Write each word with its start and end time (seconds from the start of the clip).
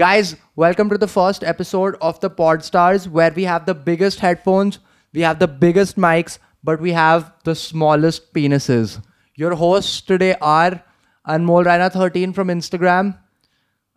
Guys, 0.00 0.34
welcome 0.56 0.88
to 0.88 0.96
the 0.96 1.06
first 1.06 1.44
episode 1.44 1.94
of 2.00 2.18
the 2.20 2.30
Podstars 2.30 3.06
where 3.06 3.30
we 3.30 3.44
have 3.44 3.66
the 3.66 3.74
biggest 3.74 4.20
headphones, 4.20 4.78
we 5.12 5.20
have 5.20 5.38
the 5.38 5.46
biggest 5.46 5.98
mics, 5.98 6.38
but 6.64 6.80
we 6.80 6.92
have 6.92 7.34
the 7.44 7.54
smallest 7.54 8.32
penises. 8.32 9.04
Your 9.34 9.54
hosts 9.54 10.00
today 10.00 10.36
are 10.40 10.82
Anmol 11.28 11.66
Raina 11.66 11.92
13 11.92 12.32
from 12.32 12.48
Instagram 12.48 13.18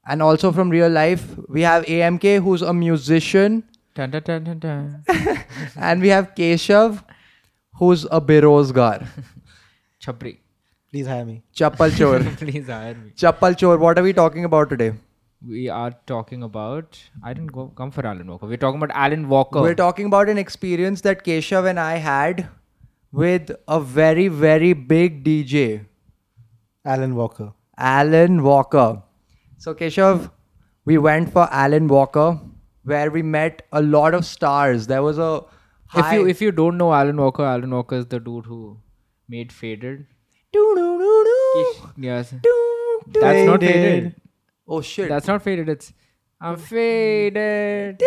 and 0.05 0.21
also 0.21 0.51
from 0.51 0.69
real 0.69 0.89
life. 0.89 1.23
We 1.47 1.61
have 1.61 1.85
AMK 1.85 2.43
who's 2.43 2.63
a 2.63 2.73
musician 2.73 3.63
Dun, 3.95 4.11
dun, 4.11 4.23
dun, 4.23 4.43
dun, 4.43 4.59
dun. 4.59 5.03
and 5.77 6.01
we 6.01 6.09
have 6.09 6.35
Keshav 6.35 7.01
who's 7.75 8.03
a 8.11 8.19
berozgar. 8.19 9.07
Chapri. 10.05 10.35
Please 10.91 11.07
hire 11.07 11.23
me. 11.23 11.43
Chappal 11.55 11.97
chor. 11.97 12.19
Please 12.45 12.67
hire 12.67 12.93
me. 12.93 13.11
Chappal 13.11 13.57
chor. 13.57 13.77
What 13.77 13.97
are 13.97 14.03
we 14.03 14.11
talking 14.11 14.43
about 14.43 14.69
today? 14.69 14.91
We 15.45 15.67
are 15.67 15.91
talking 16.07 16.41
about. 16.43 16.99
I 17.21 17.33
didn't 17.33 17.51
go 17.51 17.67
come 17.75 17.91
for 17.91 18.05
Alan 18.07 18.27
Walker. 18.27 18.47
We're 18.47 18.57
talking 18.57 18.81
about 18.81 18.95
Alan 18.95 19.27
Walker. 19.27 19.61
We're 19.61 19.75
talking 19.75 20.05
about 20.05 20.29
an 20.29 20.37
experience 20.37 21.01
that 21.01 21.25
Keshav 21.25 21.69
and 21.69 21.79
I 21.79 21.97
had 21.97 22.47
with 23.11 23.51
a 23.67 23.79
very, 23.81 24.29
very 24.29 24.71
big 24.71 25.23
DJ, 25.25 25.85
Alan 26.85 27.15
Walker. 27.15 27.51
Alan 27.77 28.41
Walker. 28.43 29.03
So, 29.57 29.73
Keshav, 29.73 30.31
we 30.85 30.97
went 30.97 31.31
for 31.33 31.49
Alan 31.51 31.87
Walker 31.89 32.39
where 32.83 33.11
we 33.11 33.21
met 33.21 33.67
a 33.73 33.81
lot 33.81 34.13
of 34.13 34.25
stars. 34.25 34.87
There 34.87 35.03
was 35.03 35.17
a. 35.17 35.43
if 35.95 36.11
you 36.13 36.27
if 36.27 36.41
you 36.41 36.51
don't 36.51 36.77
know 36.77 36.93
Alan 36.93 37.17
Walker, 37.17 37.43
Alan 37.43 37.71
Walker 37.71 37.97
is 37.97 38.05
the 38.07 38.19
dude 38.19 38.45
who 38.45 38.77
made 39.27 39.51
Faded. 39.51 40.05
Yes. 41.97 42.29
Doo, 42.31 42.99
doo. 43.11 43.21
That's 43.21 43.45
not 43.45 43.59
Faded. 43.59 44.15
Faded. 44.72 44.76
Oh, 44.76 44.80
shit. 44.82 45.08
That's 45.08 45.26
not 45.26 45.42
Faded. 45.42 45.68
It's 45.68 45.92
I'm 46.40 46.56
Faded. 46.56 48.02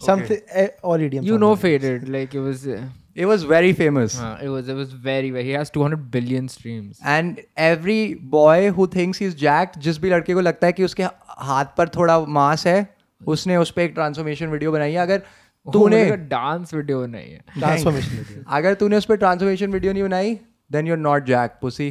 Something 0.00 0.40
eh, 0.48 0.68
all 0.82 1.00
idioms. 1.00 1.26
You 1.26 1.36
are 1.36 1.38
know 1.38 1.54
there. 1.54 1.78
Faded. 1.78 2.08
Like 2.08 2.34
it 2.34 2.40
was. 2.40 2.66
Uh, 2.66 2.80
It 3.22 3.26
was 3.28 3.44
very 3.50 3.70
famous. 3.78 4.16
uh, 4.24 4.26
it 4.40 4.48
was. 4.48 4.68
It 4.72 4.76
was 4.80 4.90
very. 5.06 5.30
very 5.36 5.44
he 5.46 5.54
has 5.60 5.70
200 5.76 5.96
billion 6.10 6.44
streams. 6.52 6.98
And 7.06 7.38
every 7.58 7.96
boy 8.34 8.66
who 8.76 8.86
thinks 8.94 9.20
he 9.20 9.26
is 9.26 9.34
jacked 9.38 9.78
जिस 9.86 9.98
भी 10.02 10.10
लड़के 10.10 10.34
को 10.34 10.40
लगता 10.40 10.66
है 10.66 10.72
कि 10.72 10.84
उसके 10.84 11.04
हाथ 11.48 11.72
पर 11.78 11.88
थोड़ा 11.96 12.18
मांस 12.36 12.66
है 12.66 12.76
उसने 13.20 13.56
उस 13.56 13.70
पर 13.70 13.82
एक 13.82 13.94
ट्रांसफॉर्मेशन 13.94 14.46
वीडियो 14.48 14.72
बनाई 14.72 14.92
है 14.92 14.98
अगर 15.06 15.22
तूने 15.66 16.04
डांस 16.34 16.74
वीडियो 16.74 17.04
नहीं 17.06 17.32
है 17.32 17.40
Transformation 17.58 18.14
video. 18.20 18.44
अगर 18.58 18.74
तूने 18.82 18.96
उस 18.96 19.04
पर 19.04 19.16
ट्रांसफॉर्मेशन 19.24 19.72
वीडियो 19.72 19.92
नहीं 19.92 20.02
बनाई 20.02 20.38
then 20.72 20.86
you 20.86 20.94
are 20.94 21.00
not 21.00 21.24
jack 21.32 21.58
pussy 21.62 21.88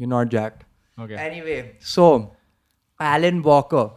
you 0.00 0.08
not 0.08 0.30
jacked 0.36 0.64
Okay. 0.98 1.14
Anyway, 1.14 1.76
so 1.80 2.32
Alan 3.00 3.42
Walker, 3.42 3.90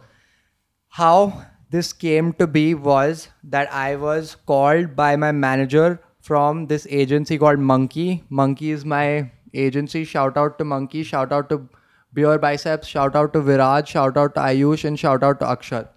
how 0.88 1.44
this 1.70 1.92
came 1.92 2.32
to 2.34 2.46
be 2.46 2.74
was 2.74 3.28
that 3.44 3.72
I 3.72 3.96
was 3.96 4.34
called 4.46 4.94
by 4.96 5.16
my 5.16 5.32
manager 5.32 6.00
from 6.20 6.66
this 6.66 6.86
agency 6.90 7.38
called 7.38 7.58
Monkey. 7.58 8.24
Monkey 8.28 8.70
is 8.70 8.84
my 8.84 9.30
agency. 9.54 10.04
Shout 10.04 10.36
out 10.36 10.58
to 10.58 10.64
Monkey. 10.64 11.02
Shout 11.02 11.32
out 11.32 11.48
to 11.50 11.68
Beer 12.14 12.38
Biceps. 12.38 12.88
Shout 12.88 13.14
out 13.14 13.32
to 13.34 13.40
Viraj. 13.40 13.86
Shout 13.86 14.16
out 14.16 14.34
to 14.36 14.40
Ayush. 14.40 14.84
And 14.84 14.98
shout 14.98 15.22
out 15.22 15.38
to 15.40 15.46
Akshat. 15.46 15.88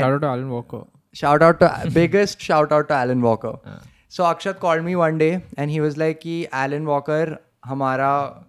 Shout 0.00 0.12
out 0.14 0.20
to 0.22 0.26
Alan 0.26 0.50
Walker. 0.50 0.84
Shout 1.12 1.42
out 1.42 1.60
to 1.60 1.90
biggest 1.94 2.40
shout 2.40 2.72
out 2.72 2.88
to 2.88 2.94
Alan 2.94 3.20
Walker. 3.20 3.58
So 4.08 4.24
Akshat 4.24 4.58
called 4.60 4.84
me 4.84 4.96
one 4.96 5.18
day 5.18 5.42
and 5.56 5.70
he 5.70 5.80
was 5.80 5.96
like 5.96 6.20
कि 6.20 6.48
Alan 6.52 6.84
Walker 6.86 7.38
हमारा 7.66 8.10
ta- 8.10 8.44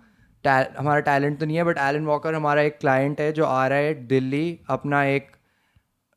हमारा 0.49 1.01
talent 1.01 1.39
तो 1.41 1.47
नहीं 1.47 1.57
है 1.57 1.65
but 1.65 1.79
Alan 1.79 2.05
Walker 2.07 2.35
हमारा 2.35 2.63
एक 2.63 2.79
client 2.81 3.21
है 3.21 3.33
जो 3.33 3.45
आ 3.45 3.67
रहा 3.67 3.79
है 3.79 3.95
दिल्ली 4.07 4.59
अपना 4.71 5.05
एक 5.05 5.31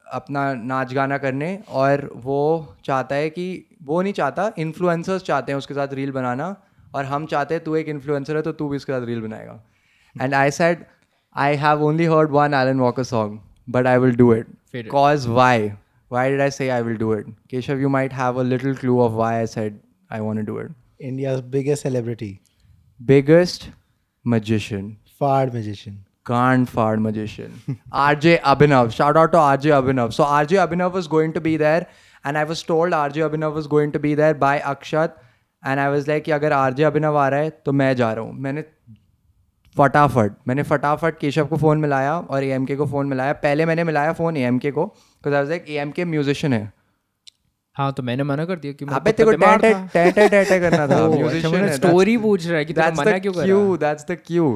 अपना 0.06 0.54
नाच 0.54 0.94
गाना 0.94 1.18
करने 1.18 1.60
और 1.70 2.10
वो 2.16 2.76
चाहता 2.86 3.16
है 3.16 3.30
कि 3.30 3.48
वो 3.84 4.02
नहीं 4.02 4.14
चाहता 4.14 4.52
इन्फ्लुएंसर्स 4.58 5.24
चाहते 5.24 5.52
हैं 5.52 5.58
उसके 5.58 5.74
साथ 5.74 5.94
रील 5.94 6.12
बनाना 6.12 6.56
और 6.96 7.06
हम 7.06 7.26
चाहते 7.26 7.54
हैं 7.54 7.64
तू 7.64 7.76
एक 7.76 7.90
इन्फ्लुएंसर 7.90 8.36
है 8.36 8.42
तो 8.42 8.52
तू 8.52 8.70
भी 8.70 8.78
उसके 8.78 8.94
साथ 8.94 9.06
रील 9.06 9.22
बनाएगा 9.22 9.62
and 10.22 10.34
I 10.34 10.52
said 10.52 10.86
I 11.36 11.56
have 11.56 11.84
only 11.84 12.06
heard 12.06 12.32
one 12.32 12.54
Alan 12.54 12.80
Walker 12.80 13.04
song 13.04 13.40
but 13.70 13.88
I 13.88 13.98
will 13.98 14.16
do 14.16 14.34
it 14.34 14.48
Faded. 14.72 14.92
Why 14.94 15.28
why? 15.28 15.76
Why 16.12 16.24
I 16.24 16.42
I 16.42 16.50
say 16.50 16.70
I 16.70 16.82
will 16.82 16.98
do 16.98 17.12
it? 17.14 17.30
Keshav, 17.52 17.80
you 17.80 17.90
might 17.90 18.12
have 18.12 18.36
a 18.36 18.44
little 18.44 18.76
clue 18.76 19.00
of 19.02 19.14
why 19.14 19.42
I 19.42 19.46
said 19.46 19.80
I 20.10 20.22
want 20.22 20.42
to 20.42 20.46
do 20.50 20.58
it. 20.58 20.72
India's 21.00 21.42
biggest 21.42 21.82
celebrity. 21.82 22.42
Biggest 23.00 23.70
magician. 24.34 24.86
Fard 25.22 25.54
magician. 25.54 25.98
Can't 26.26 26.70
fard 26.78 27.02
magician. 27.02 27.54
RJ 27.92 28.40
Abhinav. 28.54 28.92
Shout 29.00 29.18
out 29.18 29.32
to 29.34 29.40
RJ 29.46 29.74
Abhinav. 29.80 30.14
So 30.14 30.24
RJ 30.24 30.62
Abhinav 30.66 30.98
was 31.00 31.08
going 31.16 31.34
to 31.38 31.42
be 31.48 31.56
there, 31.58 31.88
and 32.24 32.38
I 32.38 32.44
was 32.52 32.64
told 32.72 32.98
RJ 33.00 33.28
Abhinav 33.30 33.54
was 33.62 33.68
going 33.68 33.92
to 33.98 34.00
be 34.08 34.14
there 34.22 34.34
by 34.46 34.54
Akshat, 34.74 35.14
and 35.64 35.86
I 35.86 35.90
was 35.96 36.08
like 36.14 36.24
कि 36.26 36.32
अगर 36.40 36.58
RJ 36.60 36.90
Abhinav 36.92 37.16
आ 37.16 37.28
रहा 37.36 37.40
है 37.40 37.50
तो 37.66 37.72
मैं 37.82 37.96
जा 38.02 38.12
रहा 38.14 38.26
हूँ 38.26 38.34
मैंने 38.48 38.64
फटाफट 39.76 40.34
मैंने 40.48 40.64
फटाफट 40.64 41.18
केशव 41.20 41.46
को 41.48 41.58
फ़ोन 41.58 41.78
मिलाया 41.80 42.18
और 42.20 42.44
ए 42.44 42.76
को 42.76 42.86
फ़ोन 42.86 43.08
मिलाया 43.08 43.34
पहले 43.46 43.66
मैंने 43.66 43.84
मिलाया 43.90 44.14
फ़ोन 44.14 44.38
ए 44.38 44.52
को 44.66 44.86
because 44.86 45.34
I 45.34 45.40
was 45.42 45.50
like 45.50 45.70
A 45.70 45.92
K 45.96 46.06
musician 46.06 46.54
है 46.54 46.62
हाँ 47.80 47.92
तो 47.94 48.04
मैंने 48.04 48.24
मना 48.24 48.46
कर 48.46 48.60
दिया 48.60 48.74
कि 48.74 48.86
अबे 48.94 49.12
तेरे 49.12 49.32
को 49.32 49.38
टैटे 49.38 49.74
टैटे 49.94 50.28
टैटे 50.30 50.60
करना 50.60 50.88
था 50.88 50.96
अच्छा, 51.06 51.16
म्यूजिशियन 51.16 51.64
है 51.64 51.76
स्टोरी 51.76 52.18
पूछ 52.18 52.48
रहा 52.48 52.58
है 52.58 52.66
कि 52.66 52.74
तू 52.74 52.82
मना 52.82 53.18
क्यों 53.18 53.34
कर? 53.34 53.48
रहा 53.48 53.60
है 53.60 53.78
दैट्स 53.78 54.06
द 54.12 54.18
क्यू 54.28 54.48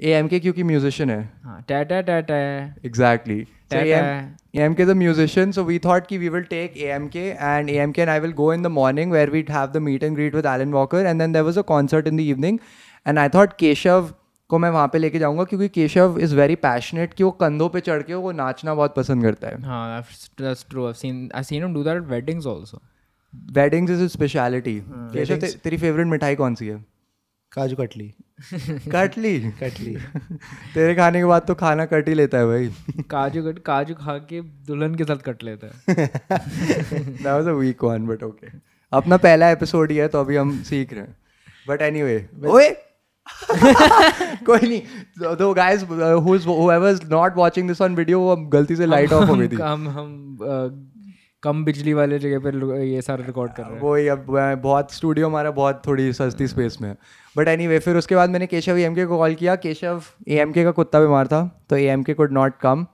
एएमके 0.00 0.38
क्योंकि 0.40 0.62
म्यूजिशियन 0.62 1.10
है। 1.10 1.22
हाँ 1.44 1.60
टैटे 1.68 2.02
टैटे 2.02 2.38
exactly 2.86 3.38
AMK 3.72 4.82
is 4.82 4.90
a 4.90 4.94
musician 4.94 5.52
so 5.52 5.64
we 5.64 5.78
thought 5.78 6.06
कि 6.06 6.18
we 6.18 6.28
will 6.28 6.42
take 6.50 6.76
AMK 6.76 7.26
and 7.30 7.70
AMK 7.70 8.02
and 8.02 8.10
I 8.10 8.20
will 8.20 8.32
go 8.32 8.52
in 8.54 8.62
the 8.62 8.66
morning 8.76 9.12
where 9.12 9.30
we 9.30 9.44
have 9.50 9.72
the 9.74 9.82
meet 9.88 10.02
and 10.02 10.14
greet 10.14 10.34
with 10.34 10.46
Alan 10.46 10.72
Walker 10.72 11.06
and 11.06 11.20
then 11.20 11.32
there 11.32 11.44
was 11.44 11.58
a 11.58 11.62
concert 11.72 12.06
in 12.06 12.16
the 12.16 12.20
evening 12.20 12.58
and 13.06 13.18
I 13.18 13.28
thought 13.28 13.52
Keshav 13.58 14.10
को 14.50 14.58
मैं 14.58 14.70
वहाँ 14.70 14.88
पे 14.88 14.98
लेके 14.98 15.18
जाऊँगा 15.18 15.44
क्योंकि 15.44 15.68
Keshav 15.68 16.18
is 16.20 16.36
very 16.36 16.54
passionate 16.54 17.14
कि 17.14 17.24
वो 17.24 17.30
कंधों 17.30 17.68
पे 17.68 17.80
चढ़ 17.80 18.02
के 18.02 18.14
वो 18.14 18.32
नाचना 18.32 18.74
बहुत 18.74 18.94
पसंद 18.94 19.22
करता 19.22 19.48
है। 19.48 19.62
हाँ 19.62 20.04
that's, 20.04 20.30
that's 20.40 20.70
true. 20.70 20.86
I've 20.88 21.00
seen 21.02 21.28
I've 21.38 21.48
seen 21.52 21.66
him 21.66 21.76
do 21.76 21.86
that 21.88 22.00
at 22.00 22.10
weddings 22.12 22.46
also. 22.46 22.78
Weddings 23.52 23.90
is 23.90 24.06
speciality 24.06 24.82
Keshav 24.88 25.36
ते, 25.36 25.46
तेरी 25.46 25.76
फेवरेट 25.76 26.06
मिठाई 26.06 26.34
कौन 26.34 26.54
सी 26.54 26.66
है? 26.66 26.84
काजू 27.52 27.76
कटली। 27.76 28.14
कटली? 28.70 29.40
कटली। 29.40 29.96
तेरे 30.74 30.94
खाने 30.94 31.18
के 31.18 31.24
बाद 31.24 31.42
तो 31.42 31.54
खाना 31.54 31.86
कट 31.86 32.08
ही 32.08 32.14
लेता 32.14 32.38
है 32.38 32.46
भाई। 32.46 32.68
काजू 33.10 33.42
कट 33.42 33.58
काजू 33.58 33.94
खा 33.94 34.18
के 34.18 34.40
दुल्हन 34.40 34.94
के 34.94 35.04
साथ 35.04 35.16
कट 35.16 35.42
लेता 35.42 35.66
है। 35.66 36.12
That 37.18 37.40
was 37.40 37.48
a 37.48 37.58
weak 37.62 37.88
one 37.94 38.08
but 38.08 38.22
okay. 38.22 38.54
अपना 38.92 39.16
पहला 39.16 39.50
एपिसोड 39.50 39.90
ही 39.90 39.96
है 39.96 40.08
तो 40.08 40.20
अभी 40.20 40.36
हम 40.36 40.62
सीख 40.62 40.92
रहे 40.92 41.02
हैं। 41.02 41.16
बट 41.68 41.82
एनीवे 41.82 42.28
ओए! 42.46 42.76
कोई 44.46 44.68
नहीं। 44.68 44.82
दो 45.36 45.54
guys 45.54 45.84
whoever 45.84 46.94
is 46.94 47.12
not 47.12 47.30
watching 47.38 47.68
this 47.70 47.88
on 47.88 47.96
video 47.96 48.14
वो 48.14 48.36
गलती 48.36 48.76
से 48.76 48.86
लाइट 48.86 49.12
ऑफ़ 49.12 49.24
हो 49.24 49.34
गई 49.34 49.48
थी। 49.48 49.56
हम 49.56 49.88
हम 49.88 50.36
कम 51.42 51.64
बिजली 51.64 51.92
वाले 51.92 52.18
जगह 52.18 52.38
पे 52.38 52.50
लो- 52.50 52.74
ये 52.74 53.02
सारा 53.02 53.24
रिकॉर्ड 53.26 53.52
कर 53.52 53.62
रहे 53.62 53.72
हैं। 53.72 53.80
वही 53.80 54.08
अब 54.08 54.26
बहुत 54.62 54.92
स्टूडियो 54.92 55.26
हमारा 55.26 55.50
बहुत 55.50 55.82
थोड़ी 55.86 56.12
सस्ती 56.12 56.46
स्पेस 56.46 56.78
में 56.80 56.88
है। 56.88 56.96
बट 57.36 57.48
एनी 57.48 57.78
फिर 57.78 57.96
उसके 57.96 58.14
बाद 58.14 58.30
मैंने 58.30 58.46
केशव 58.46 58.76
ए 58.78 58.94
को 58.98 59.18
कॉल 59.18 59.34
किया। 59.34 59.56
केशव 59.56 60.02
ए 60.28 60.52
का 60.56 60.70
कुत्ता 60.70 61.00
बीमार 61.00 61.26
था 61.26 61.64
तो 61.70 61.76
A 61.76 61.84
M 61.84 62.02
K 62.02 62.14
could 62.14 62.32
not 62.32 62.52
come 62.60 62.86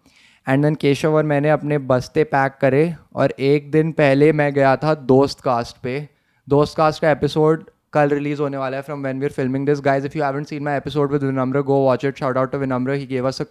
and 0.49 0.65
then 0.65 0.75
Keshav 0.75 1.15
और 1.15 1.25
मैंने 1.25 1.51
अपने 1.51 1.79
बस्ते 1.79 2.25
पैक 2.25 2.53
करे 2.61 2.95
और 3.15 3.31
एक 3.31 3.71
दिन 3.71 3.93
पहले 3.93 4.33
मैं 4.33 4.53
गया 4.53 4.77
था 4.77 4.95
दोस्त 4.95 5.41
कास्ट 5.41 5.77
पे। 5.83 6.09
दोस्त 6.49 6.77
कास्ट 6.77 7.03
का 7.03 7.11
एपिसोड 7.11 7.65
कल 7.96 8.10
रिलीज 8.10 8.40
होने 8.40 8.58
वाला 8.58 8.78
है 8.78 8.84
from 8.84 9.04
when 9.06 9.20
we're 9.20 9.32
filming 9.32 9.66
this 9.68 9.82
guys 9.86 10.06
if 10.06 10.16
you 10.16 10.24
haven't 10.24 10.48
seen 10.48 10.64
my 10.64 10.78
episode 10.78 11.12
with 11.12 11.24
Vinamra 11.24 11.62
go 11.72 11.84
watch 11.86 12.06
it 12.06 12.20
shout 12.20 12.38
out 12.38 12.52
to 12.52 12.58
Vinamra 12.58 12.94
he 12.94 13.06
gave 13.06 13.28
us 13.28 13.42
a 13.42 13.46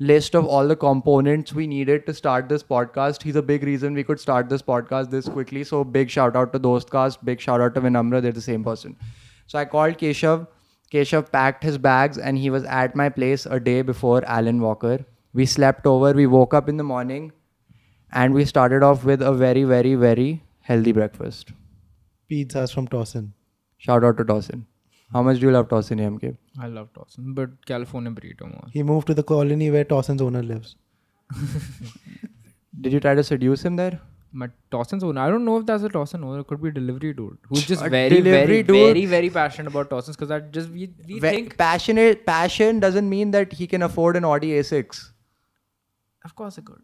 list 0.00 0.34
of 0.34 0.46
all 0.46 0.66
the 0.66 0.76
components 0.76 1.52
we 1.52 1.66
needed 1.66 2.04
to 2.06 2.12
start 2.12 2.48
this 2.48 2.62
podcast. 2.62 3.22
He's 3.22 3.36
a 3.36 3.42
big 3.42 3.62
reason 3.62 3.94
we 3.94 4.02
could 4.04 4.20
start 4.20 4.48
this 4.48 4.62
podcast 4.62 5.10
this 5.10 5.28
quickly. 5.28 5.62
So 5.64 5.84
big 5.84 6.10
shout 6.10 6.36
out 6.36 6.52
to 6.52 6.58
Dostcast, 6.58 7.18
big 7.24 7.40
shout 7.40 7.60
out 7.60 7.74
to 7.76 7.80
Vinamra. 7.80 8.20
They're 8.20 8.32
the 8.32 8.40
same 8.40 8.64
person. 8.64 8.96
So 9.46 9.58
I 9.58 9.64
called 9.64 9.98
Keshav. 9.98 10.48
Keshav 10.92 11.30
packed 11.30 11.62
his 11.62 11.78
bags 11.78 12.18
and 12.18 12.38
he 12.38 12.50
was 12.50 12.64
at 12.64 12.96
my 12.96 13.08
place 13.08 13.46
a 13.46 13.60
day 13.60 13.82
before 13.82 14.24
Alan 14.24 14.60
Walker. 14.60 15.04
We 15.32 15.46
slept 15.46 15.86
over. 15.86 16.12
We 16.12 16.26
woke 16.26 16.54
up 16.54 16.68
in 16.68 16.76
the 16.76 16.84
morning 16.84 17.32
and 18.12 18.34
we 18.34 18.44
started 18.44 18.82
off 18.82 19.04
with 19.04 19.22
a 19.22 19.32
very, 19.32 19.64
very, 19.64 19.94
very 19.94 20.42
healthy 20.60 20.92
breakfast. 20.92 21.52
Pizzas 22.30 22.72
from 22.72 22.86
Dawson. 22.86 23.32
Shout 23.87 24.03
out 24.09 24.17
to 24.21 24.23
Dawson. 24.31 24.65
How 25.13 25.21
much 25.27 25.39
do 25.39 25.47
you 25.47 25.51
love 25.53 25.69
Dawson 25.69 25.99
AMK? 26.05 26.35
I 26.65 26.67
love 26.77 26.89
Dawson 26.95 27.33
but 27.39 27.53
California 27.65 28.11
burrito 28.17 28.47
more 28.53 28.65
He 28.73 28.83
moved 28.89 29.07
to 29.11 29.13
the 29.19 29.23
colony 29.31 29.69
where 29.75 29.83
Dawson's 29.95 30.21
owner 30.25 30.43
lives. 30.51 30.75
Did 32.81 32.93
you 32.93 32.99
try 32.99 33.15
to 33.15 33.23
seduce 33.23 33.63
him 33.65 33.75
there? 33.83 33.99
but 34.41 34.51
Dawson's 34.73 35.03
owner 35.03 35.21
I 35.21 35.27
don't 35.33 35.43
know 35.43 35.53
if 35.59 35.65
that's 35.65 35.81
a 35.85 35.89
Dawson 35.93 36.23
owner 36.23 36.41
it 36.41 36.47
could 36.49 36.61
be 36.63 36.69
a 36.69 36.71
delivery 36.71 37.13
dude 37.19 37.37
who's 37.47 37.65
just 37.69 37.83
A 37.83 37.89
very 37.93 38.09
delivery 38.09 38.45
very 38.45 38.63
dude? 38.63 38.75
very 38.75 39.05
very 39.13 39.29
passionate 39.37 39.69
about 39.71 39.89
Dawson's 39.93 40.15
because 40.17 40.29
I 40.35 40.39
just 40.57 40.69
we, 40.69 40.83
we 41.07 41.19
Ve- 41.19 41.29
think 41.35 41.55
passionate 41.61 42.27
passion 42.27 42.79
doesn't 42.79 43.09
mean 43.09 43.31
that 43.31 43.53
he 43.61 43.65
can 43.65 43.81
afford 43.87 44.15
an 44.19 44.25
Audi 44.25 44.49
A6. 44.59 44.99
Of 46.25 46.35
course 46.35 46.59
it 46.59 46.65
could. 46.65 46.81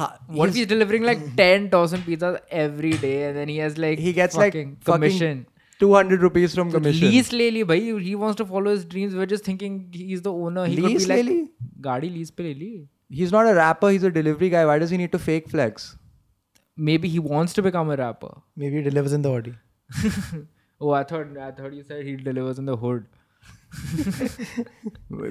Ha- 0.00 0.18
What 0.26 0.50
if 0.50 0.56
he's 0.56 0.66
delivering 0.66 1.04
like 1.04 1.24
10 1.36 1.70
Dawson 1.70 2.02
pizzas 2.02 2.38
every 2.50 2.92
day 2.92 3.16
and 3.28 3.34
then 3.38 3.48
he 3.48 3.56
has 3.64 3.78
like 3.78 3.98
he 3.98 4.12
gets 4.12 4.36
fucking 4.36 4.68
like 4.76 4.84
commission. 4.84 5.46
Fucking 5.88 6.10
200 6.10 6.22
rupees 6.22 6.54
from 6.54 6.70
commission. 6.70 7.10
Lease 7.10 7.32
ले 7.32 7.50
ली 7.50 7.64
भाई 7.64 7.92
he 8.04 8.14
wants 8.14 8.36
to 8.36 8.44
follow 8.44 8.70
his 8.70 8.84
dreams 8.84 9.14
we're 9.14 9.26
just 9.26 9.44
thinking 9.44 9.78
he's 9.92 10.22
the 10.22 10.32
owner 10.32 10.66
he 10.66 10.76
Lease 10.76 10.86
could 10.86 10.98
be 10.98 11.04
ले 11.04 11.22
like 11.22 11.30
ली? 11.30 11.48
गाड़ी 11.80 12.10
lease 12.10 12.30
पे 12.30 12.42
ले 12.42 12.54
ली 12.54 12.88
He's 13.10 13.32
not 13.32 13.46
a 13.46 13.54
rapper, 13.54 13.88
he's 13.90 14.04
a 14.04 14.10
delivery 14.10 14.48
guy. 14.50 14.64
Why 14.66 14.78
does 14.78 14.90
he 14.90 14.96
need 14.96 15.10
to 15.12 15.18
fake 15.18 15.48
flex? 15.48 15.96
maybe 16.76 17.08
he 17.08 17.18
wants 17.18 17.52
to 17.54 17.62
become 17.62 17.90
a 17.90 17.96
rapper 17.96 18.28
Maybe 18.56 18.76
he 18.76 18.82
delivers 18.82 19.12
in 19.12 19.22
the 19.22 19.30
Audi. 19.30 19.54
oh 20.80 20.90
I 20.90 21.02
thought 21.04 21.26
I 21.38 21.50
thought 21.50 21.72
you 21.72 21.82
said 21.82 22.04
he 22.06 22.16
delivers 22.16 22.58
in 22.58 22.64
the 22.66 22.76
hood 22.76 23.04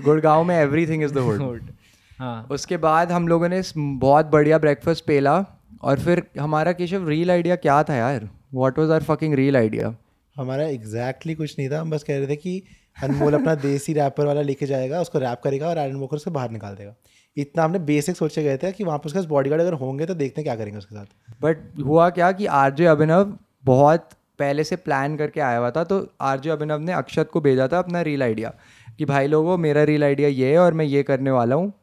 Gurgaon 0.08 0.44
में 0.44 0.56
everything 0.56 1.04
is 1.04 1.14
the 1.14 1.18
hood 1.18 1.42
hood 1.42 1.72
हाँ 2.20 2.48
उसके 2.52 2.78
बाद 2.78 3.12
हम 3.12 3.28
लोगों 3.28 3.50
ने 3.50 3.62
बहुत 3.76 4.26
बढ़िया 4.26 4.58
breakfast 4.58 5.06
पेला 5.06 5.46
और 5.82 6.00
फिर 6.00 6.24
हमारा 6.40 6.72
केशव 6.82 7.08
रील 7.10 7.32
आइडिया 7.32 7.56
क्या 7.56 7.82
था 7.90 7.96
यार 7.96 8.30
what 8.54 8.80
was 8.80 8.90
our 8.92 9.04
fucking 9.04 9.34
reel 9.34 9.58
idea 9.58 9.96
हमारा 10.36 10.64
एग्जैक्टली 10.66 11.36
कुछ 11.36 11.56
नहीं 11.60 11.70
था 11.70 11.80
हम 11.82 11.90
बस 11.90 12.04
कह 12.04 12.18
रहे 12.18 12.28
थे 12.28 12.36
कि 12.36 12.62
अनमोल 12.98 13.34
अपना 13.34 13.56
देसी 13.64 13.94
रैपर 13.94 14.26
वाला 14.26 14.42
लेके 14.42 14.66
जाएगा 14.66 15.02
उसको 15.02 15.20
रैप 15.20 15.42
करेगा 15.44 15.68
और 15.68 15.78
एलन 15.78 15.96
वॉकर 15.96 16.18
उसको 16.18 16.32
बाहर 16.32 16.52
निकाल 16.52 16.76
देगा। 16.76 16.96
इतना 17.38 17.64
हमने 17.64 17.80
बेसिक 17.80 18.16
सोचे 18.18 18.44
गए 18.44 18.58
थे 18.58 18.72
कि 18.72 18.84
वहाँ 18.84 18.98
पर 18.98 19.06
उसके 19.06 19.28
बॉडी 19.28 19.50
गार्ड 19.50 19.62
अगर 19.62 19.74
होंगे 19.76 20.06
तो 20.06 20.14
देखते 20.14 20.42
हैं 20.42 20.46
क्या 20.46 20.56
करेंगे 20.56 20.78
उसके 20.78 20.96
साथ। 20.96 21.06
बट 21.42 21.80
हुआ 21.86 22.10
क्या 22.10 22.32
कि 22.32 22.46
आरजे 22.46 22.86
अभिनव 22.86 23.34
बहुत 23.66 24.10
पहले 24.40 24.64
से 24.64 24.76
प्लान 24.76 25.18
करके 25.18 25.42
आया 25.42 25.58
हुआ 25.58 25.72
था 25.72 25.84
तो 25.84 26.06
आरजे 26.22 26.50
अभिनव 26.50 26.80
ने 26.80 26.94
अक्षत 26.94 27.30
को 27.34 27.42
भेजा 27.42 27.68
था 27.68 27.80
अपना 27.80 28.02
रील 28.02 28.24
आइडिया 28.24 28.54
कि 28.98 29.06
भाई 29.06 29.28
लोगों 29.28 29.58
मेरा 29.58 29.84
रील 29.84 30.04
आइडिया 30.04 30.30
ये 30.30 30.52
है 30.52 30.60
और 30.60 30.74
मैं 30.74 30.86
ये 30.86 31.04
करने 31.04 31.32
वाला 31.32 31.56
हूँ। 31.56 31.74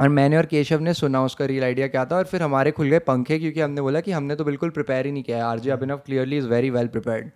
और 0.00 0.08
मैंने 0.08 0.36
और 0.36 0.46
केशव 0.46 0.80
ने 0.80 0.92
सुना 0.94 1.22
उसका 1.24 1.44
रील 1.44 1.64
आइडिया 1.64 1.86
क्या 1.88 2.04
था 2.04 2.16
और 2.16 2.24
फिर 2.24 2.42
हमारे 2.42 2.70
खुल 2.70 2.88
गए 2.88 2.98
पंखे 2.98 3.38
क्योंकि 3.38 3.60
हमने 3.60 3.80
बोला 3.80 4.00
कि 4.00 4.12
हमने 4.12 4.36
तो 4.36 4.44
बिल्कुल 4.44 4.70
प्रिपेयर 4.70 5.06
ही 5.06 5.12
नहीं 5.12 5.22
किया 5.22 5.36
है। 5.36 5.42
RJ 5.42 5.70
Abhinav 5.70 5.96
clearly 5.96 6.38
is 6.38 6.46
very 6.46 6.70
well 6.70 6.86
prepared 6.88 7.30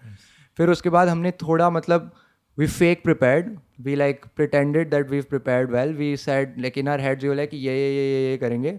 फिर 0.58 0.70
उसके 0.70 0.90
बाद 0.90 1.08
हमने 1.08 1.30
थोड़ा 1.42 1.70
मतलब 1.70 2.10
we 2.58 2.66
fake 2.66 3.02
prepared 3.04 3.56
we 3.84 3.94
like 3.94 4.24
pretended 4.36 4.90
that 4.90 5.10
we 5.10 5.20
prepared 5.30 5.70
well 5.70 5.94
we 5.94 6.16
said 6.16 6.60
like 6.60 6.78
in 6.78 6.88
our 6.88 7.00
head 7.00 7.18
जो 7.20 7.34
लाइक 7.34 7.54
ये 7.54 7.74
ये 7.74 7.90
ये 7.94 8.04
ये 8.10 8.30
ये 8.30 8.36
करेंगे. 8.38 8.72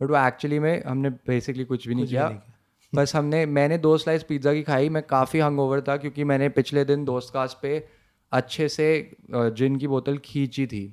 बट 0.00 0.10
वो 0.10 0.16
एक्चुअली 0.26 0.58
में 0.58 0.82
हमने 0.84 1.10
बेसिकली 1.28 1.64
कुछ 1.64 1.88
भी 1.88 1.94
नहीं 1.94 2.06
किया। 2.06 2.28
बस 2.92 3.14
हमने 3.16 3.44
मैंने 3.48 3.78
दो 3.78 3.96
स्लाइस 3.98 4.22
पिज़्ज़ा 4.22 4.52
की 4.54 4.62
खाई। 4.62 4.88
मैं 4.88 5.02
काफ़ी 5.10 5.40
हंगओवर 5.40 5.80
था 5.80 5.96
क्योंकि 5.96 6.24
मैंने 6.24 6.48
पिछले 6.56 6.84
दिन 6.84 7.04
दोस्त 7.04 7.32
कास्ट 7.34 7.58
पे 7.62 7.84
अच्छे 8.32 8.68
से 8.68 8.88
जिन 9.30 9.76
की 9.76 9.86
बोतल 9.88 10.18
खींची 10.24 10.66
थी। 10.66 10.84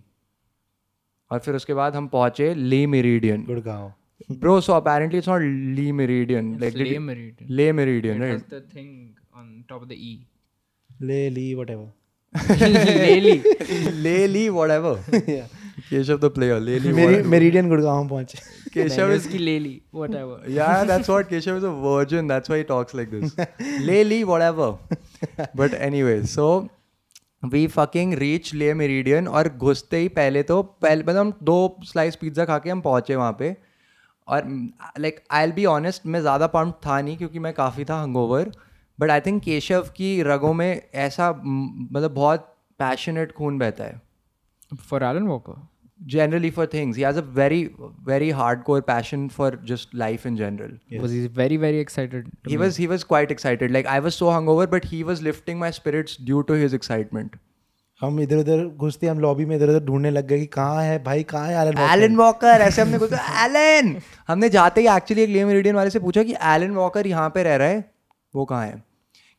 और 1.31 1.39
फिर 1.39 1.55
उसके 1.55 1.73
बाद 1.73 1.95
हम 1.95 2.07
पहुँचे 2.07 2.53
Le 2.53 2.85
Meridien 2.87 3.43
Gurgaon. 3.45 3.91
Bro 4.31 4.59
so 4.61 4.73
apparently 4.73 5.17
it's 5.17 5.29
not 5.29 5.41
lee 5.75 5.91
Meridien 5.91 6.57
like 6.61 6.73
Lay 6.75 6.99
Meridian. 6.99 7.49
Le 7.49 7.71
Meridien 7.73 8.21
right 8.21 8.49
the 8.49 8.61
thing 8.73 8.87
on 9.39 9.47
top 9.71 9.81
of 9.83 9.89
the 9.89 9.97
E. 10.09 10.13
ले 11.01 11.29
lee 11.29 11.43
le 12.59 13.19
lee 13.19 13.33
le 14.01 14.27
lee 14.27 14.47
whatever 14.49 14.95
Keshav 15.89 16.17
the 16.19 16.29
player 16.35 16.59
le 16.59 16.79
lee 16.79 16.91
मेरी 16.93 17.21
meridian 17.33 17.69
Gurgaon 17.69 17.99
हम 17.99 18.07
पहुँचे 18.07 18.39
केशव 18.73 19.01
मैंने 19.01 19.15
is 19.15 19.27
उसकी 19.27 19.81
whatever. 19.99 20.35
Yeah, 20.57 20.83
that's 20.89 21.07
what 21.13 21.29
Keshav 21.29 21.57
is 21.57 21.63
a 21.63 21.71
virgin. 21.85 22.27
That's 22.27 22.49
why 22.49 22.57
he 22.57 22.65
talks 22.73 22.97
like 22.99 23.09
this. 23.11 23.35
Lee, 24.09 24.23
whatever. 24.23 24.67
But 25.61 25.73
anyway, 25.87 26.17
so 26.33 26.69
we 27.53 27.65
fucking 27.77 28.15
reach 28.25 28.53
Le 28.53 28.73
Meridian 28.83 29.27
और 29.27 29.49
घुसते 29.57 29.97
ही 29.97 30.07
पहले 30.19 30.43
तो 30.43 30.61
पहले 30.63 31.03
मतलब 31.03 31.17
हम 31.17 31.33
दो 31.43 31.57
स्लाइस 31.91 32.15
पिज़्ज़ा 32.15 32.45
खा 32.45 32.57
के 32.57 32.69
हम 32.69 32.81
पहुँचे 32.81 33.15
वहाँ 33.15 33.35
पे। 33.39 33.55
और 34.27 34.43
like 34.99 35.19
I 35.31 35.43
L 35.43 35.51
be 35.51 35.65
honest 35.65 36.05
मैं 36.05 36.21
ज़्यादा 36.21 36.47
पम्प 36.55 36.79
था 36.85 37.01
नहीं 37.01 37.17
क्योंकि 37.17 37.39
मैं 37.39 37.53
काफ़ी 37.53 37.85
था 37.85 38.01
hungover 38.01 38.51
but 38.99 39.09
I 39.09 39.19
think 39.19 39.41
Keshav 39.43 39.81
की 39.81 40.21
रगों 40.23 40.53
में 40.53 40.81
ऐसा 40.93 41.31
मतलब 41.45 42.11
बहुत 42.11 42.55
पैशनेट 42.79 43.31
खून 43.31 43.57
बहता 43.59 43.83
है। 43.83 44.01
For 44.89 45.03
Alan 45.03 45.27
Walker 45.27 45.67
generally 45.99 46.49
for 46.49 46.69
things 46.73 46.97
he 46.97 47.03
has 47.03 47.17
a 47.17 47.21
very 47.21 47.63
very 48.03 48.29
hard 48.29 48.63
core 48.63 48.81
passion 48.81 49.27
for 49.27 49.59
just 49.65 49.95
life 49.95 50.25
in 50.27 50.35
general 50.35 50.79
very 51.37 51.57
very 51.57 51.77
excited 51.77 52.27
he 52.49 52.57
was 52.57 52.79
he 52.79 52.87
was 52.87 53.05
quite 53.05 53.31
excited 53.31 53.71
like 53.71 53.87
I 53.87 53.99
was 53.99 54.13
so 54.13 54.29
hung 54.29 54.49
over 54.49 54.67
but 54.67 54.85
he 54.85 55.03
was 55.03 55.23
lifting 55.23 55.59
my 55.59 55.71
spirits 55.71 56.17
due 56.21 56.41
to 56.41 56.53
his 56.53 56.75
excitement 56.75 57.35
हम 58.01 58.19
इधर 58.19 58.37
उधर 58.37 58.65
घुसते 58.65 59.07
हम 59.07 59.19
lobby 59.19 59.45
में 59.45 59.55
इधर 59.55 59.69
उधर 59.69 59.85
ढूँढने 59.85 60.09
लग 60.09 60.27
गए 60.27 60.39
कि 60.39 60.45
कहाँ 60.45 60.83
है 60.83 61.03
भाई 61.03 61.23
कहाँ 61.23 61.47
है 61.47 61.67
एलन 61.93 62.15
वॉकर 62.15 62.61
ऐसे 62.61 62.81
हमने 62.81 62.97
घुस 62.97 63.13
एलन 63.13 63.95
हमने 64.27 64.49
जाते 64.49 64.81
ही 64.81 64.87
एक्चुअली 64.95 65.23
एक 65.23 65.29
लेमरिडियन 65.29 65.75
वाले 65.75 65.89
से 65.89 65.99
पूछा 65.99 66.23
कि 66.23 66.35
एलन 66.43 66.71
वॉकर 66.71 67.07
यहाँ 67.07 67.29
पे 67.29 67.43
रह 67.43 67.55
रहा 67.55 67.67
है 67.67 67.91
वो 68.35 68.45
कहाँ 68.45 68.65
है? 68.65 68.88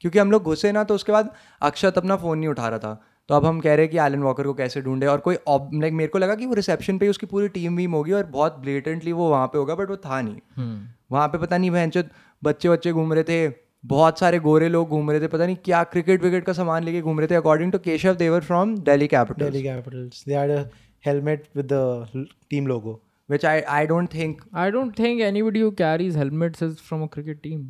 क्योंकि 0.00 0.19
हम 0.19 0.31
लोग 0.31 0.43
घुसे 0.43 0.73
ना 0.73 0.85
तो 0.85 0.94
उसके 0.94 1.12
बाद 1.12 1.31
अक्षत 1.62 1.99
अपना 1.99 2.17
फ़ोन 2.17 2.38
नहीं 2.38 2.49
उठा 2.49 2.69
रहा 2.69 2.79
था 2.79 3.00
तो 3.29 3.35
अब 3.35 3.44
हम 3.44 3.61
कह 3.61 3.75
रहे 3.75 3.85
हैं 3.87 3.91
कि 3.91 3.99
एलन 3.99 4.23
वॉकर 4.23 4.47
को 4.47 4.55
कैसे 4.55 4.81
ढूंढे 4.82 5.06
और 5.06 5.19
कोई 5.26 5.37
लाइक 5.49 5.93
मेरे 5.94 6.08
को 6.08 6.19
लगा 6.19 6.35
कि 6.35 6.47
वो 6.47 6.55
रिसेप्शन 6.55 6.99
पे 6.99 7.08
उसकी 7.08 7.26
पूरी 7.26 7.49
टीम 7.56 7.76
वीम 7.76 7.93
होगी 7.93 8.12
और 8.12 8.25
बहुत 8.37 8.56
ब्लेटेंटली 8.58 9.12
वो 9.12 9.29
वहाँ 9.31 9.47
पे 9.47 9.58
होगा 9.58 9.75
बट 9.75 9.91
वो 9.91 9.97
था 10.06 10.20
नहीं 10.20 10.37
Hmm. 10.58 10.79
वहाँ 11.12 11.29
पे 11.29 11.38
पता 11.38 11.58
नहीं 11.58 11.70
भैंचो 11.70 12.02
बच्चे 12.43 12.69
बच्चे 12.69 12.93
घूम 12.93 13.12
रहे 13.12 13.25
थे 13.29 13.49
बहुत 13.87 14.19
सारे 14.19 14.38
गोरे 14.38 14.69
लोग 14.69 14.88
घूम 14.88 15.11
रहे 15.11 15.20
थे 15.20 15.26
पता 15.29 15.47
नहीं 15.47 15.56
क्या 15.64 15.82
क्रिकेट 15.93 16.23
विकेट 16.23 16.44
का 16.44 16.53
सामान 16.53 16.85
लेके 16.85 17.00
घूम 17.00 17.20
रहे 17.20 17.29
थे 17.29 17.35
according 17.35 17.73
to 17.73 17.79
Keshav 17.85 18.14
Dewar 18.14 18.41
from 18.41 18.76
Delhi 18.88 19.08
capital 19.14 20.11
a 20.56 20.64
helmet 21.05 21.44
with 21.58 21.69
the 21.69 21.82
l- 22.14 22.26
team 22.53 22.67
logo. 22.67 23.00
which 23.29 23.44
I, 23.44 23.56
I 23.75 23.87
don't 23.87 24.12
think 24.14 24.41
I 24.61 24.70
don't 24.76 24.96
think 25.00 25.20
anybody 25.26 25.61
who 25.61 25.70
carries 25.81 26.17
helmets 26.20 26.62
is 26.62 26.81
from 26.88 27.05
a 27.05 27.08
cricket 27.08 27.43
team. 27.44 27.61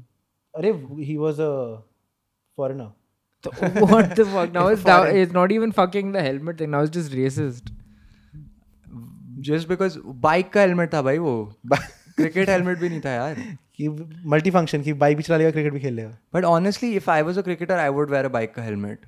अरे 0.55 0.73
he 1.09 1.17
was 1.25 1.41
a 1.47 1.51
foreigner. 2.63 2.89
So 3.45 3.53
what 3.91 4.17
the 4.17 4.25
fuck? 4.33 4.57
Now 4.57 4.65
it's, 4.69 4.89
now 4.89 5.03
it's 5.21 5.37
not 5.41 5.53
even 5.59 5.77
fucking 5.83 6.17
the 6.17 6.25
helmet 6.29 6.59
thing. 6.63 6.75
Now 6.77 6.87
it's 6.87 6.99
just 7.01 7.21
racist. 7.21 7.77
just 9.49 9.69
because 9.69 9.97
bike 10.25 10.51
का 10.53 10.61
helmet 10.61 10.93
था 10.95 11.03
भाई 11.03 11.19
वो 11.19 11.33
cricket 11.73 12.49
helmet 12.49 12.79
भी 12.79 12.89
नहीं 12.89 13.01
था 13.01 13.11
यार 13.11 13.35
कि 13.77 13.89
मल्टी 14.33 14.51
फ़ंक्शन 14.51 14.83
की 14.83 14.93
बाइक 15.03 15.17
भी 15.17 15.23
चला 15.23 15.37
लेगा 15.37 15.51
क्रिकेट 15.51 15.73
भी 15.73 15.81
खेल 15.81 15.95
लेगा 15.95 16.17
but 16.35 16.45
honestly 16.45 16.93
if 16.97 17.11
I 17.11 17.23
was 17.23 17.39
a 17.39 17.43
cricketer 17.43 17.79
I 17.79 17.89
would 17.99 18.11
wear 18.11 18.25
a 18.25 18.29
bike 18.37 18.55
का 18.55 18.63
हेलमेट 18.63 19.07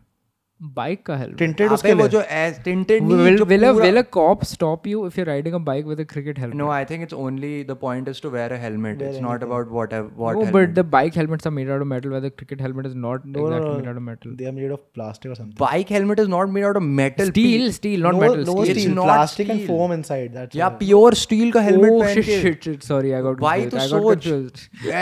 बाइक 0.62 1.02
का 1.06 1.16
हेलमेट 1.16 1.38
टिंटेड 1.38 1.72
उसके 1.72 1.92
वो 1.94 2.06
जो 2.08 2.20
as 2.30 2.58
tinted 2.64 3.04
will 3.04 3.42
will 3.44 3.66
will 3.70 3.96
a 3.96 4.02
cop 4.12 4.42
stop 4.44 4.86
you 4.86 5.06
if 5.06 5.18
you 5.18 5.24
riding 5.24 5.54
a 5.54 5.58
bike 5.68 5.86
with 5.86 6.00
a 6.00 6.04
cricket 6.12 6.38
helmet 6.38 6.56
no 6.56 6.68
I 6.70 6.84
think 6.84 7.02
it's 7.02 7.14
only 7.14 7.52
the 7.64 7.76
point 7.80 8.08
is 8.08 8.20
to 8.22 8.30
wear 8.30 8.52
a 8.52 8.58
helmet 8.62 9.02
it's 9.02 9.20
not 9.22 9.42
about 9.42 9.72
what 9.72 9.94
what 9.94 10.36
helmet 10.36 10.54
but 10.54 10.74
the 10.74 10.84
bike 10.90 11.16
helmets 11.16 11.46
are 11.46 11.52
made 11.52 11.70
out 11.70 11.80
of 11.80 11.88
metal 11.88 12.08
while 12.08 12.24
the 12.24 12.32
cricket 12.36 12.62
helmet 12.62 12.86
is 12.86 12.96
not 12.96 13.26
exactly 13.26 13.74
made 13.76 13.86
out 13.86 13.96
of 13.96 14.02
metal 14.02 14.36
they 14.36 14.46
are 14.46 14.52
made 14.52 14.72
of 14.72 14.80
plastic 14.94 15.30
और 15.30 15.36
something 15.36 15.58
bike 15.60 15.92
helmet 15.92 16.20
is 16.20 16.28
not 16.28 16.48
made 16.48 16.64
out 16.64 16.76
of 16.76 16.84
metal 17.00 17.30
steel 17.30 17.70
steel 17.72 18.02
not 18.02 18.14
metal 18.14 18.44
steel 18.44 18.92
not 18.92 19.04
plastic 19.04 19.50
and 19.50 19.66
foam 19.66 19.92
inside 19.92 20.32
that's 20.34 20.56
yeah 20.56 20.68
pure 20.84 21.14
steel 21.24 21.52
का 21.52 21.60
helmet 21.62 21.92
पहन 21.92 22.22
के 22.22 22.40
shit 22.42 22.64
shit 22.64 22.82
sorry 22.82 23.12
I 23.12 23.22
got 23.22 23.44
I 23.44 23.66
got 23.92 24.30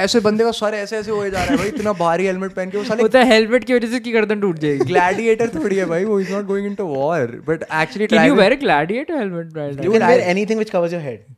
ऐसे 0.01 0.21
बंदे 0.21 0.45
का 0.45 0.51
sir 0.63 0.75
ऐसे 0.75 0.97
ऐसे 0.97 1.11
हो 1.11 1.29
जा 1.29 1.39
रहा 1.39 1.51
है 1.51 1.57
भाई 1.57 1.69
इतना 1.69 1.93
भारी 2.01 2.27
हेलमेट 2.27 2.53
पहन 2.53 2.71
के 2.71 2.79
वो 2.79 2.85
साले 2.85 3.03
होता 3.03 3.19
है 3.19 3.33
हेलमेट 3.33 3.65
की 3.65 3.75
वजह 3.75 3.89
से 3.89 4.01
की 4.01 4.13
गर्दन 4.13 4.41
टूट 4.41 4.59
जाएगी। 4.59 4.85
ग्लैडिएटर 4.85 5.50
थोड़ी 5.55 5.77
है 5.77 5.85
भाई 5.93 6.05
वो 6.05 6.19
is 6.21 6.33
not 6.33 6.47
going 6.47 6.67
into 6.67 6.85
war 6.87 7.37
but 7.49 7.63
actually 7.83 8.07
Can 8.15 8.27
you 8.31 8.39
wear 8.41 8.55
a 8.57 8.59
gladiator 8.65 9.19
helmet 9.21 9.59
right 9.61 9.85
you 9.87 9.93
now? 9.93 9.99
can 9.99 10.09
wear 10.13 10.25
anything 10.35 10.63
which 10.65 10.73
covers 10.77 10.97
your 10.97 11.03
head 11.09 11.29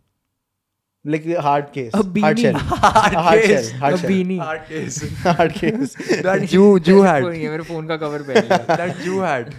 like 1.04 1.24
a 1.36 1.40
hard 1.44 1.70
case 1.76 1.94
A 1.94 2.02
hard 2.02 2.12
beanie. 2.16 2.42
shell 2.42 2.58
Hard 2.82 3.14
a 3.20 3.22
hard 3.28 3.40
case. 3.44 3.70
shell 3.70 3.80
hard 3.84 3.94
A 3.94 3.98
shell 4.02 4.10
beanie. 4.10 4.36
hard 4.42 4.60
case 4.68 4.98
hard 5.24 5.54
case 5.60 5.96
that 6.28 6.44
Jew 6.54 6.66
Jew 6.88 6.98
hat 7.06 7.22
कोई 7.22 7.32
नहीं 7.32 7.42
है, 7.44 7.50
मेरे 7.50 7.62
phone 7.70 7.86
का 7.88 7.96
cover 8.04 8.22
पहन 8.28 8.44
लिया 8.50 8.76
that 8.82 9.00
Jew 9.06 9.18
hat 9.28 9.52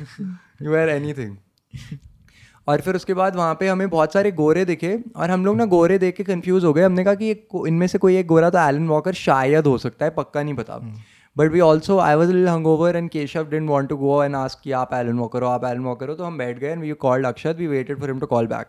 you 0.68 0.76
wear 0.78 0.88
anything 0.98 1.34
और 2.68 2.82
फिर 2.82 2.96
उसके 2.96 3.14
बाद 3.14 3.36
वहाँ 3.36 3.56
पे 3.60 3.68
हमें 3.68 3.90
बहुत 3.90 4.14
सारे 4.14 4.32
गोरे 4.32 4.64
दिखे 4.66 4.92
और 5.16 5.32
हम 5.32 5.46
लोग 5.46 5.56
ना 5.58 5.66
गोरे 5.74 5.98
देख 6.00 6.16
के 6.18 6.24
कंफ्यूज 6.24 6.64
हो 6.66 6.72
गए 6.74 6.84
हमने 6.84 7.04
कहा 7.04 7.16
कि 7.24 7.32
इनमें 7.68 7.86
से 7.94 7.98
कोई 8.06 8.16
एक 8.18 8.28
गोरा 8.28 8.50
तो 8.50 8.58
एलन 8.68 8.88
वॉकर 8.88 9.14
शायद 9.22 9.68
हो 9.68 9.78
सकता 9.78 10.06
है 10.06 10.12
पक्का 10.20 10.44
नहीं 10.44 10.54
पता 10.56 10.78
but 11.38 11.52
we 11.52 11.60
also 11.60 11.98
I 12.00 12.16
was 12.16 12.32
lil 12.32 12.48
hung 12.48 12.68
over 12.68 12.96
and 12.96 13.10
Keshav 13.10 13.50
didn't 13.50 13.70
want 13.70 13.90
to 13.90 13.98
go 13.98 14.24
and 14.24 14.36
ask 14.36 14.60
कि 14.64 14.72
आप 14.80 14.94
एलन 14.94 15.20
वॉकर 15.20 15.44
हो 15.44 15.48
आप 15.50 15.66
एलन 15.66 15.84
वॉकर 15.84 16.10
हो 16.10 16.16
तो 16.16 16.24
हम 16.24 16.38
बैठ 16.38 16.60
गए 16.60 16.72
and 16.72 16.82
we 16.82 16.92
called 17.02 17.26
Akshat 17.26 17.56
we 17.58 17.68
waited 17.68 18.00
for 18.00 18.10
him 18.10 18.20
to 18.20 18.28
call 18.28 18.48
back 18.48 18.68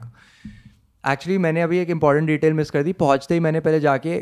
actually 1.04 1.38
मैंने 1.38 1.62
अभी 1.62 1.78
एक 1.78 1.90
इंपॉर्टेंट 1.90 2.26
डिटेल 2.26 2.52
मिस 2.52 2.70
कर 2.70 2.82
दी 2.82 2.92
पहुँचते 3.02 3.34
ही 3.34 3.40
मैंने 3.40 3.60
पहले 3.60 3.80
जाके 3.80 4.20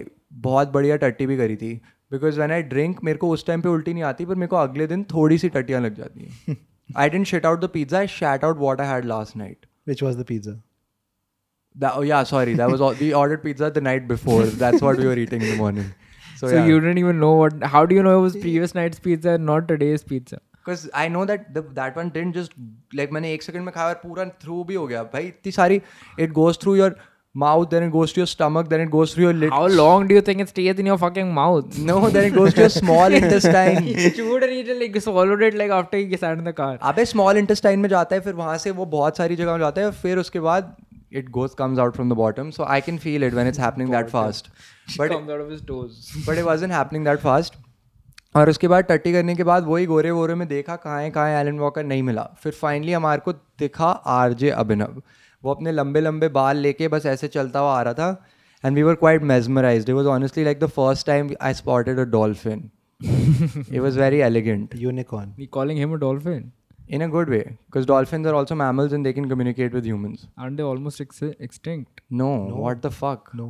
बहुत 0.48 0.72
बढ़िया 0.72 0.96
टट्टी 1.04 1.26
भी 1.26 1.36
करी 1.36 1.56
थी 1.56 1.74
बिकॉज़ 2.10 2.40
वैन 2.40 2.52
आई 2.52 2.62
ड्रिंक 2.74 3.04
मेरे 3.04 3.18
को 3.18 3.28
उस 3.30 3.46
टाइम 3.46 3.60
पे 3.62 3.68
उल्टी 3.68 3.92
नहीं 3.94 4.04
आती 4.04 4.26
पर 4.26 4.34
मेरे 4.34 4.48
को 4.48 4.56
अगले 4.56 4.86
दिन 4.86 5.04
थोड़ी 5.14 5.38
सी 5.38 5.48
टट्टियाँ 5.48 5.80
लग 5.80 5.94
जाती 5.96 6.24
हैं 6.24 6.56
I 6.98 7.10
didn't 7.10 7.26
shit 7.26 7.46
out 7.46 7.64
the 7.64 7.68
pizza 7.74 7.98
I 7.98 8.06
shat 8.16 8.44
out 8.44 8.58
what 8.58 8.80
I 8.80 8.88
had 8.88 9.04
last 9.04 9.36
night 9.36 9.66
which 9.88 10.02
was 10.02 10.18
the 10.18 10.24
pizza 10.28 10.60
That, 11.74 11.94
oh 11.96 12.02
yeah, 12.02 12.22
sorry. 12.24 12.54
That 12.54 12.70
was 12.70 12.80
all, 12.80 12.94
we 12.94 13.14
ordered 13.14 13.42
pizza 13.42 13.70
the 13.70 13.80
night 13.80 14.06
before. 14.06 14.44
That's 14.44 14.82
what 14.82 14.98
we 14.98 15.06
were 15.06 15.16
eating 15.16 15.42
in 15.42 15.48
the 15.48 15.56
morning. 15.56 15.86
So, 16.42 16.48
So 16.48 16.56
yeah. 16.56 16.70
you 16.70 16.78
didn't 16.80 16.98
even 17.04 17.20
know 17.24 17.34
what. 17.40 17.62
How 17.74 17.84
do 17.90 17.94
you 17.94 18.02
know 18.08 18.16
it 18.18 18.22
was 18.22 18.36
previous 18.44 18.74
night's 18.80 19.04
pizza 19.08 19.34
and 19.38 19.46
not 19.52 19.68
today's 19.68 20.04
pizza? 20.12 20.40
Because 20.64 20.82
I 21.02 21.06
know 21.14 21.24
that 21.30 21.46
the, 21.54 21.62
that 21.76 21.96
one 22.00 22.10
didn't 22.16 22.36
just 22.40 22.52
like 23.00 23.12
मैंने 23.12 23.32
एक 23.34 23.42
second 23.42 23.64
में 23.64 23.72
खाया 23.74 23.88
और 23.88 23.94
पूरा 24.02 24.24
through 24.42 24.62
भी 24.64 24.74
हो 24.74 24.86
गया 24.86 25.02
भाई 25.14 25.26
इतनी 25.26 25.52
सारी 25.52 25.80
it 26.26 26.34
goes 26.38 26.60
through 26.64 26.74
your 26.80 26.90
mouth, 27.42 27.68
then 27.70 27.82
it 27.82 27.92
goes 27.92 28.12
to 28.12 28.20
your 28.20 28.26
stomach, 28.26 28.68
then 28.68 28.80
it 28.80 28.90
goes 28.90 29.14
through 29.14 29.24
your 29.24 29.32
lips. 29.32 29.54
How 29.56 29.66
long 29.66 30.06
do 30.06 30.14
you 30.14 30.20
think 30.20 30.40
it 30.44 30.48
stays 30.48 30.78
in 30.84 30.86
your 30.86 30.98
fucking 30.98 31.32
mouth? 31.34 31.78
No, 31.78 32.10
then 32.10 32.24
it 32.30 32.34
goes 32.34 32.54
to 32.54 32.60
your 32.60 32.68
small 32.68 33.14
intestine. 33.20 33.86
Chewed 34.18 34.42
and 34.42 34.52
eaten 34.52 34.78
like 34.80 35.00
swallowed 35.00 35.42
it 35.42 35.54
like 35.54 35.70
after 35.70 35.98
he 35.98 36.16
sat 36.24 36.38
in 36.38 36.44
the 36.44 36.52
car. 36.62 36.76
अबे 36.92 37.04
small 37.12 37.36
intestine 37.38 37.78
में 37.80 37.88
जाता 37.88 38.16
है 38.16 38.20
फिर 38.28 38.34
वहाँ 38.42 38.56
से 38.66 38.70
वो 38.80 38.86
बहुत 38.96 39.16
सारी 39.16 39.36
जगह 39.36 39.52
में 39.52 39.58
जाता 39.60 39.80
है 39.80 39.90
फिर 40.02 40.18
उसके 40.18 40.40
बाद 40.48 40.74
it 41.16 41.28
goes 41.30 41.54
comes 41.58 41.78
out 41.78 41.94
from 41.94 42.10
the 42.10 42.16
bottom 42.16 42.50
so 42.50 42.64
I 42.64 42.80
can 42.80 42.98
feel 42.98 43.24
it 43.24 43.34
when 43.34 43.48
it's 43.48 43.60
happening 43.60 43.90
that 43.90 44.08
fast 44.08 44.48
but 44.98 45.12
comes 45.12 45.32
out 45.32 45.42
of 45.44 45.52
his 45.52 45.60
toes. 45.68 46.28
But 46.28 46.38
it 46.38 46.44
wasn't 46.44 46.72
happening 46.72 47.04
that 47.04 47.18
fast 47.18 47.54
और 48.36 48.50
उसके 48.50 48.68
बाद 48.68 48.84
टट्टी 48.84 49.12
करने 49.12 49.34
के 49.34 49.44
बाद 49.44 49.64
वही 49.66 49.86
गोरे 49.86 50.10
वोरे 50.10 50.34
में 50.34 50.46
देखा 50.48 50.76
कहाँ 50.76 51.00
है 51.02 51.10
कहाँ 51.10 51.28
है 51.28 51.40
एलन 51.40 51.58
वॉकर 51.58 51.84
नहीं 51.84 52.02
मिला। 52.02 52.22
फिर 52.42 52.52
फाइनली 52.52 52.92
हमारे 52.92 53.20
को 53.24 53.32
दिखा 53.32 53.88
आर 54.16 54.32
जे 54.32 54.50
अभिनव 54.50 55.02
वो 55.42 55.54
अपने 55.54 55.72
लंबे 55.72 56.00
लंबे 56.00 56.28
बाल 56.36 56.56
लेके 56.56 56.88
बस 56.88 57.06
ऐसे 57.06 57.28
चलता 57.28 57.60
हुआ 57.60 57.78
आ 57.78 57.82
रहा 57.82 57.94
था। 57.94 58.24
And 58.64 58.76
we 58.76 58.82
were 58.82 58.94
quite 58.94 59.22
mesmerised 59.32 59.82
it 59.82 59.94
was 59.94 60.06
honestly 60.06 60.44
like 60.44 60.60
the 60.60 60.66
first 60.76 61.06
time 61.06 61.30
I 61.42 61.54
spotted 61.54 61.98
a 61.98 62.04
dolphin 62.16 62.70
it 63.04 63.80
was 63.82 63.96
very 63.98 64.18
elegant. 64.24 64.74
Unicorn 64.80 65.34
You 65.38 65.46
calling 65.56 65.78
him 65.82 65.94
a 65.94 66.00
dolphin? 66.02 66.42
in 66.97 67.01
a 67.01 67.07
good 67.15 67.29
way 67.35 67.41
because 67.65 67.85
dolphins 67.85 68.27
are 68.31 68.35
also 68.41 68.55
mammals 68.55 68.93
and 68.97 69.05
they 69.05 69.11
can 69.15 69.27
communicate 69.31 69.73
with 69.77 69.85
humans 69.85 70.27
Aren't 70.37 70.57
they 70.57 70.63
almost 70.63 71.01
ex- 71.01 71.21
extinct? 71.47 72.01
no, 72.21 72.29
what 72.65 72.81
the 72.87 72.91
fuck 73.01 73.35
no 73.35 73.49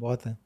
बहुत 0.00 0.26
है 0.26 0.36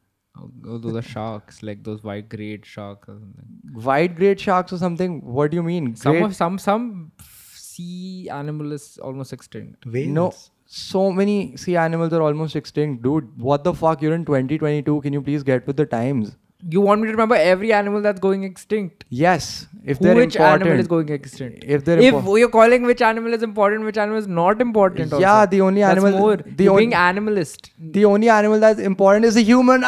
Oh, 0.43 0.79
those 0.85 0.95
are 0.99 1.03
sharks, 1.07 1.57
like 1.69 1.81
those 1.87 1.99
white 2.09 2.29
great 2.35 2.65
sharks 2.75 3.09
or 3.09 3.17
something. 3.17 3.83
white 3.89 4.15
great 4.21 4.41
sharks 4.45 4.73
or 4.77 4.79
something 4.83 5.19
what 5.39 5.51
do 5.55 5.59
you 5.59 5.65
mean 5.67 5.91
Some 6.03 6.15
Great- 6.19 6.25
of 6.29 6.37
some 6.39 6.55
some 6.67 6.87
sea 7.65 8.29
animal 8.31 8.73
is 8.73 8.87
almost 9.09 9.33
extinct. 9.37 9.85
Whales. 9.97 10.15
no 10.21 10.25
so 10.67 11.03
many 11.19 11.35
sea 11.65 11.77
animals 11.83 12.15
are 12.19 12.23
almost 12.29 12.57
extinct 12.61 13.03
dude 13.09 13.29
what 13.51 13.65
the 13.69 13.75
fuck 13.83 14.01
you're 14.07 14.15
in 14.21 14.25
2022 14.31 14.95
can 15.09 15.13
you 15.19 15.21
please 15.29 15.43
get 15.51 15.67
with 15.67 15.77
the 15.83 15.87
times 15.95 16.33
You 16.73 16.81
want 16.87 17.01
me 17.03 17.07
to 17.09 17.13
remember 17.13 17.35
every 17.53 17.71
animal 17.77 18.03
that's 18.03 18.21
going 18.25 18.43
extinct? 18.49 19.05
yes 19.21 19.47
if 19.93 19.99
Who, 19.99 20.05
they're 20.05 20.15
which 20.19 20.37
important 20.37 20.63
animal 20.67 20.81
is 20.83 20.89
going 20.93 21.09
extinct? 21.15 21.65
if 21.77 21.85
they're 21.87 21.99
If 22.09 22.15
impo- 22.19 22.37
you're 22.43 22.51
calling 22.57 22.85
which 22.91 23.01
animal 23.07 23.35
is 23.39 23.43
important, 23.47 23.85
which 23.91 23.99
animal 24.03 24.19
is 24.21 24.29
not 24.37 24.61
important. 24.65 25.17
Yeah, 25.25 25.33
also. 25.39 25.51
the 25.55 25.61
only 25.69 25.81
That's 25.87 25.97
animal- 26.05 26.19
more. 26.21 26.37
the 26.37 26.65
you're 26.69 26.75
on- 26.75 26.79
being 26.83 26.93
animalist. 27.07 27.71
the 27.97 28.05
only 28.11 28.29
animal 28.35 28.61
that's 28.67 28.85
important 28.91 29.25
is 29.31 29.37
a 29.43 29.45
human 29.49 29.85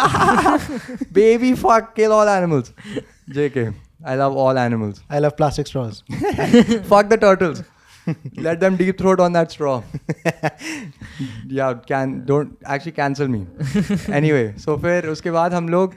baby 1.21 1.53
fuck 1.63 1.95
kill 2.01 2.13
all 2.19 2.29
animals 2.33 2.73
jk 3.39 3.67
i 4.15 4.17
love 4.23 4.37
all 4.47 4.59
animals 4.65 4.99
I 5.09 5.21
love 5.27 5.37
plastic 5.43 5.67
straws. 5.73 6.03
fuck 6.95 7.09
the 7.15 7.21
turtles 7.27 7.63
let 8.49 8.59
them 8.65 8.75
deep 8.83 8.99
throat 9.05 9.21
on 9.29 9.33
that 9.39 9.53
straw 9.59 9.77
yeah 11.61 11.75
can 11.93 12.25
don't 12.33 12.57
actually 12.65 12.93
cancel 12.99 13.29
me 13.37 13.41
anyway 14.21 14.45
so 14.67 14.77
फिर 14.85 15.07
उसके 15.15 15.31
बाद 15.39 15.55
हम 15.55 15.69
लोग 15.77 15.95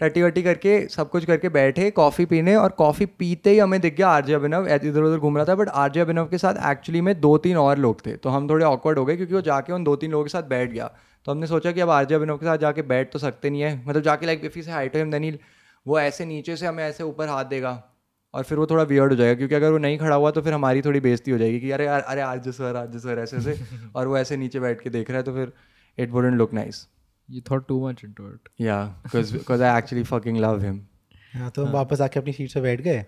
टट्टी 0.00 0.22
वट्टी 0.22 0.42
करके 0.42 0.78
सब 0.88 1.10
कुछ 1.10 1.24
करके 1.24 1.48
बैठे 1.48 1.90
कॉफ़ी 1.90 2.24
पीने 2.26 2.54
और 2.56 2.70
कॉफ़ी 2.78 3.06
पीते 3.08 3.50
ही 3.50 3.58
हमें 3.58 3.80
दिख 3.80 3.96
गया 3.96 4.08
आरजे 4.08 4.34
अभिनव। 4.34 4.68
इधर 4.68 5.02
उधर 5.02 5.18
घूम 5.18 5.36
रहा 5.36 5.46
था 5.46 5.54
बट 5.54 5.68
आरजे 5.68 6.00
अभिनव 6.00 6.26
के 6.26 6.38
साथ 6.38 6.70
एक्चुअली 6.70 7.00
में 7.00 7.20
दो 7.20 7.36
तीन 7.38 7.56
और 7.56 7.78
लोग 7.78 8.06
थे। 8.06 8.16
तो 8.16 8.28
हम 8.30 8.48
थोड़े 8.50 8.64
ऑकवर्ड 8.64 8.98
हो 8.98 9.04
गए 9.04 9.16
क्योंकि 9.16 9.34
वो 9.34 9.40
जाके 9.42 9.72
उन 9.72 9.84
दो 9.84 9.96
तीन 9.96 10.10
लोगों 10.10 10.24
के 10.24 10.30
साथ 10.30 10.48
बैठ 10.48 10.70
गया। 10.70 10.90
तो 11.26 11.32
हमने 11.32 11.46
सोचा 11.46 11.72
कि 11.72 11.80
अब 11.80 11.90
आरजे 11.90 12.14
अभिनव 12.14 12.36
के 12.36 12.46
साथ 12.46 12.58
जाके 12.58 12.82
बैठ 12.84 13.12
तो 13.12 13.18
सकते 13.18 13.50
नहीं 13.50 13.62
है। 13.62 13.74
मतलब 13.86 14.02
जाके 14.02 14.26
लाइक 14.26 14.44
इफ़ी 14.44 14.62
से 14.62 14.70
हाइट 14.70 14.96
हिम 14.96 15.10
देनी 15.10 15.38
वो 15.86 15.98
ऐसे 16.00 16.24
नीचे 16.24 16.56
से 16.56 16.66
हमें 16.66 16.84
ऐसे 16.84 17.04
ऊपर 17.04 17.28
हाथ 17.28 17.44
देगा। 17.46 17.82
और 18.34 18.42
फिर 18.42 18.58
वो 18.58 18.66
थोड़ा 18.66 18.82
वियर्ड 18.84 19.12
हो 19.12 19.16
जाएगा 19.16 19.34
क्योंकि 19.34 19.54
अगर 19.54 19.70
वो 19.72 19.78
नहीं 19.78 19.98
खड़ा 19.98 20.16
हुआ 20.16 20.30
तो 20.30 20.42
फिर 20.42 20.52
हमारी 20.52 20.82
थोड़ी 20.82 21.00
बेइज्जती 21.00 21.30
हो 21.30 21.38
जाएगी 21.38 21.60
कि 21.60 21.70
अरे 21.70 21.84
यार 21.84 22.00
अरे 22.00 22.20
आज 22.20 22.48
सर 22.50 22.76
आज 22.76 22.96
सर 22.96 23.18
ऐसे 23.18 23.36
ऐसे 23.36 23.58
और 23.96 24.08
वो 24.08 24.16
ऐसे 24.18 24.36
नीचे 24.36 24.60
बैठ 24.60 24.80
के 24.80 24.90
देख 24.90 25.10
रहा 25.10 25.18
है 25.18 25.22
तो 25.22 25.32
फिर 25.34 25.52
it 25.98 26.10
wouldn't 26.10 26.34
look 26.34 26.52
nice 26.54 26.86
You 27.30 27.40
thought 27.48 27.64
too 27.68 27.78
much 27.80 28.04
into 28.04 28.28
it. 28.28 28.48
Yeah 28.60 28.76
because 29.14 29.62
I 29.62 29.78
actually 29.78 30.04
fucking 30.04 30.38
love 30.40 30.60
him 30.62 30.80
हाँ 31.34 31.50
तो 31.56 31.64
हम 31.64 31.72
वापस 31.72 32.00
आके 32.00 32.20
अपनी 32.20 32.32
सीट 32.32 32.50
से 32.50 32.60
बैठ 32.60 32.80
गए 32.80 33.04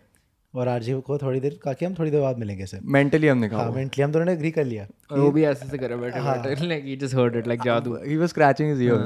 और 0.55 0.69
आरजी 0.69 0.93
को 1.07 1.17
थोड़ी 1.19 1.41
देर 1.41 1.59
कहा 1.63 1.73
कि 1.73 1.85
हम 1.85 1.95
थोड़ी 1.99 2.11
देर 2.11 2.21
बाद 2.21 2.39
मिलेंगे 2.39 2.67
सर 2.67 2.81
मेंटली 2.97 3.29
हमने 3.29 3.47
हाँ 3.47 3.57
कहा 3.57 3.71
मेंटली 3.77 4.05
हम 4.05 4.13
दोनों 4.13 4.27
ने 4.27 4.33
एग्री 4.33 4.51
कर 4.51 4.65
लिया। 4.65 4.87
और 5.13 5.19
वो 5.19 5.31
भी 5.31 5.45
ऐसे 5.45 5.67
से 5.69 5.79
करे 5.79 5.97
बैठे 5.97 6.21
बैठे 6.21 6.69
like 6.73 6.85
he 6.91 6.97
just 7.03 7.17
heard 7.21 7.39
it 7.41 7.49
like 7.53 7.65
जादू। 7.65 7.97
He 8.05 8.17
was 8.17 8.29
scratching 8.29 8.69
his 8.71 8.83
ear 8.83 8.99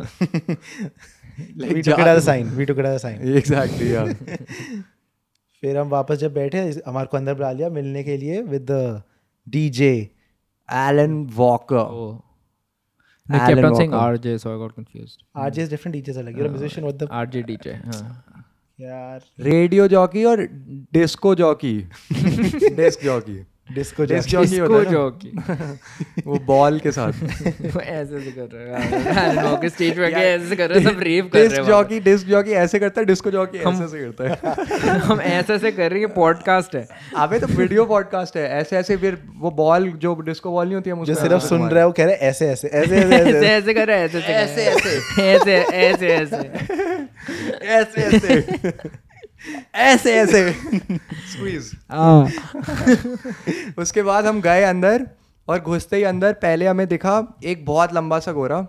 we 1.72 1.82
took 1.82 2.00
it 2.00 2.06
as 2.06 2.16
a 2.16 2.18
sign 2.26 2.50
we 2.56 2.64
took 2.64 2.78
it 2.78 2.84
as 2.84 2.94
a 2.94 2.98
sign 2.98 3.36
exactly 3.36 3.94
या 3.94 4.04
फिर 5.62 5.76
हम 5.76 5.88
वापस 5.88 6.16
जब 6.18 6.34
बैठे 6.34 6.60
हमारे 6.86 7.06
को 7.06 7.16
अंदर 7.16 7.34
बुला 7.34 7.52
लिया 7.52 7.68
मिलने 7.70 8.04
के 8.04 8.16
लिए 8.16 8.42
with 8.42 8.66
the 8.70 9.02
DJ 9.46 9.92
Alan 10.68 11.16
Walker 11.34 12.24
oh 13.28 13.32
they 13.32 13.38
kept 13.38 13.58
Alan 13.58 13.64
on 13.64 13.74
saying 13.76 13.90
Walker. 13.90 14.18
RJ 14.18 14.40
so 14.40 14.54
I 14.54 14.58
got 14.58 14.74
confused 14.74 15.22
RJ 15.36 15.58
is 15.58 15.68
different 15.68 15.94
different 15.94 15.94
DJs 15.94 16.24
like 16.26 16.36
you're 16.36 16.50
a 16.50 16.54
musician 16.56 16.86
what 16.88 16.98
the 16.98 17.08
RJ 17.20 17.44
DJ 17.50 17.74
हाँ. 17.84 18.44
यार 18.80 19.20
रेडियो 19.40 19.86
जॉकी 19.88 20.24
और 20.24 20.42
disco 20.92 21.34
jockey 21.34 21.76
disc 22.76 23.04
jockey 23.04 23.38
disco 23.74 24.04
disc 24.04 24.28
jockey 24.28 24.56
jockey 24.90 25.32
है 25.48 25.80
वो 26.26 26.38
ball 26.38 26.78
के 26.78 26.90
साथ। 26.90 27.12
वो 27.74 27.80
ऐसे 27.80 28.20
से 28.20 28.30
कर 28.30 28.48
रहा 28.52 28.78
है। 28.78 29.30
एलन 29.30 29.68
स्टेज 29.68 29.96
पे 29.96 30.04
ऐसे 30.04 30.56
कर 30.56 30.70
रहे 30.70 30.80
हैं 30.80 30.90
सब 30.90 31.00
रेव 31.00 31.30
कर 31.32 31.38
रहे 31.38 31.48
डिस्क 31.48 31.60
हैं 31.60 31.66
जॉकी 31.66 32.00
डिस्क 32.00 32.26
जॉकी 32.26 32.50
ऐसे 32.50 32.78
करता 32.78 33.00
है 33.00 33.06
डिस्को 33.06 33.30
जॉकी 33.30 33.58
ऐसे 33.58 33.84
ऐसे 33.84 33.98
करता 33.98 34.28
है। 34.28 34.98
हम 34.98 35.20
ऐसे 35.20 35.54
ऐसे 35.54 35.72
कर 35.72 35.90
रहे 35.90 36.00
हैं 36.00 36.14
पॉडकास्ट 36.14 36.76
है। 36.76 36.88
अबे 37.16 37.40
तो 37.40 37.46
वीडियो 37.46 37.84
पॉडकास्ट 37.84 38.36
है। 38.36 38.48
ऐसे 38.50 38.76
ऐसे 38.76 38.96
फिर 38.96 39.18
वो 39.36 39.50
बॉल 39.50 39.90
जो 39.90 40.14
डिस्को 40.20 40.50
बॉल 40.50 40.66
नहीं 40.66 40.74
होती 40.74 40.90
है 40.90 40.96
हम 40.96 41.04
जो 41.04 41.14
सिर्फ़ 41.14 41.42
सुन 41.42 41.68
रहा 41.68 41.80
है 41.80 41.86
वो 41.86 41.92
कह 41.92 42.04
रहे 42.04 42.14
हैं 42.14 42.20
ऐसे 42.20 42.48
ऐसे 42.48 42.68
ऐसे 42.68 42.96
ऐसे 42.96 43.14
ऐसे। 43.16 43.30
ऐसे 43.38 43.46
ऐसे 43.46 43.74
कर 43.74 43.86
रहे 43.86 43.98
हैं 43.98 44.04
ऐसे 44.04 44.18
ऐसे 44.18 44.62
ऐसे। 44.62 45.22
ऐसे 45.22 45.54
ऐसे 45.54 46.08
ऐसे। 46.08 46.36
ऐसे 47.66 48.00
ऐसे। 48.02 49.05
ऐसे 49.74 50.14
ऐसे। 50.14 50.50
स्क्वीज 50.52 51.70
हाँ। 51.90 52.24
उसके 53.78 54.02
बाद 54.02 54.26
हम 54.26 54.40
गए 54.40 54.62
अंदर 54.62 55.06
और 55.48 55.60
घुसते 55.60 55.96
ही 55.96 56.02
अंदर 56.02 56.32
पहले 56.32 56.66
हमें 56.66 56.86
दिखा 56.88 57.16
एक 57.44 57.64
बहुत 57.64 57.94
लंबा 57.94 58.18
सा 58.18 58.32
गोरा 58.32 58.66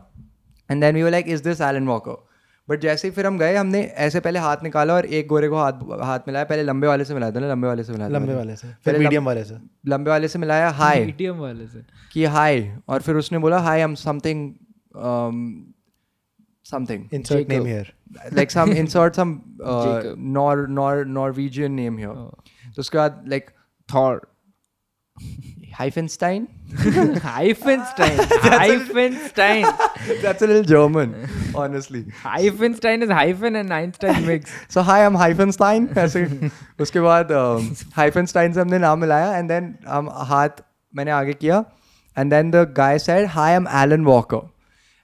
and 0.69 0.83
then 0.83 0.95
we 0.95 1.03
were 1.03 1.11
like 1.11 1.27
is 1.27 1.43
this 1.43 1.61
Alan 1.61 1.87
Walker 1.87 2.23
but 2.69 2.79
जैसे 2.79 3.07
ही 3.07 3.11
फिर 3.11 3.25
हम 3.27 3.37
गए 3.37 3.55
हमने 3.55 3.81
ऐसे 4.05 4.19
पहले 4.19 4.39
हाथ 4.39 4.63
निकाला 4.63 4.93
और 4.93 5.05
एक 5.05 5.27
गोरे 5.27 5.47
को 5.49 5.57
हाथ 5.57 5.73
हाथ 6.01 6.19
मिलाया। 6.27 6.45
पहले 6.45 6.63
लंबे 6.63 6.87
वाले 6.87 7.05
से 7.05 7.13
मिलाया 7.13 7.31
था 7.31 7.39
ना 7.39 7.47
लंबे 7.47 7.67
वाले 7.67 7.83
से 7.83 7.93
मिलाया 7.93 8.11
लंबे 8.11 8.33
वाले 8.33 8.55
से 8.55 8.67
फिर 8.85 8.97
मीडियम 8.99 9.25
वाले 9.25 9.43
से। 9.43 9.57
लंबे 9.87 10.09
वाले 10.11 10.27
से 10.27 10.39
मिलाया 10.39 10.69
हाय 10.69 11.05
मीडियम 11.05 11.37
वाले 11.45 11.67
से। 11.67 11.83
कि 12.13 12.25
हाय 12.25 12.77
और 12.87 13.01
फिर 13.01 13.15
उसने 13.15 13.37
बोला 13.37 13.59
hi 13.59 13.81
am 13.81 13.95
something 13.95 14.49
Something 16.70 17.08
insert 17.14 17.48
name 17.48 17.66
here 17.66 17.92
like 18.38 18.50
some 18.54 18.70
insert 18.80 19.16
some 19.18 19.30
uh, 19.64 19.84
Jacob. 19.84 20.18
Nor 20.38 20.66
Nor 20.78 21.04
Norwegian 21.18 21.76
name 21.76 21.96
here. 22.02 22.16
तो 22.74 22.80
उसके 22.80 22.98
बाद 22.98 23.24
like 23.32 23.46
Thor 23.92 24.20
Hyphenstein. 25.78 26.46
Hyphenstein 27.24 28.18
Hyphenstein 28.44 29.64
That's 30.22 30.42
a 30.42 30.46
little 30.46 30.62
German, 30.62 31.14
honestly. 31.54 32.02
Hyphenstein 32.22 33.02
is 33.02 33.10
hyphen 33.10 33.56
and 33.56 33.72
Einstein 33.72 34.26
mix 34.26 34.52
So 34.68 34.82
hi, 34.82 34.98
I'm 35.06 35.16
Hyphenstein. 35.24 35.88
ऐसे 36.04 36.24
उसके 36.80 37.00
बाद 37.00 37.32
um, 37.40 37.68
Hyphenstein 37.98 38.54
से 38.54 38.60
हमने 38.60 38.78
नाम 38.86 39.00
मिलाया 39.00 39.32
and 39.40 39.54
then 39.54 39.74
हम 39.88 40.10
हाथ 40.32 40.62
मैंने 40.94 41.10
आगे 41.20 41.32
किया 41.44 41.64
and 42.16 42.36
then 42.36 42.50
the 42.50 42.64
guy 42.80 42.96
said 43.08 43.28
hi, 43.38 43.50
I'm 43.56 43.66
Alan 43.82 44.04
Walker. 44.12 44.42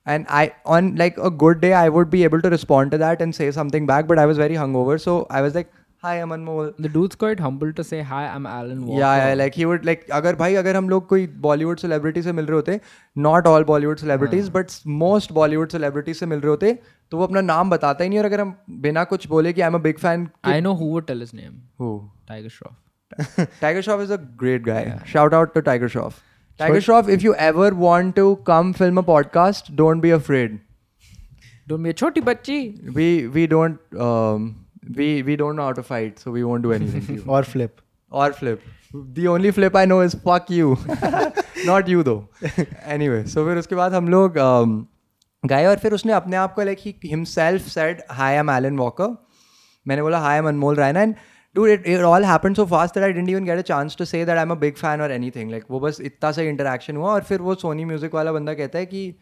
And 0.06 0.26
I, 0.30 0.52
on 0.64 0.86
like 0.96 1.18
a 1.18 1.30
good 1.30 1.58
day, 1.62 1.70
I 1.78 1.88
would 1.94 2.08
be 2.12 2.20
able 2.26 2.40
to 2.44 2.50
respond 2.52 2.92
to 2.92 2.98
that 3.00 3.22
and 3.24 3.34
say 3.38 3.50
something 3.56 3.88
back, 3.90 4.06
but 4.10 4.20
I 4.20 4.24
was 4.30 4.38
very 4.38 4.54
hungover, 4.60 4.94
so 5.02 5.16
I 5.38 5.42
was 5.46 5.58
like, 5.58 5.66
"Hi, 6.04 6.12
I'm 6.20 6.30
Anmol." 6.36 6.70
The 6.84 6.90
dude's 6.94 7.18
quite 7.24 7.42
humble 7.46 7.74
to 7.80 7.84
say 7.88 8.00
hi 8.12 8.20
I'm 8.28 8.46
Alan 8.52 8.78
Walker 8.86 9.00
या 9.00 9.10
या 9.16 9.34
like 9.40 9.52
he 9.56 9.64
would 9.64 9.84
like 9.84 10.06
अगर 10.20 10.36
भाई 10.36 10.54
अगर 10.62 10.76
हम 10.76 10.88
लोग 10.88 11.06
कोई 11.08 11.26
Bollywood 11.46 11.78
celebrity 11.78 12.22
से 12.22 12.32
मिल 12.38 12.46
रहे 12.46 12.54
होते 12.56 12.78
not 13.26 13.46
all 13.46 13.64
Bollywood 13.72 13.98
celebrities 14.04 14.48
but 14.54 14.70
most 15.02 15.32
Bollywood 15.40 15.70
celebrities 15.76 16.16
से 16.18 16.26
मिल 16.26 16.40
रहे 16.40 16.50
होते 16.50 16.72
तो 17.10 17.18
वो 17.18 17.24
अपना 17.24 17.40
नाम 17.50 17.70
बताता 17.70 18.04
ही 18.04 18.08
नहीं 18.08 18.18
और 18.18 18.24
अगर 18.24 18.40
हम 18.40 18.54
बिना 18.86 19.04
कुछ 19.12 19.26
बोले 19.28 19.52
कि 19.52 19.60
I 19.60 19.68
am 19.68 19.74
a 19.74 19.82
big 19.88 19.98
fan 19.98 20.28
I 20.54 20.58
know 20.66 20.76
who 20.80 20.90
would 20.94 21.10
tell 21.12 21.26
his 21.26 21.34
name 21.42 21.60
who 21.80 21.92
Tiger 22.30 22.54
Shroff 22.56 23.50
Tiger 23.60 23.80
Shroff 23.80 24.00
is 24.00 24.12
a 24.12 24.16
great 24.40 24.64
guy 24.64 24.98
shout 25.12 25.34
out 25.34 25.54
to 25.54 25.60
Tiger 25.68 25.88
Shroff 25.88 26.22
Tiger 26.59 26.79
Shroff 26.79 27.09
if 27.09 27.21
you 27.21 27.33
ever 27.41 27.73
want 27.73 28.13
to 28.15 28.33
come 28.47 28.71
film 28.73 28.97
a 28.97 29.05
podcast 29.05 29.71
don't 29.75 30.01
be 30.01 30.11
afraid 30.11 30.59
Don't 31.67 31.83
be 31.83 31.89
a 31.89 31.93
छोटी 31.93 32.21
बच्ची 32.21 32.55
we 32.95 33.05
we 33.35 33.43
don't 33.47 33.99
um, 34.05 34.47
we 34.97 35.05
we 35.23 35.35
don't 35.41 35.55
know 35.55 35.67
how 35.67 35.75
to 35.75 35.83
fight 35.89 36.23
so 36.23 36.31
we 36.31 36.43
won't 36.43 36.65
do 36.65 36.73
anything 36.77 37.05
to 37.05 37.13
you. 37.13 37.27
और 37.27 37.43
flip 37.43 37.75
or 38.11 38.31
flip. 38.33 38.65
The 39.19 39.27
only 39.27 39.51
flip 39.51 39.75
I 39.75 39.85
know 39.85 39.99
is 40.01 40.15
fuck 40.25 40.49
you. 40.49 40.73
Not 41.65 41.87
you 41.87 42.03
though. 42.03 42.19
anyway, 42.95 43.21
so 43.25 43.45
फिर 43.45 43.57
उसके 43.57 43.75
बाद 43.75 43.93
हम 43.93 44.09
लोग 44.09 44.37
um, 44.37 44.75
गए 45.43 45.65
और 45.65 45.77
फिर 45.77 45.93
उसने 45.93 46.13
अपने 46.13 46.37
आप 46.37 46.53
को 46.55 46.63
like 46.63 46.79
he 46.79 46.95
himself 47.05 47.67
said 47.67 48.01
hi 48.11 48.33
am 48.33 48.49
Alan 48.49 48.77
Walker 48.77 49.17
मैंने 49.85 50.01
बोला 50.01 50.19
hi 50.19 50.37
am 50.37 50.47
Anmol 50.47 50.75
Raina 50.75 51.01
and 51.01 51.15
do 51.55 51.65
it 51.67 51.87
it 51.87 51.99
all 51.99 52.25
happen 52.25 52.53
so 52.53 52.65
fast 52.65 52.95
that 52.95 53.03
I 53.03 53.13
didn't 53.13 53.29
even 53.29 53.45
get 53.45 53.57
a 53.57 53.61
chance 53.61 53.95
to 53.97 54.05
say 54.05 54.25
that 54.25 54.37
I 54.37 54.43
am 54.43 54.51
a 54.51 54.55
big 54.55 54.75
fan 54.75 55.01
और 55.01 55.11
anything 55.11 55.51
like 55.51 55.63
वो 55.71 55.79
बस 55.79 56.01
इतना 56.01 56.31
सा 56.31 56.41
interaction 56.41 56.95
हुआ 56.95 57.11
और 57.11 57.23
फिर 57.23 57.41
वो 57.41 57.55
सोनी 57.55 57.85
म्यूज़िक 57.85 58.15
वाला 58.15 58.31
बंदा 58.31 58.53
कहता 58.53 58.79
है 58.79 58.85
कि 58.85 59.15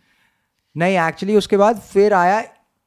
नहीं 0.78 0.98
एक्चुअली 1.00 1.36
उसके 1.36 1.58
बाद 1.58 1.80
फिर 1.80 2.14
आया 2.14 2.42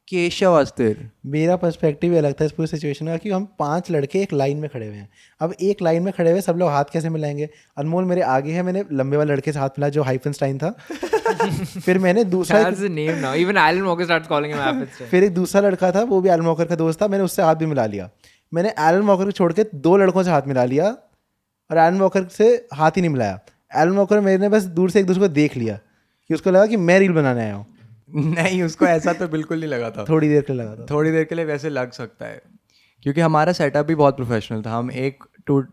केशव 0.07 0.53
अस्थिर. 0.53 1.09
मेरा 1.25 1.55
पर्सपेक्टिव 1.55 2.13
ये 2.13 2.21
लगता 2.21 2.43
है 2.43 2.45
इस 2.45 2.51
पूरी 2.51 2.67
सिचुएशन 2.67 3.05
का 3.05 3.15
कि 3.17 3.29
हम 3.29 3.45
पाँच 3.59 3.89
लड़के 3.91 4.19
एक 4.19 4.33
लाइन 4.33 4.57
में 4.57 4.69
खड़े 4.69 4.87
हुए 4.87 4.95
हैं। 4.95 5.09
अब 5.41 5.53
एक 5.61 5.81
लाइन 5.81 6.03
में 6.03 6.13
खड़े 6.17 6.31
हुए 6.31 6.41
सब 6.41 6.57
लोग 6.57 6.69
हाथ 6.69 6.83
कैसे 6.93 7.09
मिलाएँगे? 7.09 7.49
अनमोल 7.77 8.03
मेरे 8.03 8.21
आगे 8.21 8.51
है 8.51 8.63
मैंने 8.63 8.83
लंबे 8.91 9.17
वाले 9.17 9.33
लड़के 9.33 9.51
से 9.51 9.59
हाथ 9.59 9.69
मिला 9.69 9.89
जो 9.89 10.03
हाइफनस्टाइन 10.03 10.57
था। 10.57 10.69
फिर 11.85 11.99
मैंने 11.99 12.23
दूसरा. 12.23 12.59
Even 12.61 13.57
Alan 13.57 13.85
Walker 13.85 14.05
starts 14.05 14.27
calling 14.27 14.53
him 14.53 14.61
Apple. 14.61 15.01
फिर 15.01 15.23
एक 15.23 15.33
दूसरा 15.33 15.61
लड़का 15.61 15.91
था 15.91 16.03
वो 16.03 16.21
भी 16.21 16.29
एलन 16.29 16.45
वॉकर 16.45 16.65
का 16.65 16.75
दोस्त 16.75 17.01
था 17.01 17.07
मैंने 17.07 17.23
उससे 17.23 17.41
हाथ 17.41 17.55
भी 17.55 17.65
मिला 17.65 17.85
लिया। 17.85 18.09
मैंने 18.55 18.69
एलन 18.79 19.01
वॉकर 19.01 19.25
को 19.25 19.31
छोड़ 19.31 19.51
के 19.53 19.63
दो 19.75 19.95
लड़कों 19.97 20.23
से 20.23 20.31
हाथ 20.31 20.47
मिला 20.47 20.63
लिया 20.65 20.89
और 21.69 21.77
एलन 21.77 21.99
वॉकर 21.99 22.27
से 22.29 22.47
हाथ 22.73 22.91
ही 22.91 23.01
नहीं 23.01 23.11
मिलाया। 23.11 23.39
एलन 23.71 23.91
वॉकर 23.91 24.19
मेरे 24.19 24.37
ने 24.37 24.49
बस 24.49 24.63
दूर 24.75 24.89
से 24.91 24.99
एक 24.99 25.05
दूसरे 25.05 25.21
को 25.21 25.27
देख 25.33 25.57
लिया 25.57 25.79
कि 26.29 26.33
उसको 26.33 26.51
लगा 26.51 26.65
कि 26.65 26.77
मैं 26.79 26.99
रील 26.99 27.13
बनाने 27.13 27.41
आया 27.41 27.55
हूँ। 27.55 27.65
नहीं 28.09 28.61
उसको 28.63 28.85
ऐसा 28.85 29.13
तो 29.13 29.27
बिल्कुल 29.27 29.59
नहीं 29.59 29.69
लगा 29.69 29.89
था। 29.91 30.05
थोड़ी 30.09 30.27
देर 30.29 30.41
के 30.41 30.53
लिए 30.53 30.61
लगा 30.61 30.75
था। 30.75 30.85
थोड़ी 30.89 31.11
देर 31.11 31.23
के 31.23 31.35
लिए 31.35 31.45
वैसे 31.45 31.69
लग 31.69 31.91
सकता 31.91 32.25
है 32.25 32.41
क्योंकि 33.03 33.21
हमारा 33.21 33.53
सेटअप 33.53 33.85
भी 33.85 33.95
बहुत 33.95 34.15
प्रोफेशनल 34.15 34.61
था। 34.61 34.71
हम 34.71 34.91
एक 34.91 35.23
two 35.45 35.63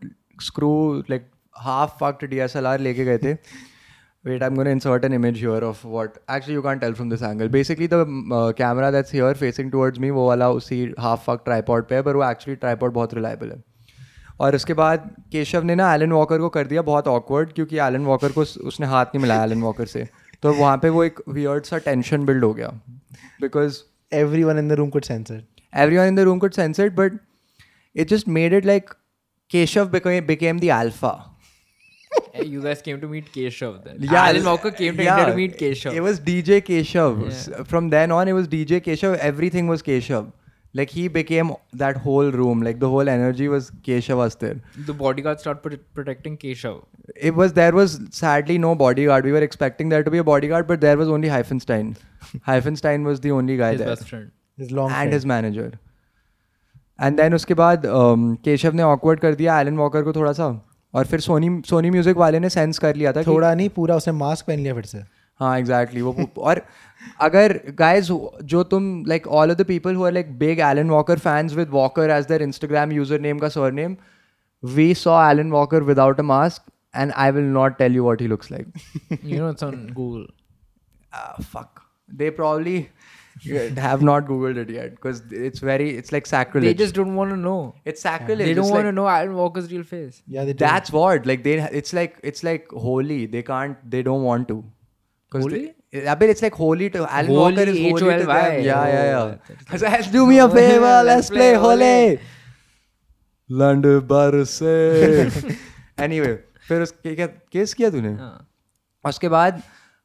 screw 0.42 0.72
like 1.10 1.30
half 1.56 1.90
fucked 2.00 2.28
D 2.30 2.38
S 2.38 2.56
L 2.56 2.66
R 2.66 2.80
लेके 2.80 3.04
गए 3.04 3.18
थे। 3.18 3.34
Wait 4.26 4.42
I 4.42 4.46
am 4.46 4.56
gonna 4.56 4.70
insert 4.70 5.04
an 5.04 5.12
image 5.12 5.36
here 5.36 5.64
of 5.64 5.86
what 5.86 6.10
actually 6.30 6.54
you 6.54 6.62
can 6.62 6.78
tell 6.78 6.94
from 6.94 7.10
this 7.10 7.22
angle 7.22 7.48
basically 7.48 7.88
the 7.88 8.06
camera 8.58 8.90
that's 8.90 9.14
here 9.14 9.34
facing 9.34 9.70
towards 9.72 9.98
me 9.98 10.10
वो 10.10 10.28
वाला 10.28 10.50
उसी 10.50 10.94
half 10.98 11.20
fuck 11.20 11.42
tripod 11.44 11.84
पे 11.84 11.94
है 11.94 12.02
पर 12.02 12.16
वो 12.16 12.30
एक्चुअली 12.30 12.56
ट्राईपॉड 12.56 12.92
बहुत 12.92 13.14
रिलायबल 13.14 13.50
है. 13.50 13.62
और 14.40 14.54
उसके 14.54 14.74
बाद 14.74 15.10
केशव 15.32 15.62
ने 15.62 15.74
ना 15.74 15.94
एलन 15.94 16.12
वॉकर 16.12 16.38
को 16.38 16.48
कर 16.48 16.66
दिया 16.66 16.82
बहुत 16.82 17.08
ऑकवर्ड 17.08 17.52
क्योंकि 17.52 17.78
एलन 17.78 18.04
वॉकर 18.04 18.32
को 18.32 18.40
उसने 18.40 18.86
हाथ 18.86 19.04
नहीं 19.04 19.20
मिलाया 19.20 19.44
एलन 19.44 19.62
वॉकर 19.62 19.86
से. 19.86 20.08
तो 20.42 20.52
वहाँ 20.52 20.78
पे 20.78 20.88
वो 20.88 21.04
एक 21.04 21.20
वियर्ड 21.28 21.64
सा 21.64 21.78
टेंशन 21.78 22.24
बिल्ड 22.24 22.44
हो 22.44 22.54
गया. 22.54 22.68
Because 23.40 23.78
every 24.12 24.44
one 24.44 24.58
in 24.58 24.68
the 24.68 24.72
room 24.72 24.90
could 24.90 25.02
sense 25.02 25.42
every 25.76 25.96
one 25.96 26.04
in 26.04 26.14
the 26.14 26.20
room 26.20 26.38
sense 26.38 26.80
it, 26.80 26.90
but 26.90 27.12
it 27.96 28.08
just 28.08 28.28
made 28.28 28.52
it 28.52 28.66
like 28.66 28.90
Keshav 29.50 29.86
became 29.86 30.60
the 30.60 30.62
the 30.62 30.70
alpha. 30.70 31.31
you 32.51 32.61
guys 32.63 32.81
came 32.81 32.99
to 33.01 33.07
meet 33.13 33.31
Keshav 33.33 33.83
then. 33.83 34.03
Alan 34.23 34.45
Walker 34.45 34.71
came 34.71 34.97
to 34.97 35.03
India 35.05 35.25
to 35.29 35.35
meet 35.35 35.57
Keshav. 35.61 35.93
It 35.93 36.01
was 36.01 36.19
DJ 36.19 36.61
Keshav. 36.71 37.27
S- 37.27 37.49
From 37.71 37.89
then 37.89 38.11
on, 38.11 38.27
it 38.27 38.33
was 38.33 38.47
DJ 38.47 38.81
Keshav. 38.89 39.17
Everything 39.29 39.67
was 39.67 39.81
Keshav. 39.91 40.31
Like 40.73 40.91
he 40.95 41.07
became 41.07 41.51
that 41.81 41.97
whole 42.05 42.31
room. 42.31 42.61
Like 42.61 42.79
the 42.79 42.89
whole 42.95 43.09
energy 43.09 43.47
was 43.53 43.69
Keshav 43.89 44.17
was 44.23 44.35
there. 44.43 44.57
the 44.89 44.93
bodyguards 44.93 45.41
start 45.45 45.63
pro- 45.63 45.79
protecting 45.99 46.37
Keshav. 46.37 46.83
It 47.29 47.35
was 47.41 47.53
there 47.53 47.71
was 47.79 47.95
sadly 48.19 48.57
no 48.65 48.73
bodyguard. 48.83 49.25
We 49.25 49.31
were 49.37 49.43
expecting 49.47 49.89
there 49.95 50.03
to 50.09 50.11
be 50.11 50.23
a 50.23 50.27
bodyguard, 50.31 50.67
but 50.73 50.81
there 50.81 50.97
was 51.03 51.09
only 51.17 51.29
Hyphenstein. 51.35 51.95
Hyphenstein 52.51 53.05
was 53.11 53.21
the 53.27 53.31
only 53.39 53.57
guy 53.63 53.71
His 53.71 53.81
there. 53.83 53.89
best 53.95 54.09
friend. 54.13 54.31
Is 54.59 54.71
long 54.73 54.95
and 54.97 55.13
his 55.13 55.25
manager 55.31 55.77
and 57.01 57.17
then 57.17 57.33
उसके 57.33 57.53
बाद 57.53 57.85
um, 57.85 58.21
Keshav 58.45 58.73
ने 58.75 58.83
awkward 58.83 59.19
कर 59.19 59.35
दिया 59.41 59.59
Alan 59.61 59.77
Walker 59.77 60.03
को 60.03 60.13
थोड़ा 60.13 60.31
सा 60.39 60.47
और 60.94 61.06
फिर 61.06 61.20
सोनी 61.20 61.50
सोनी 61.68 61.90
म्यूज़िक 61.90 62.16
वाले 62.16 62.38
ने 62.40 62.48
सेंस 62.50 62.78
कर 62.78 62.96
लिया 62.96 63.12
था 63.12 63.22
थोड़ा 63.22 63.54
नहीं 63.54 63.68
पूरा 63.76 63.96
उसने 63.96 64.12
मास्क 64.14 64.46
पहन 64.46 64.58
लिया 64.58 64.74
फिर 64.74 64.84
से। 64.84 65.02
हाँ 65.40 65.58
एग्जैक्टली 65.58 66.02
वो 66.02 66.14
और 66.38 66.60
अगर 67.20 67.58
गाइज़ 67.78 68.12
जो 68.52 68.62
तुम 68.72 68.84
like 69.08 69.26
all 69.26 69.50
of 69.50 69.58
the 69.58 69.64
people 69.66 69.94
who 69.94 70.04
are 70.06 70.12
like 70.12 70.38
big 70.38 70.60
Alan 70.60 70.90
Walker 70.90 71.18
fans 71.18 71.54
with 71.54 71.68
Walker 71.70 72.10
as 72.10 72.26
their 72.26 72.42
Instagram 72.42 72.92
user 72.92 73.20
name 73.20 73.38
का 73.38 73.48
surname 73.72 73.96
we 74.62 74.92
saw 74.94 75.20
Alan 75.30 75.50
Walker 75.52 75.82
without 75.82 76.20
a 76.20 76.22
mask 76.22 76.70
and 76.96 77.12
I 77.12 77.30
will 77.30 77.44
not 77.54 77.76
tell 77.78 77.94
you 77.96 78.04
what 78.04 78.20
he 78.22 78.26
looks 78.26 78.50
like 78.50 78.72
You 79.24 79.40
know, 79.40 79.50
it's 79.54 79.66
on 79.68 79.80
Google. 79.96 80.26
fuck. 81.48 81.80
They 82.20 82.30
probably 82.30 82.76
have 83.85 84.01
not 84.09 84.25
googled 84.27 84.57
it 84.61 84.69
yet 84.75 84.93
because 84.95 85.21
it's 85.47 85.59
very 85.69 85.87
it's 86.01 86.11
like 86.15 86.25
sacrilege 86.31 86.67
They 86.69 86.73
just 86.83 86.95
don't 86.95 87.15
want 87.15 87.29
to 87.35 87.37
know. 87.41 87.57
it's 87.85 88.01
sacrilege 88.01 88.47
They 88.47 88.53
don't 88.59 88.65
It's 88.65 88.71
want 88.75 88.83
like- 88.85 88.91
to 88.91 88.95
know 88.99 89.07
Alan 89.15 89.35
Walker's 89.41 89.71
real 89.71 89.83
face. 89.93 90.21
या 90.37 90.45
दे 90.45 90.55
That's 90.63 90.93
what 90.97 91.27
like 91.31 91.43
they 91.49 91.55
it's 91.81 91.93
like 91.99 92.15
it's 92.31 92.43
like 92.49 92.71
holy. 92.87 93.19
They 93.35 93.43
can't 93.49 93.83
they 93.95 94.01
don't 94.09 94.23
want 94.29 94.47
to. 94.53 94.57
'Cause 95.31 95.43
Holy? 95.47 95.61
They, 95.93 96.07
I 96.13 96.15
bet 96.23 96.29
it's 96.35 96.41
like 96.47 96.55
holy 96.63 96.89
to 96.95 97.03
Alan 97.19 97.29
Holy, 97.33 97.39
Walker 97.41 97.69
is 97.73 97.77
holy 97.83 98.01
to 98.01 98.05
them. 98.05 98.19
H-O-L-Y. 98.21 98.57
Yeah, 98.69 98.87
yeah, 98.93 99.19
Oh, 99.21 99.27
yeah. 99.51 99.61
Cause 99.69 99.85
let's 99.89 100.09
do 100.17 100.25
me 100.31 100.39
a 100.45 100.49
favor. 100.57 100.95
Let's 101.11 101.29
play 101.37 101.53
holy. 101.67 102.19
Land 103.49 103.85
barse. 104.07 104.61
anyway, 106.05 106.35
फिर 106.67 106.81
उसके 106.81 107.15
क्या 107.15 107.27
case 107.55 107.73
किया 107.73 107.89
तूने 107.89 108.13
हाँ. 108.21 108.37
उसके 109.09 109.29
बाद 109.29 109.61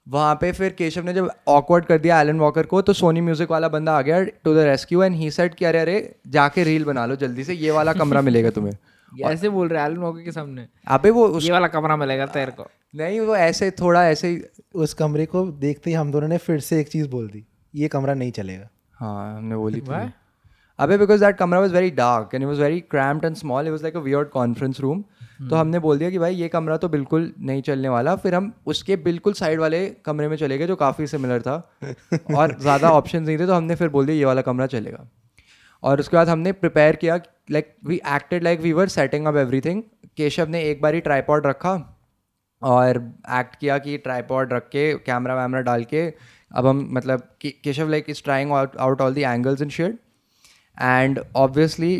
वहाँ 0.08 0.36
पे 0.36 0.52
फिर 0.52 0.74
केशव 0.74 1.04
ने 1.04 1.14
जब 1.14 1.32
ऑकवर्ड 1.48 1.86
कर 1.86 1.98
दिया 1.98 2.22
एलन 2.22 2.40
वॉकर 2.40 2.66
को 2.66 2.82
तो 2.82 2.94
सोनी 2.94 3.22
म्यूज़िक 3.22 3.52
वाला 3.52 3.68
बंदा 3.68 3.98
आ 3.98 4.02
गया 4.02 4.24
to 4.24 4.56
the 4.56 4.58
rescue 4.58 5.04
and 5.04 5.16
he 5.16 5.32
said 5.32 5.56
कि 5.56 5.66
अरे 5.66 5.80
अरे 5.80 6.16
जाके 6.28 6.64
रील 6.64 6.86
बना 6.86 7.06
लो 7.06 7.16
जल्दी 7.16 7.44
से 7.44 7.54
ये 7.54 7.72
वाला 7.72 7.94
कमरा 7.94 8.22
मिलेगा 8.22 8.50
तुम्हें। 8.50 8.74
ऐसे 9.24 9.50
बोल 9.50 9.68
रहे 9.68 9.84
एलन 9.84 9.98
वॉकर 9.98 10.22
के 10.22 10.32
सामने। 10.32 10.68
अबे 10.88 11.10
वो 11.10 11.28
उस 11.28 11.46
ये 11.46 11.52
वाला 11.52 11.68
कमरा 11.68 11.96
मिलेगा 11.96 12.26
तेरे 12.26 12.52
को। 12.52 12.68
नहीं 12.96 13.20
वो 13.20 13.36
ऐसे 13.36 13.72
थोड़ा 13.72 14.08
ऐसे 14.10 14.28
ही 14.28 14.42
उस 14.76 14.94
कमरे 14.94 15.26
को 15.26 15.46
देखते 15.46 15.90
ही 15.90 15.96
हम 15.96 16.12
दोनों 16.12 16.28
ने 16.28 16.38
फिर 16.38 16.60
से 16.60 16.80
एक 16.80 16.88
चीज़ 16.88 17.10
बोल 17.10 17.28
दी 17.30 17.46
ये 17.76 17.88
कमरा 17.88 18.14
नहीं 18.14 18.32
चलेगा। 18.32 18.70
हाँ 18.94 19.38
हमने 19.38 19.56
बोली 19.56 19.82
थी। 19.82 20.12
अबे 20.80 20.98
बिकॉज़ 20.98 21.20
दैट 21.20 21.38
कमरा 21.38 21.60
was 21.60 21.74
very 21.74 21.92
dark 21.92 22.30
and 22.34 22.44
it 22.44 22.48
was 22.48 22.60
very 22.60 22.80
cramped 22.80 23.26
and 23.26 23.36
small 23.36 23.66
it 23.66 23.72
was 23.72 23.82
like 23.82 23.96
a 23.96 24.00
weird 24.00 24.30
conference 24.30 24.80
room 24.80 25.04
तो 25.40 25.56
हमने 25.56 25.80
बोल 25.80 25.98
दिया 25.98 26.10
कि 26.10 26.18
भाई 26.20 26.36
ये 26.36 26.48
कमरा 26.48 26.78
तो 26.78 26.90
बिल्कुल 26.90 27.32
नहीं 27.40 27.62
चलने 27.62 27.90
वाला। 27.90 28.16
फिर 28.16 28.36
हम 28.36 28.52
उसके 28.68 28.96
बिल्कुल 29.04 29.34
साइड 29.34 29.60
वाले 29.60 29.86
कमरे 30.06 30.28
में 30.28 30.36
चले 30.38 30.58
गए 30.58 30.68
जो 30.68 30.76
काफ़ी 30.76 31.08
सिमिलर 31.08 31.42
था। 31.42 31.56
और 32.38 32.58
ज़्यादा 32.60 32.92
ऑप्शन 32.92 33.24
नहीं 33.24 33.38
थे 33.40 33.48
तो 33.48 33.54
हमने 33.54 33.76
फिर 33.76 33.90
बोल 33.90 34.06
दिया 34.06 34.18
ये 34.18 34.26
वाला 34.26 34.42
कमरा 34.42 34.68
चलेगा। 34.68 35.08
और 35.84 36.00
उसके 36.00 36.18
बाद 36.18 36.30
हमने 36.30 36.52
प्रिपेयर 36.54 36.96
किया 36.96 37.20
like 37.52 37.76
we 37.88 37.96
acted 38.16 38.44
like 38.44 38.62
we 38.62 38.72
were 38.74 38.88
setting 38.88 39.26
up 39.26 39.36
everything 39.36 39.82
Keshav 40.18 40.50
ने 40.50 40.64
एक 40.64 40.82
बार 40.82 40.94
ही 40.94 41.02
ट्राईपॉड 41.02 41.48
रखा 41.48 41.74
और 42.62 42.98
एक्ट 43.32 43.56
किया 43.56 43.78
कि 43.78 43.98
ट्राईपॉड 43.98 44.54
रख 44.54 44.68
के 44.70 44.94
कैमरा 45.06 45.36
वैमरा 45.36 45.62
डाल 45.62 45.84
के 45.84 46.04
अब 46.52 46.68
हम 46.68 46.88
मतलब 46.92 47.30
Keshav 47.42 47.90
like 47.90 48.10
is 48.10 48.24
trying 48.24 48.52
out 48.54 49.02
all 49.02 49.14
the 49.14 49.18
angles 49.18 49.62
in 49.62 49.70
shade 49.70 49.98
and 50.78 51.20
obviously 51.38 51.94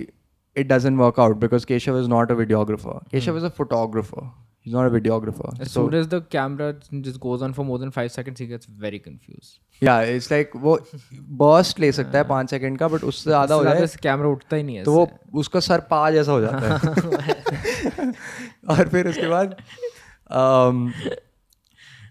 it 0.57 0.69
doesn't 0.69 0.99
work 0.99 1.19
out 1.19 1.41
because 1.41 1.65
Keshav 1.65 1.99
is 1.99 2.09
not 2.09 2.31
a 2.31 2.35
videographer. 2.35 3.03
Keshav 3.11 3.37
is 3.37 3.43
a 3.43 3.51
photographer. 3.51 4.31
He's 4.61 4.75
not 4.75 4.87
a 4.87 4.91
videographer. 4.91 5.53
As 5.61 5.73
so 5.73 5.85
soon 5.85 5.95
as 5.95 6.09
the 6.09 6.21
camera 6.21 6.75
just 7.01 7.19
goes 7.21 7.43
on 7.43 7.53
for 7.53 7.65
more 7.65 7.79
than 7.79 7.91
five 7.91 8.13
seconds, 8.13 8.39
he 8.39 8.47
gets 8.47 8.67
very 8.67 8.99
confused. 8.99 9.59
yeah, 9.83 10.01
it's 10.17 10.31
like 10.31 10.53
वो 10.65 10.79
burst 11.39 11.81
ले 11.81 11.91
सकता 11.93 12.19
है 12.19 12.25
पाँच 12.25 12.51
second 12.51 12.79
का 12.79 12.89
but 12.89 13.05
उससे 13.05 13.31
ज़्यादा 13.31 13.55
हो 13.55 13.65
जाए 13.65 13.87
कैमरा 14.03 14.29
उठता 14.29 14.57
ही 14.57 14.63
नहीं 14.63 14.77
है 14.77 14.85
तो 14.85 14.93
वो 14.93 15.09
उसका 15.41 15.61
सर 15.69 15.81
पा 15.91 16.11
जैसा 16.11 16.33
हो 16.33 16.41
जाता 16.41 16.69
है 16.69 18.13
और 18.75 18.89
फिर 18.89 19.09
उसके 19.09 19.29
बाद 19.29 19.57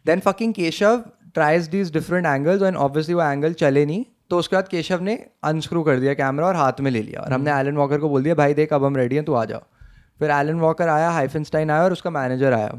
then 0.06 0.20
fucking 0.28 0.54
Keshav 0.54 1.04
tries 1.34 1.68
these 1.76 1.92
different 1.94 2.26
angles 2.26 2.62
and 2.64 2.78
obviously 2.88 3.14
वो 3.14 3.22
एंगल 3.22 3.54
चले 3.64 3.86
नहीं 3.86 4.04
तो 4.31 4.39
उसके 4.39 4.57
बाद 4.57 4.69
केशव 4.69 5.01
ने 5.03 5.15
अनस्क्रू 5.45 5.83
कर 5.83 6.01
दिया 6.01 6.15
कैमरा 6.15 6.47
और 6.47 6.57
हाथ 6.57 6.81
में 6.81 6.91
ले 6.91 7.03
लिया। 7.03 7.21
और 7.21 7.33
हमने 7.33 7.51
एलन 7.53 7.77
वॉकर 7.77 7.99
को 7.99 8.09
बोल 8.09 8.23
दिया 8.23 8.35
भाई 8.35 8.55
देख 8.55 8.73
अब 8.73 8.85
हम 8.85 8.97
रेडी 8.97 9.17
हैं 9.17 9.25
तू 9.25 9.35
आ 9.35 9.45
जाओ। 9.45 9.61
फिर 10.21 10.31
एलन 10.31 10.61
वॉकर 10.61 10.89
आया 10.89 11.11
हाइफनस्टाइन 11.11 11.71
आया 11.71 11.85
और 11.85 11.93
उसका 11.93 12.11
मैनेजर 12.11 12.53
आया। 12.53 12.73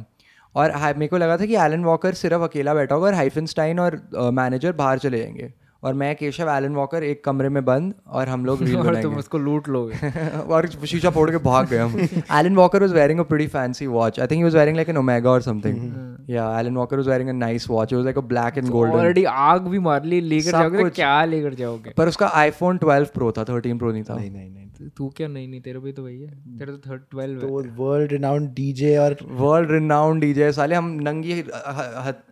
और 0.55 0.71
मेरे 0.95 1.07
को 1.07 1.17
लगा 1.17 1.37
था 1.37 1.45
कि 1.45 1.55
एलन 1.55 1.83
वॉकर 1.83 2.13
सिर्फ़ 2.13 2.43
अकेला 2.43 2.73
बैठा 2.73 2.95
होगा 2.95 3.07
और 3.07 3.13
हाइफनस्टाइन 3.13 3.79
और 3.79 4.01
मैनेजर 4.33 4.71
बाहर 4.73 4.99
चले 4.99 5.19
जाएँगे। 5.19 5.53
और 5.87 5.93
मैं 5.93 6.15
केशव 6.15 6.49
एलन 6.49 6.75
वॉकर 6.75 7.03
एक 7.03 7.23
कमरे 7.23 7.49
में 7.49 7.65
बंद 7.65 7.93
और 8.07 8.27
हम 8.27 8.45
लोग 8.45 8.63
रील 8.63 8.77
और 8.87 9.01
तुम 9.01 9.15
उसको 9.17 9.37
लूट 9.37 9.69
लोगे। 9.69 10.09
और 10.39 10.67
शीशा 10.67 11.09
फोड़ 11.09 11.31
के 11.31 11.37
भाग 11.37 11.69
गए 11.69 11.77
हम। 11.77 11.99
Alan 12.31 12.55
Walker 12.55 12.81
was 12.81 12.93
wearing 12.93 13.19
a 13.19 13.23
pretty 13.23 13.47
fancy 13.47 13.87
watch 13.87 14.19
I 14.19 14.27
think 14.27 14.37
he 14.37 14.43
was 14.43 14.55
wearing 14.55 14.75
like 14.75 14.89
an 14.89 14.97
Omega 14.97 15.29
और 15.29 15.41
समथिंग 15.41 16.17
या 16.29 16.59
Alan 16.59 16.75
Walker 16.75 16.97
was 16.97 17.09
wearing 17.09 17.29
a 17.29 17.33
nice 17.33 17.69
watch 17.69 17.93
it 17.93 17.95
was 17.95 18.05
like 18.05 18.17
a 18.17 18.21
black 18.21 18.57
and 18.57 18.67
golden 18.69 18.95
already 18.95 19.23
आग 19.23 19.67
भी 19.67 19.79
मार 19.79 20.03
ली 20.03 20.21
लेकर 20.21 20.51
जाओगे 20.51 20.83
तो 20.83 20.89
क्या 20.89 21.25
लेकर 21.25 21.53
जाओगे? 21.53 21.93
पर 21.97 22.07
उसका 22.07 22.27
आईफोन 22.27 22.77
12 22.77 23.09
प्रो 23.09 23.31
था 23.31 23.45
13 23.45 23.79
प्रो 23.79 23.91
नहीं 23.91 24.03
था। 24.03 24.15
नहीं 24.15 24.31
नहीं 24.31 24.49
नहीं। 24.49 24.67
तू- 24.67 24.89
तू 24.97 25.09
क्या? 25.09 25.27
नहीं 25.27 25.47
नहीं 25.47 25.61
तेरे 25.61 25.79
भी 25.79 25.91
तो 25.91 26.03
वही 26.03 26.21
है। 26.21 26.57
तेरे 26.57 26.71
तो 26.71 26.91
थर्ड 26.91 27.01
ट्वेल्व 27.11 27.33
है। 27.33 27.39
तो 27.39 27.83
वर्ल्ड 27.83 28.11
रिनाउंड 28.11 28.49
डीजे 28.49 28.97
और 28.97 29.17
वर्ल्ड 29.31 29.71
रिनाउंड 29.71 30.21
डीजे 30.21 30.51
साले 30.51 30.75
हम 30.75 30.99
नंगी 31.01 31.43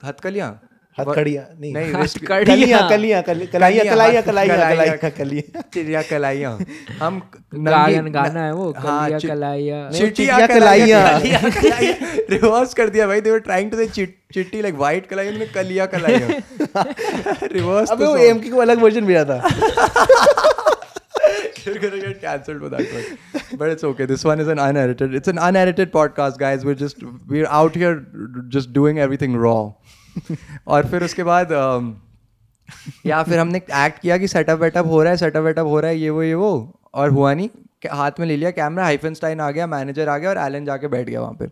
हथकलियाँ। 0.05 0.61
हथकड़ियाँ 0.99 1.45
नहीं 1.59 1.73
नहीं 1.73 1.93
wrist- 1.93 2.19
कलियाँ 2.25 2.79
कलियाँ 2.89 3.21
कलाइयाँ 3.23 3.53
कलाइयाँ 3.53 3.85
कलाइयाँ 3.85 4.23
कलाइयाँ, 4.23 4.97
कलाइयाँ 4.97 5.61
चिड़िया 5.73 6.01
कलाइयाँ 6.09 6.51
हम 7.01 7.21
गायन 7.67 8.11
गाना 8.11 8.43
है 8.45 8.53
वो 8.53 8.71
हाँ, 8.77 9.03
कलिया 9.03 9.19
चि- 9.19 9.29
कलाइया 9.29 9.89
चिट्टिया 9.91 10.37
चिट्टिया 10.39 10.59
कलाइया 10.59 11.01
रिवर्स 12.29 12.73
कर 12.79 12.89
दिया 12.95 13.07
भाई 13.07 13.21
दे 13.21 13.31
वर 13.31 13.39
ट्राइंग 13.49 13.71
टू 13.71 13.77
से 13.77 13.87
चिट्टी 14.33 14.61
लाइक 14.61 14.75
वाइट 14.85 15.07
कलाई 15.09 15.27
उन्होंने 15.27 15.47
कलिया 15.53 15.85
कलाइया 15.95 16.85
रिवर्स 17.57 17.91
अबे 17.91 18.05
वो 18.05 18.15
एम 18.29 18.39
को 18.49 18.61
अलग 18.67 18.81
वर्जन 18.83 19.05
भी 19.05 19.15
आता 19.25 19.41
You're 21.65 21.79
gonna 21.83 21.99
get 21.99 22.17
cancelled 22.23 22.59
for 22.63 22.69
that 22.69 22.91
one. 22.95 23.05
But 23.61 23.69
it's 23.75 23.83
okay. 23.83 24.05
This 24.09 24.23
one 24.23 24.41
is 24.41 24.49
an 24.53 24.59
unedited. 24.65 25.15
It's 25.19 25.27
an 25.31 25.39
unedited 25.45 25.91
podcast, 25.95 26.37
guys. 26.37 26.65
We're 26.67 26.75
just 26.81 27.01
we're 27.27 27.47
out 27.59 27.79
here 27.83 27.93
just 28.55 28.71
doing 28.75 28.99
everything 29.05 29.37
raw. 29.45 29.55
और 30.67 30.87
फिर 30.87 31.03
उसके 31.03 31.23
बाद 31.23 31.51
या 33.05 33.21
फिर 33.23 33.39
हमने 33.39 33.57
एक्ट 33.57 33.99
किया 33.99 34.17
कि 34.17 34.27
सेटअप 34.27 34.59
वेटअप 34.59 34.87
हो 34.87 35.01
रहा 35.03 35.11
है 35.11 35.17
सेटअप 35.17 35.43
वेटअप 35.43 35.67
हो 35.67 35.79
रहा 35.79 35.91
है, 35.91 35.97
ये 35.97 36.09
वो 36.09 36.23
ये 36.23 36.33
वो, 36.33 36.79
और 36.93 37.09
हुआ 37.11 37.33
नहीं। 37.33 37.49
हाथ 37.91 38.19
में 38.19 38.25
ले 38.27 38.35
लिया 38.37 38.51
कैमरा 38.51 38.83
हाइफनस्टाइन 38.83 39.39
आ 39.41 39.49
गया 39.51 39.67
मैनेजर 39.67 40.09
आ 40.09 40.17
गया 40.17 40.29
और 40.29 40.37
एलन 40.39 40.65
जाके 40.65 40.87
बैठ 40.87 41.09
गया 41.09 41.21
वहाँ 41.21 41.33
पे। 41.39 41.45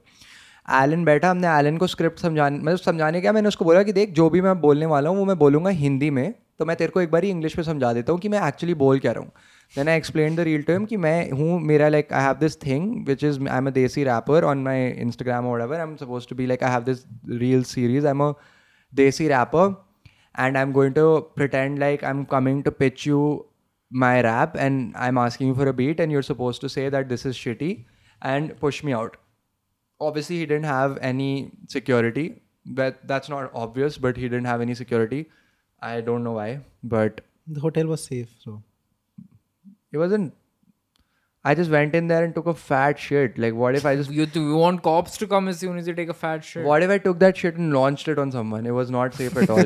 एलन 0.82 1.04
बैठा, 1.06 1.30
हमने 1.30 1.48
एलन 1.50 1.78
को 1.78 1.88
स्क्रिप्ट 1.88 2.20
समझाने 2.20 2.58
मतलब 2.58 2.78
समझाने 2.80 3.22
क्या, 3.22 3.32
मैंने 3.34 3.48
उसको 3.48 3.66
बोला 3.66 3.84
कि 3.84 3.94
देख, 3.94 4.12
जो 4.12 4.30
भी 4.30 4.42
मैं 4.42 4.60
बोलने 4.62 4.86
वाला 4.86 5.10
हूँ, 5.10 5.18
वो 5.18 5.26
मैं 5.26 5.38
बोलूँगा 5.40 5.70
हिंदी 5.72 6.10
में 6.10 6.34
तो 6.60 6.66
मैं 6.66 6.76
तेरे 6.78 6.92
को 6.92 7.02
एक 7.02 7.12
बार 7.12 7.24
ही 7.24 7.30
इंग्लिश 7.30 7.58
में 7.58 7.64
समझा 7.66 7.92
देता 7.94 8.12
हूँ 8.14 8.20
कि 8.22 8.30
मैं 8.30 8.48
एक्चुअली 8.48 8.74
बोल 8.76 9.00
क्या 9.00 9.12
रहा 9.12 9.24
हूँ। 9.24 9.32
Then 9.74 9.90
I 9.90 9.98
explain 9.98 10.36
the 10.36 10.40
reel 10.40 10.62
to 10.64 10.74
him 10.74 10.86
कि 10.86 10.98
मैं 10.98 11.30
हूँ, 11.32 11.60
मेरा 11.62 11.88
like 11.90 12.14
I 12.14 12.24
have 12.24 12.36
this 12.40 12.56
thing 12.62 13.06
which 13.08 13.24
is 13.24 13.40
I 13.42 13.58
am 13.58 13.68
a 13.68 13.72
desi 13.74 14.04
rapper 14.04 14.44
on 14.46 14.64
my 14.64 14.88
Instagram 14.88 15.48
और 15.48 15.62
ever 15.62 15.76
I 15.76 15.84
am 15.84 15.96
suppose 15.96 16.28
to 16.30 16.36
be 16.36 16.46
like 16.46 16.64
I 16.64 16.72
have 16.72 16.84
this 16.84 17.04
reel 17.32 17.64
series 17.64 18.06
I 18.08 18.12
am 18.12 18.24
a 18.24 18.32
desi 18.96 19.30
rapper 19.30 19.76
and 20.36 20.58
I'm 20.58 20.72
going 20.72 20.94
to 20.96 21.28
pretend 21.36 21.80
like 21.80 22.04
I'm 22.04 22.26
coming 22.26 22.64
to 22.64 22.72
pitch 22.72 23.06
you 23.06 23.46
my 23.92 24.22
rap 24.22 24.56
and 24.56 24.96
I'm 24.98 25.18
asking 25.18 25.48
you 25.48 25.56
for 25.56 25.68
a 25.68 25.74
beat 25.74 26.00
and 26.00 26.12
you're 26.12 26.24
supposed 26.24 26.62
to 26.62 26.70
say 26.70 26.90
that 26.90 27.10
this 27.10 27.26
is 27.26 27.36
shitty 27.36 27.86
and 28.22 28.60
push 28.60 28.84
me 28.84 28.94
out. 28.94 29.18
Obviously, 30.00 30.38
he 30.38 30.46
didn't 30.46 30.66
have 30.66 30.98
any 31.02 31.52
security. 31.68 32.42
But 32.66 33.06
that's 33.08 33.28
not 33.28 33.52
obvious, 33.54 33.98
but 33.98 34.16
he 34.16 34.24
didn't 34.24 34.46
have 34.46 34.62
any 34.62 34.74
security. 34.74 35.30
I 35.82 36.00
don't 36.00 36.24
know 36.24 36.32
why, 36.32 36.62
but 36.82 37.20
The 37.48 37.60
hotel 37.60 37.88
was 37.88 38.04
safe, 38.04 38.30
so 38.40 38.64
it 39.92 39.98
wasn't. 39.98 40.34
I 41.46 41.54
just 41.56 41.70
went 41.72 41.96
in 41.96 42.08
there 42.08 42.24
and 42.24 42.34
took 42.34 42.46
a 42.48 42.54
fat 42.54 42.98
shit. 42.98 43.38
Like, 43.38 43.54
what 43.54 43.76
if 43.76 43.86
I 43.86 43.96
just 43.98 44.12
You, 44.12 44.28
you 44.34 44.56
want 44.56 44.82
cops 44.84 45.18
to 45.18 45.28
come 45.28 45.50
as 45.50 45.60
soon 45.60 45.78
as 45.78 45.88
you 45.88 45.94
take 45.94 46.10
a 46.10 46.14
fat 46.14 46.44
shit? 46.44 46.66
What 46.66 46.84
if 46.84 46.90
I 46.90 46.98
took 46.98 47.20
that 47.20 47.36
shit 47.36 47.58
and 47.58 47.74
launched 47.74 48.08
it 48.08 48.18
on 48.18 48.32
someone? 48.32 48.66
It 48.66 48.72
was 48.72 48.90
not 48.90 49.14
safe 49.14 49.36
at 49.38 49.50
all. 49.50 49.66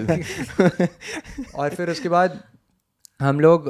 और 1.55 1.75
फिर 1.75 1.89
उसके 1.89 2.09
बाद 2.09 2.39
हम 3.21 3.39
लोग 3.39 3.69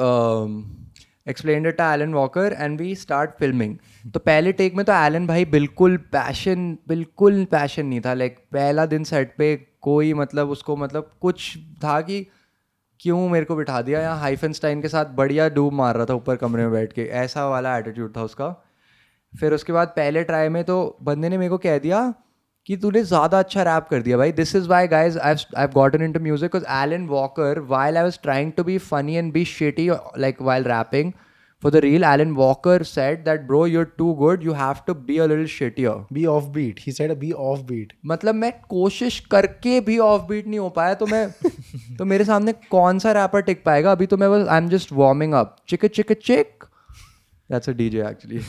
explain 1.30 1.66
it 1.68 1.80
Alan 1.82 2.14
Walker 2.14 2.56
and 2.60 2.80
we 2.82 2.96
start 2.96 3.32
filming 3.40 3.76
तो 4.14 4.20
पहले 4.20 4.52
take 4.62 4.76
में 4.76 4.86
तो 4.86 4.94
एलन 5.06 5.28
भाई 5.28 5.46
बिल्कुल 5.58 5.98
पैशन 6.12 6.78
बिल्कुल 6.88 7.44
पैशन 7.52 7.86
नहीं 7.86 8.02
था 8.06 8.14
लाइक 8.14 8.38
पहला 8.54 8.86
दिन 8.94 9.04
सेट 9.12 9.36
पे 9.38 9.56
कोई 9.90 10.14
मतलब 10.14 10.50
उसको 10.50 10.76
मतलब 10.76 11.12
कुछ 11.22 11.58
था 11.84 12.00
कि 12.02 12.26
क्यों 13.00 13.28
मेरे 13.30 13.46
को 13.46 13.56
बिठा 13.56 13.82
दिया? 13.82 14.02
यहाँ 14.02 14.20
हाइफनस्टाइन 14.20 14.82
के 14.82 14.88
साथ 14.88 15.06
बढ़िया 15.16 15.48
डूब 15.50 15.74
मार 15.74 15.96
रहा 15.96 16.06
था 16.06 16.14
ऊपर 16.14 16.36
कमरे 16.36 16.64
में 16.64 16.72
बैठ 16.72 16.94
के। 16.94 17.04
ऐसा 17.16 17.48
वाला 17.50 17.78
एटीट्यूड 17.78 18.16
था 18.18 18.24
उसका। 18.24 18.50
फिर 19.34 19.54
उसके 19.54 19.74
बाद 19.74 19.88
पहले 19.96 20.24
ट्राई 20.24 20.50
में 20.50 20.64
तो 20.64 20.98
बंदे 21.04 21.30
ने 21.30 21.38
मेरे 21.38 21.50
को 21.50 21.58
कह 21.58 21.78
दिया 21.80 22.14
कि 22.70 22.78
तूने 22.78 23.04
ज़्यादा 23.04 23.40
अच्छा 23.40 23.64
रैप 23.64 23.88
कर 23.90 24.02
दिया 24.02 24.18
भाई। 24.18 24.32
This 24.34 24.56
is 24.56 24.68
why 24.70 24.88
guys 24.88 25.18
I 25.20 25.68
gotten 25.74 26.04
into 26.14 26.20
music 26.20 26.56
Alan 26.56 27.06
Walker 27.08 27.60
while 27.70 27.98
I 27.98 28.04
was 28.04 28.18
trying 28.24 28.52
to 28.58 28.64
be 28.64 28.78
funny 28.88 29.16
and 29.16 29.32
be 29.34 29.46
shitty 29.48 29.90
like 30.18 30.42
while 30.42 30.64
rapping 30.66 31.12
for 31.64 31.72
the 31.72 31.76
reel 31.76 32.04
Alan 32.04 32.32
Walker 32.32 32.84
said 32.84 33.20
that 33.20 33.42
bro 33.42 33.66
you're 33.66 33.86
too 33.98 34.14
good 34.14 34.44
you 34.44 34.54
have 34.54 34.76
to 34.88 34.94
be 34.94 35.18
a 35.18 35.26
little 35.26 35.48
shittier 35.48 36.06
be 36.14 36.26
offbeat. 36.34 36.84
He 36.86 36.94
said 36.98 37.14
be 37.24 37.32
offbeat. 37.48 37.96
मतलब 38.06 38.36
मैं 38.36 38.52
कोशिश 38.70 39.20
करके 39.32 39.80
भी 39.82 39.98
of 40.00 40.22
beat 40.22 40.48
नहीं 40.48 40.60
हो 40.60 40.70
पाया 40.70 40.94
तो 40.94 41.06
मैं 41.06 41.30
तो 41.98 42.06
मेरे 42.06 42.26
सामने 42.26 42.54
कौन 42.72 43.00
सा 43.00 43.12
रैपर 43.12 43.42
टिक 43.42 43.64
पाएगा? 43.66 43.92
अभी 43.92 44.06
तो 44.06 44.18
मैं 44.18 44.32
बस 44.32 44.48
I 44.48 44.58
am 44.58 44.70
just 44.70 44.92
warming 44.92 45.34
up 45.34 45.56
chick 45.70 45.86
chick. 45.86 46.12
Chick 46.12 46.64
that's 47.52 47.70
a 47.70 47.74
DJ 47.74 48.00
actually 48.00 48.40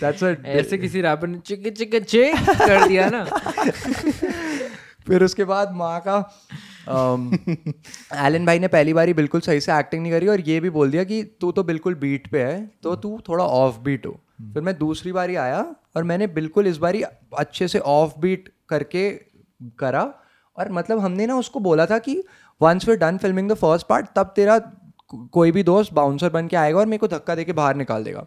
that's 0.00 0.24
a 0.24 0.34
ऐसे 0.46 0.78
किसी 0.78 1.00
रैपर 1.00 1.26
ने 1.26 1.38
चिक 1.38 1.68
चिक 1.76 2.04
चिक 2.04 2.34
कर 2.58 2.88
दिया 2.88 3.10
ना? 3.12 3.24
फिर 5.06 5.24
उसके 5.24 5.44
बाद 5.44 5.72
माँ 5.72 6.02
का 6.08 6.16
एलन 8.26 8.46
भाई 8.46 8.58
ने 8.58 8.68
पहली 8.68 8.92
बारी 8.92 9.14
बिल्कुल 9.14 9.40
सही 9.40 9.60
से 9.60 9.72
एक्टिंग 9.72 10.02
नहीं 10.02 10.12
करी 10.12 10.28
और 10.28 10.40
ये 10.40 10.60
भी 10.60 10.70
बोल 10.70 10.90
दिया 10.90 11.04
कि 11.04 11.22
तू 11.40 11.52
तो 11.52 11.62
बिल्कुल 11.62 11.94
बीट 11.94 12.30
पे 12.30 12.42
है 12.42 12.70
तो 12.82 12.96
तू 12.96 13.20
थोड़ा 13.28 13.44
ऑफ़ 13.44 13.78
बीट 13.78 14.06
हो 14.06 14.20
फिर 14.54 14.62
मैं 14.62 14.78
दूसरी 14.78 15.12
बारी 15.12 15.34
आया 15.36 15.74
और 15.96 16.04
मैंने 16.04 16.26
बिल्कुल 16.26 16.66
इस 16.66 16.76
बारी 16.76 17.02
अच्छे 17.38 17.68
से 17.68 17.78
ऑफ़ 17.78 18.20
बीट 18.20 18.52
करके 18.68 19.10
करा 19.78 20.14
और 20.58 20.72
मतलब 20.72 20.98
हमने 20.98 21.26
ना 21.26 21.36
उसको 21.36 21.60
बोला 21.60 21.86
था 21.86 21.98
कि 21.98 22.24
once 22.62 22.88
we 22.88 22.96
done 22.96 23.16
filming 23.16 23.50
the 23.50 23.54
first 23.54 23.86
part 23.86 24.06
तब 24.16 24.32
तेरा 24.36 24.58
कोई 25.32 25.52
भी 25.52 25.62
दोस्त 25.62 25.92
बाउंसर 25.92 26.30
बन 26.30 26.48
के 26.48 26.56
आएगा 26.56 26.78
और 26.78 26.86
मेरे 26.86 26.98
को 26.98 27.08
धक्का 27.08 27.34
दे 27.34 27.44
के 27.44 27.52
बाहर 27.52 27.76
निकाल 27.76 28.04
देगा। 28.04 28.26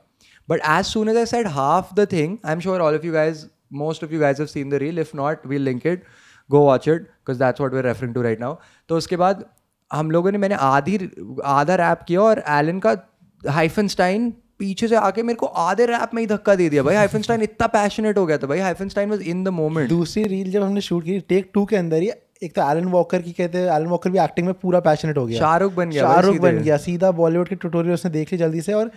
But 0.50 0.60
as 0.70 0.86
soon 0.86 1.10
as 1.10 1.18
I 1.18 1.26
said 1.26 1.48
half 1.48 1.96
the 1.96 2.08
thing 2.12 2.38
I 2.46 2.54
am 2.54 2.60
sure 2.60 2.82
all 2.82 2.96
of 2.96 3.06
you 3.06 3.14
guys 3.14 3.46
most 3.74 4.04
of 4.04 4.12
you 4.12 4.20
guys 4.20 4.38
have 4.38 4.50
seen 4.50 4.70
the 4.70 4.80
reel. 4.80 4.98
If 4.98 5.14
not 5.16 5.46
we'll 5.46 5.66
link 5.70 5.86
it. 5.86 6.04
Go 6.50 6.60
watch 6.62 6.88
it 6.88 7.02
because 7.02 7.40
that's 7.40 7.62
what 7.62 7.74
we're 7.74 7.86
referring 7.86 8.14
to 8.14 8.22
right 8.22 8.40
now 8.40 8.56
तो 8.90 8.98
उसके 8.98 9.18
बाद 9.18 9.46
हम 9.92 10.12
लोगों 10.12 10.32
ने, 10.32 10.38
मैंने 10.38 10.56
आधी, 10.56 10.98
आधा 11.46 11.76
rap 11.76 12.00
किया 12.08 12.22
और 12.22 12.44
एलन 12.50 12.80
का 12.80 12.96
हाइफनस्टाइन 13.42 14.30
पीछे 14.60 14.88
से 14.88 14.96
आके 14.96 15.24
मेरे 15.24 15.38
को 15.38 15.46
आधे 15.46 15.86
रैप 15.86 16.14
में 16.14 16.22
ही 16.22 16.28
धक्का 16.28 16.56
दे 16.56 16.70
दिया। 16.70 16.84
भाई 16.84 16.96
हाइफनस्टाइन 16.96 17.42
इतना 17.42 17.68
पैशनेट 17.68 18.18
हो 18.18 18.26
गया 18.26 18.38
था। 18.38 18.48
भाई 18.48 18.60
Hyphenstein 18.60 19.10
was 19.10 19.22
in 19.24 19.44
the 19.44 19.48
moment 19.48 19.90
दूसरी 19.90 20.24
रील 20.24 20.52
जब 20.52 20.64
हमने 20.64 20.82
शूट 20.82 21.04
की 21.04 21.20
टेक 21.20 21.52
टू 21.54 21.66
के 21.66 21.76
अंदर 21.76 22.02
ही 22.02 22.10
एक 22.44 22.56
तो 22.56 22.72
एलन 22.72 22.86
वॉकर 22.86 23.22
की 23.22 23.32
कहते 23.32 23.58
हैं 23.58 23.66
एलन 23.66 23.86
वॉकर 23.86 24.10
भी 24.10 24.20
एक्टिंग 24.20 24.48
में 24.48 24.54
पूरा 24.62 24.80
पैशनेट 24.80 25.18
हो 25.18 25.26
गया। 25.26 25.40
शाहरुख 25.40 25.74
बन 25.74 25.90
गया 25.90 26.04
शाहरुख 26.04 26.38
बन 26.38 26.58
गया 26.58 26.78
सीधा 26.78 27.12
बॉलीवुड 27.12 27.48
के 27.48 27.56
ट्यूटोरियल 27.56 27.94
उसने 27.94 28.12
देख 28.12 28.32
ली 28.32 28.38
जल्दी 28.38 28.62
से 28.62 28.74
और 28.74 28.92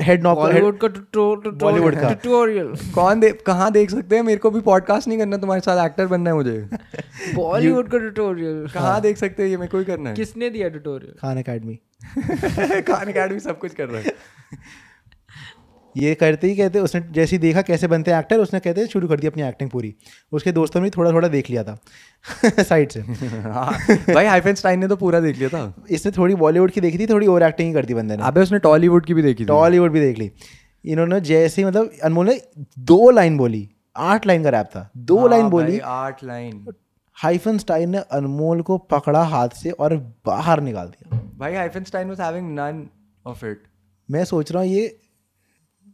हेड 0.00 0.22
नॉक 0.22 0.38
बॉलीवुड 0.38 0.78
का 0.84 0.88
Bollywood 1.66 2.00
का। 2.00 2.12
ट्यूटोरियल 2.12 2.72
कौन 2.94 3.20
दे 3.20 3.30
कहाँ 3.46 3.72
देख 3.72 3.90
सकते 3.90 4.16
हैं? 4.16 4.22
मेरे 4.22 4.38
को 4.38 4.50
भी 4.50 4.60
पॉडकास्ट 4.60 5.08
नहीं 5.08 5.18
करना 5.18 5.36
तुम्हारे 5.36 5.60
साथ 5.60 5.84
एक्टर 5.86 6.06
बनना 6.06 6.30
है 6.30 6.36
मुझे। 6.36 6.68
बॉलीवुड 7.34 7.88
का 7.88 7.98
ट्यूटोरियल 7.98 8.66
कहाँ 8.74 9.00
देख 9.00 9.16
सकते 9.16 9.42
हैं? 9.42 9.50
ये 9.50 9.56
मेरे 9.56 9.70
को 9.70 9.78
ही 9.78 9.84
करना 9.84 10.10
है। 10.10 10.16
किसने 10.16 10.50
दिया 10.50 10.68
tutorial 10.68 11.14
Khan 11.20 11.38
Academy 11.38 11.78
Khan 12.82 13.06
Academy 13.06 13.40
सब 13.40 13.58
कुछ 13.58 13.74
कर 13.74 13.88
रहा 13.88 14.00
है। 14.00 14.14
ये 15.96 16.14
करते 16.14 16.46
ही 16.46 16.56
कहते 16.56 16.78
उसने 16.78 17.00
जैसे 17.10 17.36
ही 17.36 17.40
देखा 17.42 17.62
कैसे 17.62 17.86
बनते 17.86 18.10
हैं 18.10 18.18
एक्टर 18.18 18.38
उसने 18.38 18.60
कहते 18.60 18.86
शुरू 18.86 19.08
कर 19.08 19.20
दी 19.20 19.26
अपनी 19.26 19.42
एक्टिंग 19.42 19.70
पूरी। 19.70 19.94
उसके 20.32 20.52
दोस्तों 20.52 20.80
ने 20.80 20.90
थोड़ा 20.90 21.12
थोड़ा 21.12 21.28
देख 21.28 21.50
लिया 21.50 21.64
था। 21.64 21.78
साइड 22.62 22.90
से। 22.90 23.00
हाँ, 23.40 23.72
भाई 24.14 24.26
हाइफनस्टाइन 24.26 24.80
ने 24.80 24.88
तो 24.88 24.96
पूरा 24.96 25.20
देख 25.20 25.36
लिया 25.36 25.48
था। 25.48 25.84
इसने 25.90 26.12
थोड़ी 26.12 26.34
बॉलीवुड 26.34 26.70
की 26.70 26.80
देखी 26.80 26.98
थी 26.98 27.06
थोड़ी 27.06 27.26
ओवर 27.26 27.42
एक्टिंग 27.42 27.68
ही 27.68 27.74
कर 27.74 27.84
दी 27.84 27.94
बंदे 27.94 28.16
ने। 28.16 28.22
अबे 28.22 28.40
उसने 28.40 28.58
टॉलीवुड 28.58 29.06
की 29.06 29.14
भी 29.14 29.22
देखी 29.22 29.44
टॉलीवुड 29.44 29.92
भी 29.92 30.00
देख 30.00 30.18
ली। 30.18 30.30
इन्होंने 30.84 31.20
जैसे 31.20 31.62
ही 31.62 31.68
मतलब 31.68 31.90
अनमोल 32.02 32.26
ने 32.26 32.40
दो 32.78 33.10
लाइन 33.10 33.38
बोली। 33.38 33.68
आठ 33.96 34.26
लाइन 34.26 34.42
का 34.42 34.50
रैप 34.50 34.66
था। 34.66 34.90
दो 34.96 35.18
हाँ 35.18 35.28
लाइन 35.28 35.48
बोली। 35.48 35.78
आठ 35.78 36.24
लाइन 36.24 36.66
हाइफन 37.16 37.58
स्टाइन 37.58 37.90
ने 37.90 37.98
अनमोल 37.98 38.62
को 38.62 38.78
पकड़ा 38.78 39.22
हाथ 39.22 39.48
से 39.48 39.70
और 39.70 39.96
बाहर 40.26 40.60
निकाल 40.60 40.86
दिया। 40.86 41.20
भाई 41.38 41.54
Hyphenstein 41.54 42.08
was 42.08 42.20
having 42.20 42.50
none 42.50 42.88
of 43.26 43.46
it 43.46 43.62
मैं 44.10 44.24
सोच 44.24 44.52
रहा 44.52 44.62
हूँ 44.62 44.70
ये 44.70 44.98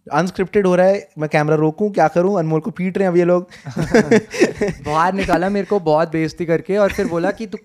अनस्क्रिप्टेड 0.07 0.67
हो 0.67 0.75
रहा 0.77 0.87
है, 0.87 1.09
मैं 1.19 1.29
कैमरा 1.29 1.57
रोकूं, 1.57 1.91
क्या 1.91 2.09
करूँ? 2.09 2.39
अनमोल 2.39 2.61
को 2.61 2.71
पीट 2.71 2.99
रहे 2.99 3.05
हैं 3.05 3.13
अब 3.13 3.17
ये 3.19 3.25
लोग। 3.25 3.49
बाहर 4.87 5.15
निकाला 5.15 5.49
मेरे 5.51 5.67
को 5.67 5.81
बहुत 5.81 6.13
बेइज्जती 6.13 6.47
करके 6.47 6.77
और 6.79 6.93
फिर 6.93 7.07
बोला 7.09 7.31
कि 7.31 7.47
तू 7.47 7.59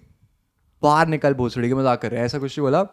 बाहर 0.84 1.08
निकल 1.08 1.34
भोसड़ी 1.34 1.68
के 1.70 1.76
मज़ाक 1.76 2.02
कर 2.02 2.12
रहे 2.12 2.20
है, 2.20 2.26
ऐसा 2.26 2.40
कुछ 2.40 2.58
नहीं 2.58 2.64
बोला। 2.66 2.86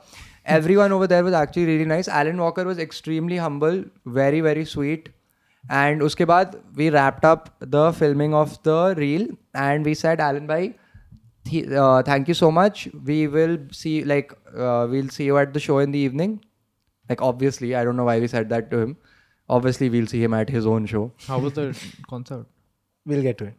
Every 0.56 0.76
one 0.76 0.92
over 0.92 1.06
there 1.06 1.22
was 1.22 1.34
actually 1.34 1.66
really 1.66 1.84
nice 1.87 2.08
Alan 2.08 2.38
Walker 2.40 2.66
was 2.66 2.80
extremely 2.80 3.37
humble 3.37 3.84
very 4.08 4.40
very 4.40 4.64
sweet 4.64 5.08
and 5.64 6.02
उसके 6.02 6.24
बाद 6.24 6.56
we 6.76 6.88
wrapped 6.90 7.24
up 7.26 7.44
the 7.64 7.90
filming 7.98 8.34
of 8.34 8.54
the 8.68 8.94
reel 8.98 9.28
and 9.56 9.84
we 9.87 9.94
said 9.94 10.20
Alan 10.20 10.46
भाई 10.46 10.68
thank 12.08 12.28
you 12.28 12.34
so 12.34 12.50
much 12.50 12.88
we 13.04 13.26
will 13.26 13.58
see 13.72 14.02
like 14.06 14.32
we'll 14.90 15.08
see 15.08 15.26
you 15.26 15.38
at 15.38 15.52
the 15.52 15.58
show 15.66 15.80
in 15.82 15.92
the 15.92 15.94
evening 15.96 16.34
like 16.34 17.22
obviously 17.22 17.72
I 17.72 17.84
don't 17.84 17.96
know 17.96 18.06
why 18.08 18.18
we 18.20 18.28
said 18.28 18.50
that 18.54 18.70
to 18.72 18.80
him. 18.82 18.96
Obviously 19.48 19.88
we'll 19.90 20.11
see 20.11 20.20
him 20.22 20.34
at 20.38 20.52
his 20.56 20.66
own 20.72 20.87
show. 20.92 21.06
How 21.28 21.40
was 21.40 21.52
the 21.58 21.72
concert 22.08 22.46
will 23.06 23.20
get 23.22 23.38
to 23.38 23.44
it 23.44 23.54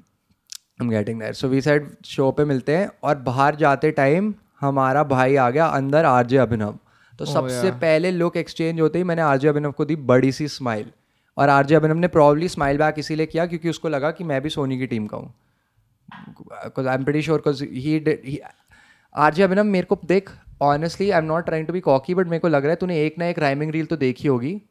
I'm 0.82 0.92
getting 0.92 1.22
there. 1.22 1.36
So 1.38 1.48
we 1.52 1.62
said 1.64 1.88
show 2.08 2.32
पे 2.32 2.44
मिलते 2.46 2.76
हैं 2.78 2.90
और 3.04 3.16
बाहर 3.24 3.56
जाते 3.56 3.92
time 3.94 4.34
हमारा 4.60 5.04
भाई 5.06 5.36
आ 5.36 5.50
गया 5.50 5.66
अंदर 5.78 6.06
आरजे 6.06 6.38
अभिनव। 6.38 6.78
तो 7.20 7.26
सबसे 7.26 7.72
पहले 7.82 8.12
लुक 8.12 8.38
एक्सचेंज 8.38 8.80
होते 8.82 8.98
ही 8.98 9.04
मैंने 9.04 9.22
आरजे 9.22 9.48
अभिनव 9.48 9.72
को 9.72 9.86
दी 9.86 9.96
बड़ी 10.12 10.32
सी 10.32 10.48
स्माइल 10.48 10.86
और 11.38 11.50
आरजे 11.50 11.76
अभिनव 11.76 11.98
ने 11.98 12.08
प्रॉब्ली 12.08 12.48
स्माइल 12.50 12.78
बैक 12.78 13.00
इसीलिए 13.00 13.26
किया 13.26 13.46
क्योंकि 13.46 13.70
उसको 13.70 13.90
लगा 13.90 14.12
कि 14.12 14.24
मैं 14.24 14.42
भी 14.42 14.50
सोनी 14.50 14.78
की 14.80 14.88
टीम 14.88 15.08
का 15.08 15.18
हूँ। 15.18 15.34
I 16.14 16.94
am 16.94 17.04
pretty 17.04 17.22
sure 17.22 17.44
he 17.76 18.40
RJ 19.16 19.44
Abhinav 19.44 19.64
मेरे 19.64 19.86
को 19.86 20.00
देख 20.06 20.30
honestly 20.62 21.10
I 21.10 21.20
am 21.20 21.26
not 21.26 21.46
trying 21.46 21.68
to 21.68 21.74
be 21.74 21.80
cocky 21.82 22.16
but 22.16 22.28
मेरे 22.28 22.40
को 22.40 22.48
लग 22.48 22.64
रहा 22.64 22.70
है 22.70 22.76
तूने 22.76 23.04
एक 23.06 23.18
ना 23.20 23.28
एक 23.28 23.40
राइमिंग 23.40 23.72
रील 23.72 23.86
तो 23.86 23.98
देखी 23.98 24.28
होगी। 24.28 24.62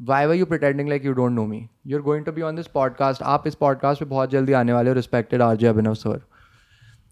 Why 0.00 0.26
were 0.26 0.34
you 0.34 0.46
pretending 0.46 0.88
like 0.88 1.04
you 1.04 1.12
don't 1.12 1.32
know 1.32 1.46
me 1.46 1.68
you 1.86 1.96
are 1.98 2.02
going 2.02 2.24
to 2.24 2.32
be 2.32 2.42
on 2.42 2.56
this 2.56 2.66
podcast 2.66 3.22
आप 3.22 3.46
इस 3.46 3.54
पॉडकास्ट 3.54 4.00
पे 4.00 4.06
बहुत 4.06 4.30
जल्दी 4.30 4.52
आने 4.52 4.72
वाले 4.72 4.90
हो 4.90 4.94
respected 4.94 5.42
R 5.42 5.56
J 5.56 5.66
Abhinav 5.66 5.94
sir 5.94 6.20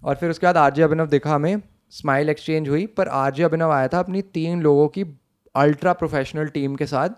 और 0.04 0.14
फिर 0.14 0.30
उसके 0.30 0.46
बाद 0.46 0.56
आरजे 0.56 0.82
अभिनव 0.82 1.06
दिखा 1.06 1.34
हमें 1.34 1.62
स्माइल 1.90 2.30
एक्सचेंज 2.30 2.68
हुई 2.68 2.86
पर 2.86 3.08
आर 3.08 3.32
जे 3.32 3.42
अभिनव 3.42 3.70
आया 3.70 3.88
था 3.88 3.98
अपनी 3.98 4.22
तीन 4.22 4.62
लोगों 4.62 4.88
की 4.88 5.04
अल्ट्रा 5.56 5.92
प्रोफेशनल 5.92 6.46
टीम 6.46 6.74
के 6.76 6.86
साथ 6.86 7.08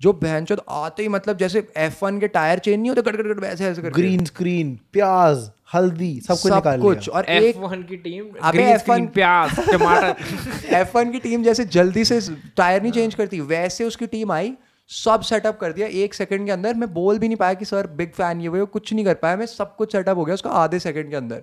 जो 0.00 0.12
बहन 0.12 0.44
चोद 0.44 0.60
आते 0.68 1.02
ही 1.02 1.08
मतलब 1.08 1.36
जैसे 1.36 1.66
एफ़ 1.76 2.04
वन 2.04 2.18
के 2.20 2.28
टायर 2.28 2.58
चेंज 2.58 2.80
नहीं 2.80 2.88
होते 2.88 3.02
कट 3.02 3.16
कट 3.16 3.26
कट 3.26 3.40
वैसे 3.40 3.64
ऐसे 3.64 3.82
करके। 3.82 3.94
ग्रीन 3.94 4.24
स्क्रीन 4.24 4.80
प्याज 4.92 5.50
हल्दी 5.74 6.20
सब 6.20 6.34
कुछ 6.34 6.48
सब 6.48 6.54
निकाल 6.54 6.80
कुछ। 6.80 6.98
लिया 6.98 7.18
और 7.18 7.24
एक 7.24 7.56
F1 7.56 7.88
की 7.88 7.96
टीम 7.96 8.24
अबे 8.42 8.58
ग्रीन 8.58 8.78
F1 8.78 9.08
प्याज 9.14 9.70
टमाटर। 9.70 10.74
एफ़ 10.74 10.96
वन 10.98 11.10
की 11.10 11.18
टीम 11.18 11.42
जैसे 11.42 11.64
जल्दी 11.64 12.04
से 12.04 12.20
टायर 12.56 12.82
नहीं 12.82 12.92
चेंज 12.92 13.14
करती 13.14 13.40
वैसे 13.40 13.84
उसकी 13.84 14.06
टीम 14.06 14.32
आई 14.32 14.54
सब 14.90 15.20
सेटअप 15.20 15.58
कर 15.60 15.72
दिया। 15.72 15.86
एक 15.86 16.14
सेकंड 16.14 16.46
के 16.46 16.52
अंदर 16.52 16.74
मैं 16.74 16.92
बोल 16.92 17.18
भी 17.18 17.28
नहीं 17.28 17.36
पाया 17.36 17.54
कि 17.54 17.64
सर 17.64 17.86
बिग 17.96 18.12
फ़ैन 18.12 18.40
ये 18.40 18.48
वो 18.48 18.66
कुछ 18.68 18.92
नहीं 18.92 19.04
कर 19.04 19.14
पाया 19.14 19.36
मैं 19.36 19.46
सब 19.46 19.74
कुछ 19.76 19.92
सेटअप 19.92 20.16
हो 20.16 20.24
गया 20.24 20.34
उसका 20.34 20.50
आधे 20.60 20.78
सेकंड 20.80 21.10
के 21.10 21.16
अंदर। 21.16 21.42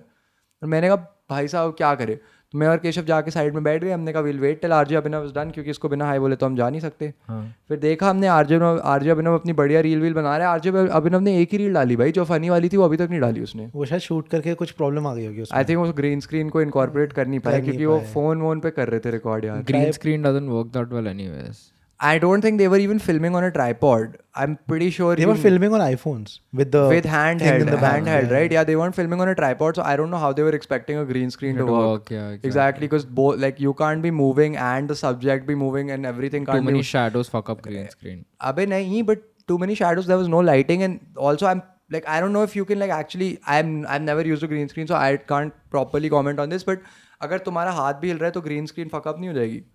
और 0.62 0.68
मैंने 0.68 0.88
कहा 0.88 0.96
भाई 1.30 1.48
साहब 1.48 1.74
क्या 1.78 1.94
करे? 1.94 2.14
तो 2.54 2.58
मैं 2.58 2.66
और 2.68 2.76
केशव 2.78 3.04
जाके 3.04 3.30
साइड 3.30 3.54
में 3.54 3.62
बैठ 3.64 3.82
गए। 3.84 3.90
हमने 3.90 4.12
कहा 4.12 4.22
will 4.22 4.38
wait 4.40 4.60
till 4.60 4.72
RJ 4.72 4.96
Abhinav 4.96 5.30
done 5.34 5.50
क्योंकि 5.50 5.70
इसको 5.70 5.88
बिना 5.88 6.06
हाई 6.06 6.18
बोले 6.18 6.36
तो 6.36 6.46
हम 6.46 6.56
जा 6.56 6.68
नहीं 6.70 6.80
सकते। 6.80 7.12
हाँ. 7.28 7.54
फिर 7.68 7.78
देखा 7.78 8.10
हमने 8.10 8.26
आरजे 8.28 8.58
आरजे 8.84 9.10
अभिनव 9.10 9.34
अपनी 9.34 9.52
बढ़िया 9.52 9.80
रील 9.80 10.00
वील 10.00 10.14
बना 10.14 10.36
रहे 10.36 10.46
हैं। 10.46 10.52
आरजे 10.52 10.70
अभिनव 10.88 11.20
ने 11.20 11.36
एक 11.40 11.52
ही 11.52 11.58
रील 11.58 11.74
डाली 11.74 11.96
भाई 11.96 12.12
जो 12.12 12.24
फनी 12.24 12.50
वाली 12.50 12.68
थी 12.68 12.76
वो 12.76 12.84
अभी 12.84 12.96
तक 12.96 13.08
नहीं 13.10 13.20
डाली 13.20 13.42
उसने। 13.42 13.70
वो 13.74 13.84
शायद 13.84 14.02
शूट 14.02 14.28
करके 14.28 14.54
कुछ 14.54 14.70
प्रॉब्लम 14.72 15.06
आ 15.06 15.14
गई 15.14 15.26
होगी 15.26 15.44
आई 15.52 15.64
थिंक 15.64 15.78
वो 15.78 15.92
ग्रीन 15.92 16.20
स्क्रीन 16.20 16.50
को 16.50 16.62
इनकॉर्पोरेट 16.62 17.12
कर 17.12 17.26
नहीं 17.26 17.40
पाया 17.40 17.60
क्योंकि 17.60 17.86
वो 17.86 17.98
फ़ोन 18.14 18.42
वोन 18.42 18.60
पे 18.60 18.70
कर 18.70 18.88
रहे 18.88 19.00
थे 19.00 19.10
रिकॉर्ड 19.10 19.44
यार। 19.44 19.64
Green 19.64 19.92
screen 19.98 20.28
doesn't 20.28 20.54
work 20.56 20.72
that 20.76 20.94
well 20.98 21.14
anyways 21.14 21.64
I 21.99 22.17
don't 22.21 22.41
think 22.41 22.57
they 22.59 22.67
were 22.73 22.77
even 22.83 22.99
filming 23.07 23.35
on 23.39 23.43
a 23.43 23.49
tripod. 23.55 24.13
I'm 24.43 24.53
pretty 24.69 24.89
sure 24.93 25.15
they 25.15 25.21
you- 25.23 25.27
were 25.31 25.35
filming 25.41 25.73
on 25.79 25.81
iPhones 25.87 26.31
with 26.61 26.71
the 26.75 26.81
with 26.91 27.03
thing 27.03 27.11
handheld, 27.15 27.65
in 27.65 27.67
the 27.73 27.77
back. 27.83 27.97
handheld, 28.03 28.31
right? 28.35 28.51
Yeah, 28.55 28.63
they 28.69 28.75
weren't 28.79 28.95
filming 28.99 29.21
on 29.25 29.29
a 29.33 29.35
tripod, 29.39 29.75
so 29.79 29.83
I 29.89 29.95
don't 30.01 30.09
know 30.15 30.21
how 30.23 30.31
they 30.39 30.45
were 30.47 30.53
expecting 30.59 30.97
a 31.01 31.03
green 31.11 31.29
screen 31.35 31.59
to 31.59 31.65
to 31.65 31.71
work. 31.73 31.83
work, 31.89 32.09
yeah, 32.15 32.23
exactly. 32.29 32.49
exactly, 32.51 32.87
because 32.87 33.05
both 33.19 33.37
like 33.43 33.59
you 33.65 33.73
can't 33.83 34.01
be 34.07 34.11
moving 34.21 34.57
and 34.69 34.93
the 34.93 34.97
subject 35.01 35.45
be 35.51 35.57
moving 35.63 35.91
and 35.97 36.09
everything 36.13 36.47
too 36.47 36.51
can't 36.53 36.65
many 36.71 36.79
be. 36.79 36.87
shadows 36.93 37.29
fuck 37.35 37.51
up 37.55 37.61
green 37.67 37.89
screen 37.97 38.23
Abe 38.51 38.63
nahi, 38.73 39.03
but 39.11 39.27
too 39.53 39.59
many 39.65 39.75
shadows. 39.83 40.07
There 40.13 40.17
was 40.23 40.31
no 40.37 40.39
lighting, 40.49 40.85
and 40.89 40.99
also 41.27 41.51
I'm 41.51 41.61
like 41.97 42.07
I 42.15 42.19
don't 42.25 42.33
know 42.39 42.43
if 42.49 42.55
you 42.61 42.65
can 42.71 42.79
like 42.85 42.95
actually 42.97 43.29
I'm 43.57 43.75
I've 43.97 44.01
never 44.07 44.25
used 44.31 44.47
a 44.49 44.51
green 44.55 44.73
screen, 44.73 44.89
so 44.93 44.95
I 44.95 45.17
can't 45.33 45.53
properly 45.77 46.11
comment 46.17 46.43
on 46.47 46.55
this. 46.57 46.67
But 46.71 46.89
अगर 47.27 47.37
तुम्हारा 47.51 47.71
हाथ 47.81 47.93
भी 48.01 48.07
हिल 48.07 48.17
रहा 48.17 48.25
है 48.25 48.31
तो 48.31 48.41
green 48.41 48.65
screen 48.65 48.89
fuck up 48.93 49.19
नहीं 49.19 49.29
हो 49.29 49.33
जाएगी 49.35 49.57
हाँ, 49.57 49.74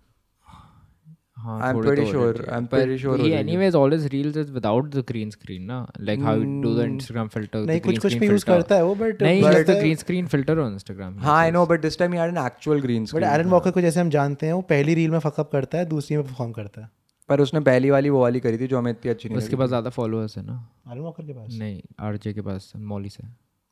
I'm 1.42 1.74
थोड़े 1.74 1.88
pretty 1.88 2.02
तो 2.02 2.12
sure- 2.12 2.48
I'm 2.56 2.66
pretty 2.72 2.96
sure 3.02 3.16
हो। 3.18 3.24
he 3.24 3.32
anyways 3.38 3.76
all 3.80 3.94
his 3.96 4.04
reels 4.12 4.36
is 4.42 4.50
without 4.56 4.90
the 4.96 5.02
green 5.10 5.32
screen 5.36 5.66
ना? 5.70 5.78
Like 6.08 6.22
how 6.26 6.34
you 6.40 6.48
do 6.64 6.72
the 6.76 6.86
Instagram 6.88 7.30
filter 7.36 7.62
नहीं 7.66 7.80
the 7.80 7.84
कुछ 7.86 7.94
green 7.94 8.02
कुछ 8.02 8.12
screen 8.12 8.30
यूज़ 8.30 8.44
filter. 8.44 8.56
करता 8.56 8.74
है 8.74 8.84
वो 8.84 8.94
बट 8.94 9.22
नहीं 9.22 9.42
he 9.42 9.48
has 9.48 9.66
the 9.70 9.76
green 9.80 10.00
screen 10.02 10.30
filter 10.34 10.56
on 10.64 10.78
Instagram 10.78 11.18
he 11.18 11.24
हाँ 11.24 11.42
says. 11.42 11.52
No 11.54 11.66
but 11.66 11.82
this 11.82 11.98
time 11.98 12.12
he 12.12 12.18
had 12.18 12.36
an 12.36 12.44
actual 12.46 12.80
green 12.80 13.02
but 13.02 13.08
screen 13.08 13.28
Alan 13.28 13.48
Walker 13.50 13.70
को 13.70 13.80
जैसे 13.80 14.00
हम 14.00 14.10
जानते 14.10 14.46
हैं 14.46 14.52
वो 14.52 14.60
पहली 14.72 14.94
रील 14.94 15.10
में 15.10 15.18
फकअप 15.18 15.50
करता 15.52 15.78
है 15.78 15.84
दूसरी 15.88 16.16
में 16.16 16.24
परफॉर्म 16.26 16.52
करता 16.52 16.80
है। 16.80 16.90
पर 17.28 17.40
उसने 17.40 17.60
पहली 17.66 17.90
वाली 17.90 18.10
वो 18.10 18.20
वाली 18.20 18.40
करी 18.40 18.58
थी 18.58 18.66
जो 18.66 18.78
हमें 18.78 18.90
इतनी 18.90 19.10
अच्छी 19.10 19.28
नहीं 19.28 19.38
उसके 19.38 19.56
पास 19.56 19.68
ज़्यादा 19.68 19.90
followers 19.90 20.36
है 20.38 20.44
ना? 20.46 20.54
एरन 20.90 21.00
वॉकर 21.00 21.24
के 21.26 21.32
पास? 21.32 21.56
नहीं 21.58 21.80
आरजे 22.08 22.32
के 22.32 22.40
पास 22.40 22.72
मौली 22.92 23.08
से। 23.08 23.22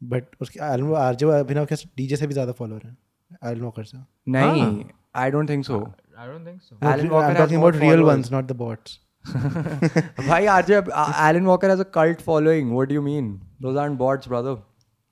बट 0.01 0.25
उसके 0.41 0.61
एरन 0.65 0.95
आरजे 0.97 1.27
अभिनव 1.39 1.65
के 1.73 1.75
डीजे 1.97 2.17
से 2.17 2.27
भी 2.27 2.33
ज़्यादा 2.33 2.53
फॉलोअर 2.61 2.87
हैं 2.87 2.97
एरन 3.51 3.61
वॉकर 3.61 3.85
से। 3.85 3.99
नहीं 4.29 4.85
I 5.17 5.31
don't 5.31 5.49
think 5.51 5.65
so 5.65 5.79
I 6.21 6.27
don't 6.27 6.45
think 6.45 6.61
so. 6.63 6.77
Alan 6.83 7.09
Walker 7.09 7.27
I'm 7.27 7.37
talking 7.37 7.57
about 7.57 7.77
real 7.77 7.91
followers. 7.91 8.07
ones, 8.07 8.31
not 8.31 8.49
the 8.49 8.55
bots. 8.63 8.99
Why 10.31 10.41
RJ 10.55 10.89
uh, 10.93 11.13
Alan 11.27 11.47
Walker 11.51 11.69
has 11.69 11.81
a 11.81 11.85
cult 11.85 12.21
following? 12.21 12.75
What 12.75 12.91
do 12.91 12.95
you 12.95 13.03
mean? 13.03 13.41
Those 13.59 13.77
aren't 13.77 13.97
bots, 14.03 14.27
brother. 14.27 14.59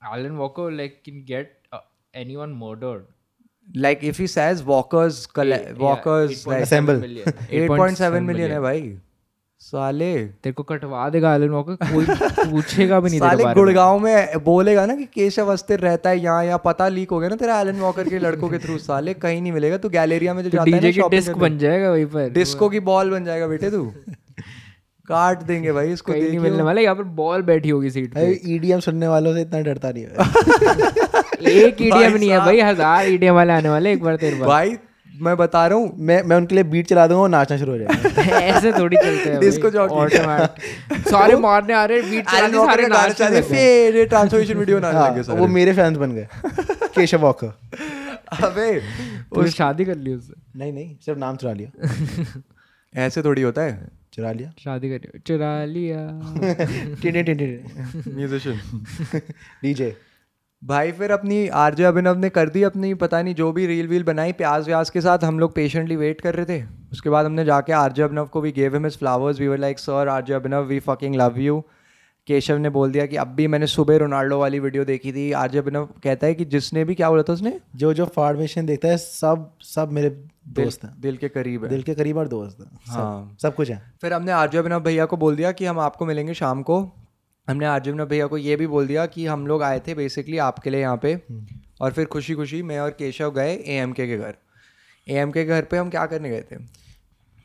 Alan 0.02 0.36
Walker 0.36 0.70
like 0.70 1.02
can 1.04 1.22
get 1.24 1.54
uh, 1.72 1.80
anyone 2.12 2.54
murdered. 2.64 3.06
Like 3.74 4.02
if 4.02 4.18
he 4.18 4.26
says 4.26 4.62
walkers, 4.62 5.26
coll- 5.26 5.58
walkers 5.76 6.44
yeah, 6.44 6.52
like, 6.52 6.62
assemble. 6.64 6.94
8.7 6.94 7.00
million, 7.00 7.28
eh, 7.28 7.66
8.7 7.68 8.12
million, 8.12 8.26
million. 8.26 8.52
hai 8.52 8.60
bhai. 8.66 8.96
साले। 9.60 10.14
तेरे 10.42 10.52
को 10.52 10.62
कटवा 10.62 11.08
देगा 11.10 11.34
Alan 11.34 11.48
Walker 11.50 11.74
कोई 11.84 12.04
पूछेगा 12.50 13.00
भी 13.00 13.10
नहीं 13.10 13.20
साले 13.20 13.44
गुड़गांव 13.54 13.98
में 13.98 14.38
बोलेगा 14.44 14.84
ना 14.86 14.94
कि 14.96 15.04
केशव 15.14 15.52
अस्थिर 15.52 15.80
रहता 15.80 16.10
है 16.10 16.18
यहाँ 16.20 16.44
यहाँ 16.44 16.60
पता 16.64 16.88
लीक 16.88 17.10
हो 17.10 17.18
गया 17.18 17.28
ना 17.28 17.36
तेरा 17.36 17.60
एलन 17.60 17.80
वॉकर 17.80 18.08
के 18.08 18.18
लड़कों 18.18 18.48
के 18.48 18.58
थ्रू 18.58 18.78
साले 18.78 19.14
कहीं 19.16 19.40
नहीं 19.42 19.52
मिलेगा 19.52 19.76
तू 19.76 19.88
गैलेरिया 19.88 20.34
में 20.34 20.42
जो 20.42 20.50
तो 20.50 20.56
जाता 20.56 20.76
है 20.76 20.92
ना 20.92 21.08
डिस्क 21.08 21.36
बन 21.38 21.58
जाएगा 21.58 21.90
वहीं 21.90 22.06
पर। 22.06 22.30
डिस्को 22.30 22.68
की 22.68 22.80
बॉल 22.82 23.10
बन 23.10 23.24
जाएगा 23.24 23.46
बेटे 23.46 23.70
तू। 23.70 23.84
काट 25.08 25.42
देंगे 25.42 25.72
भाई 25.72 25.92
इसको 25.92 26.12
कहीं 26.12 26.22
नहीं 26.22 26.38
मिलने 26.38 26.62
वाला 26.62 26.80
यहाँ 26.80 26.94
पर 26.96 27.02
बॉल 27.18 27.42
बैठी 27.42 27.68
होगी 27.68 27.90
सीट 27.90 28.14
पे। 28.14 28.30
ईडीएम 28.54 28.80
सुनने 28.80 29.08
वालों 29.08 29.34
से 29.34 29.40
इतना 29.40 29.60
डरता 29.60 29.90
नहीं 29.90 30.04
है। 30.04 30.10
एक 31.52 31.82
ईडीएम 31.82 32.16
नहीं 32.16 32.30
है 32.30 32.38
भाई 32.38 32.60
हज़ार 32.60 33.08
ईडीएम 33.08 33.34
वाले 33.34 33.52
आने 33.52 33.68
वाले 33.68 33.92
एक 33.92 34.02
बार 34.02 34.16
तेरे 34.16 34.38
पास। 34.38 34.48
भाई 34.48 34.76
मैं 35.22 35.36
बता 35.36 35.66
रहा 35.66 35.78
हूँ 35.78 35.94
मैं 35.98 36.22
मैं 36.22 36.36
उनके 36.36 36.54
लिए 36.54 36.64
बीट 36.64 36.86
चला 36.86 37.06
दूँगा 37.06 37.22
और 37.22 37.28
नाचना 37.28 37.58
शुरू 37.58 37.72
हो 37.72 37.78
जाएगा। 37.78 38.22
ऐसे 38.38 38.72
थोड़ी 38.72 38.96
चलते 38.96 39.30
हैं 39.30 39.40
jockey। 39.40 39.76
ऑटोमेटिक 39.76 41.08
सारे 41.08 41.36
मारने 41.36 41.72
आ 41.72 41.84
रहे 41.84 42.02
बीट 42.02 42.26
एलन 42.34 42.50
चलाने 42.50 42.66
सारे 42.66 42.82
का 42.82 42.88
गाना 42.88 43.02
नाचने 43.02 43.14
चला 43.14 43.28
लगे। 43.28 43.42
फिर 43.42 43.96
ये 43.96 44.06
ट्रांसफॉर्मेशन 44.06 44.54
वीडियो 44.54 44.78
ना 44.78 44.90
हाँ, 44.90 45.10
लगे 45.10 45.32
वो 45.32 45.46
मेरे 45.46 45.72
फैंस 45.72 45.96
बन 45.96 46.12
गए। 46.12 46.28
केशव 46.74 47.18
वॉकर 47.18 47.46
अबे 48.44 48.80
तूने 49.34 49.50
शादी 49.50 49.84
कर 49.84 49.96
ली 49.96 50.14
उससे। 50.14 50.58
नहीं 50.58 50.72
नहीं 50.72 50.96
सिर्फ़ 51.04 51.18
नाम 51.18 51.36
चुरा 51.36 51.52
लिया। 51.52 51.90
ऐसे 53.06 53.22
थोड़ी 53.22 53.42
होता 53.42 53.62
है। 53.62 53.88
चुरा 54.12 54.32
लिया। 54.32 54.52
शादी 54.64 54.88
करी 54.88 55.18
चुरा 55.26 55.64
लिया। 55.64 55.98
Musician 58.14 58.60
DJ. 59.62 59.96
भाई 60.62 60.92
फिर 60.92 61.10
अपनी 61.10 61.46
आरजे 61.48 61.84
अभिनव 61.84 62.16
ने 62.18 62.28
कर 62.28 62.48
दी 62.48 62.62
अपनी 62.62 62.94
पता 62.94 63.22
नहीं 63.22 63.34
जो 63.34 63.52
भी 63.52 63.66
रील 63.66 63.86
वील 63.88 64.02
बनाई 64.02 64.32
प्याज 64.32 64.66
व्याज 64.66 64.90
के 64.90 65.00
साथ 65.00 65.18
हम 65.18 65.38
लोग 65.38 65.54
पेशेंटली 65.54 65.96
वेट 65.96 66.20
कर 66.20 66.34
रहे 66.34 66.46
थे। 66.46 66.64
उसके 66.92 67.10
बाद 67.10 67.26
हमने 67.26 67.44
जाके 67.44 67.72
आरजे 67.72 68.02
अभिनव 68.02 68.26
को 68.26 68.40
भी 68.40 68.52
gave 68.52 68.74
him 68.74 68.84
his 68.84 68.98
flowers 68.98 69.40
we 69.40 69.48
were 69.48 69.58
like 69.58 69.78
sir 69.78 70.08
RJ 70.08 70.34
Abhinav 70.34 70.64
we 70.64 70.80
fucking 70.80 71.14
love 71.14 71.38
you 71.38 71.60
Keshav 72.26 72.56
ने 72.56 72.70
बोल 72.70 72.92
दिया 72.92 73.06
कि 73.06 73.16
अब 73.16 73.28
भी 73.28 73.46
मैंने 73.46 73.66
सुबह 73.66 73.96
रोनाल्डो 73.96 74.38
वाली 74.38 74.58
वीडियो 74.58 74.84
देखी 74.84 75.12
थी। 75.12 75.32
आरजे 75.32 75.58
अभिनव 75.58 75.88
कहता 76.04 76.26
है 76.26 76.34
कि 76.34 76.44
जिसने 76.44 76.84
भी 76.84 76.94
क्या 76.94 77.10
बोला 77.10 77.22
था 77.22 77.32
उसने? 77.32 77.60
जो 77.76 77.94
जो 77.94 78.04
फॉर्मेशन 78.04 78.66
देखता 78.66 78.88
है 78.88 78.96
सब 78.96 79.50
सब 79.62 79.92
मेरे 79.92 80.10
दोस्त 80.48 80.84
हैं। 80.84 81.00
दिल 81.00 81.16
के 81.16 81.28
करीब 81.28 81.64
है। 81.64 81.70
दिल 81.70 81.82
के 81.82 81.94
करीब 81.94 82.16
और 82.16 82.28
दोस्त 82.28 82.60
हैं। 82.60 82.66
सब, 82.66 82.92
हाँ। 82.92 83.36
सब 83.42 83.54
कुछ 83.54 83.70
है। 83.70 83.82
फिर 84.02 84.12
हमने 84.12 84.32
आरजे 84.32 84.58
अभिनव 84.58 84.80
भैया 84.80 85.04
को 85.04 85.16
बोल 85.16 85.36
दिया 85.36 85.52
कि 85.52 85.64
हम 85.64 85.78
आपको 85.78 86.06
मिलेंगे 86.06 86.34
शाम 86.34 86.62
को। 86.62 86.80
हमने 87.48 87.66
अर्जुन 87.66 88.04
भैया 88.04 88.26
को 88.26 88.38
ये 88.38 88.56
भी 88.56 88.66
बोल 88.66 88.86
दिया 88.86 89.06
कि 89.06 89.26
हम 89.26 89.46
लोग 89.46 89.62
आए 89.62 89.80
थे 89.86 89.94
बेसिकली 89.94 90.38
आपके 90.38 90.70
लिए 90.70 90.80
यहाँ 90.80 90.96
पे। 90.96 91.12
हम्म। 91.12 91.46
और 91.80 91.92
फिर 91.92 92.04
खुशी 92.04 92.34
खुशी 92.34 92.62
मैं 92.62 92.78
और 92.80 92.90
केशव 92.90 93.30
गए 93.30 93.54
ए 93.54 93.78
एम 93.78 93.92
के 93.92 94.16
घर। 94.16 94.34
ए 95.06 95.14
एम 95.14 95.30
के 95.30 95.44
घर 95.44 95.62
पे 95.62 95.76
हम 95.76 95.90
क्या 95.90 96.06
करने 96.06 96.30
गए 96.30 96.42
थे? 96.42 96.56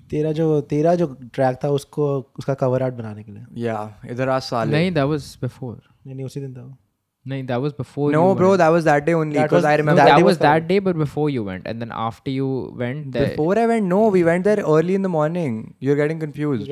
तेरा 0.10 0.32
जो 0.32 0.62
तेरा 0.62 0.96
जो 0.96 1.08
ट्रैक 1.34 1.58
था 1.64 1.70
उसको 1.70 2.08
उसका 2.40 2.54
कवर 2.54 2.84
आर्ट 2.84 2.94
बनाने 2.94 3.24
के 3.24 3.32
लिए। 3.32 3.66
या 3.66 4.00
इधर 4.10 4.30
आज 4.30 4.42
साल। 4.42 4.70
नहीं 4.70 4.92
दैट 4.92 5.04
वाज 5.04 5.38
बिफोर 5.42 5.82
नहीं 6.08 6.26
उसी 6.26 6.40
दिन 6.40 6.54
था 6.54 6.78
नहीं 7.26 7.44
that 7.46 7.58
was 7.58 7.72
before 7.72 8.14
no 8.14 8.34
bro 8.36 8.56
that 8.58 8.70
was 8.70 8.84
that 8.84 9.04
day 9.04 9.14
only 9.14 9.40
because 9.40 9.66
I 9.66 9.78
remember 9.78 10.04
that 10.04 10.24
was 10.24 10.38
that 10.38 10.64
day 10.64 10.80
but 10.80 10.96
before 10.96 11.30
you 11.32 11.44
went 11.44 11.68
and 11.68 11.80
then 11.80 11.92
after 11.92 12.32
you 12.32 12.48
went 12.76 13.06
before 13.18 13.60
I 13.60 13.66
went 13.66 13.84
no 13.84 14.10
we 14.12 14.24
went 14.24 14.44
there 14.44 14.60
early 14.60 14.96
in 14.96 15.04
the 15.04 15.08
morning 15.08 15.64
you 15.84 15.92
are 15.92 15.98
getting 15.98 16.22
confused 16.22 16.72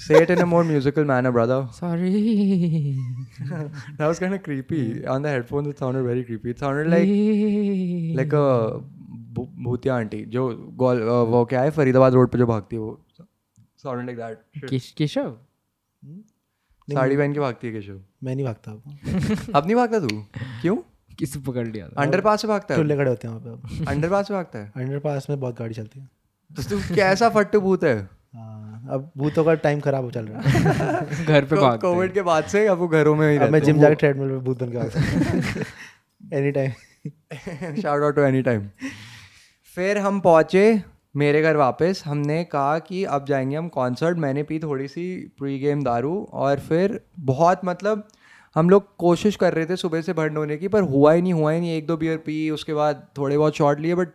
say 0.00 0.22
it 0.22 0.30
in 0.30 0.40
a 0.40 0.46
more 0.46 0.62
musical 0.64 1.04
manner 1.04 1.32
brother. 1.32 1.66
Sorry. 1.72 2.12
That 3.98 4.06
was 4.06 4.18
kind 4.18 4.34
of 4.34 4.42
creepy 4.42 5.06
on 5.06 5.22
the 5.22 5.28
headphones 5.28 5.68
it 5.68 5.78
sounded 5.78 6.02
very 6.04 6.24
creepy. 6.24 6.50
It 6.50 6.58
sounded 6.58 6.88
like 6.88 7.12
like 8.22 8.32
a 8.32 8.82
भूतिया 9.32 9.96
aunty 9.96 10.24
जो 10.26 10.48
गोल 10.76 11.02
वो 11.02 11.44
क्या 11.44 11.62
है 11.62 11.70
Faridabad 11.70 12.14
road 12.14 12.30
पे 12.30 12.38
जो 12.38 12.46
भागती 12.46 12.76
है 12.76 12.82
वो 12.82 13.00
sound 13.82 14.06
like 14.06 14.18
that 14.18 14.94
Keshav 14.98 15.36
sari 16.88 17.16
पहन 17.16 17.32
के 17.32 17.40
भागती 17.40 17.66
है 17.66 17.72
केशव 17.72 18.00
मैं 18.24 18.34
नहीं 18.34 18.44
भागता 18.44 18.72
अब 19.58 19.66
नहीं 19.66 19.76
भागता 19.76 20.00
तू 20.00 20.22
क्यों 20.62 20.76
किस 21.18 21.36
पकड़ 21.36 21.66
लिया 21.66 21.88
अंडरपास 21.98 22.42
से 22.42 22.48
भागता 22.48 22.74
है 22.74 22.96
खड़े 22.96 23.08
होते 23.08 23.28
हैं 23.28 23.34
वहाँ 23.34 23.56
पे 23.56 23.84
अंडरपास 23.84 24.28
से 24.28 24.34
भागता 24.34 24.58
है 24.58 24.72
अंडर 24.76 25.20
में 25.30 25.40
बहुत 25.40 25.58
गाड़ी 25.58 25.74
चलती 25.74 26.00
है 26.00 26.08
तो 26.50 26.62
तू 26.70 26.94
कैसा 26.94 27.28
फट्टू 27.28 27.60
भूत 27.60 27.84
हाँ 27.84 28.19
अब 28.90 29.10
भूतों 29.18 29.44
का 29.44 29.54
टाइम 29.54 29.80
खराब 29.80 30.04
हो 30.04 30.10
चल 30.10 30.24
रहा 30.24 30.40
है। 30.40 31.24
घर 31.26 31.44
पे 31.44 31.56
भागते 31.56 31.78
कोविड 31.78 32.12
के 32.14 32.22
बाद 32.22 32.44
से 32.44 32.66
अब 32.66 32.78
वो 32.78 32.88
घरों 32.88 33.14
में 33.16 33.30
ही 33.32 33.38
अब 33.38 33.50
मैं 33.50 33.62
जिम 33.62 33.80
जाके 33.80 33.94
ट्रेडमिल 33.94 34.28
पे 34.28 34.36
भूत 34.36 34.62
बन 34.62 34.70
के 34.70 34.78
भागता 34.78 36.36
any 36.38 36.50
time 36.50 37.80
shout 37.82 38.02
out 38.02 38.16
to 38.16 38.22
any 38.22 38.42
time 38.42 38.68
फिर 39.76 39.98
हम 39.98 40.20
पहुँचे 40.20 40.82
मेरे 41.16 41.42
घर 41.42 41.56
वापस। 41.56 42.02
हमने 42.06 42.42
कहा 42.44 42.78
कि 42.78 43.04
अब 43.04 43.24
जाएँगे 43.26 43.56
हम 43.56 43.68
कॉन्सर्ट 43.68 44.18
मैंने 44.18 44.42
पी 44.42 44.58
थोड़ी 44.58 44.88
सी 44.88 45.04
प्री 45.38 45.58
गेम 45.58 45.82
दारू 45.82 46.28
और 46.32 46.58
फिर 46.58 47.00
बहुत 47.20 47.60
मतलब 47.64 48.08
हम 48.56 48.70
लोग 48.70 48.96
कोशिश 48.96 49.36
कर 49.36 49.54
रहे 49.54 49.66
थे 49.66 49.76
सुबह 49.76 50.00
से 50.00 50.12
भंड 50.12 50.38
होने 50.38 50.56
की 50.56 50.68
पर 50.68 50.82
हुआ 50.82 51.12
ही 51.12 51.22
नहीं 51.22 51.32
हुआ 51.32 51.52
ही 51.52 51.60
नहीं। 51.60 51.76
एक 51.76 51.86
दो 51.86 51.96
बियर 51.96 52.16
पी 52.16 52.50
उसके 52.50 52.74
बाद 52.74 53.06
थोड़े 53.18 53.38
बहुत 53.38 53.56
शॉट 53.56 53.80
लिए 53.80 53.94
बट 53.94 54.08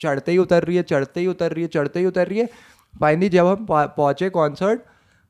चढ़ते 0.00 0.32
ही 0.32 0.38
उतर 0.38 0.62
रही 0.62 0.76
है 0.76 0.82
चढ़ते 0.82 1.20
ही 1.20 1.26
उतर 1.26 1.52
रही 1.52 1.62
है 1.62 1.68
चढ़ते 1.68 2.00
ही 2.00 2.06
उतर 2.06 2.26
रही 2.28 2.38
है। 2.38 2.48
फाइनली 3.00 3.28
जब 3.28 3.46
हम 3.46 3.66
पहुँचे 3.70 4.28
कॉन्सर्ट 4.30 4.80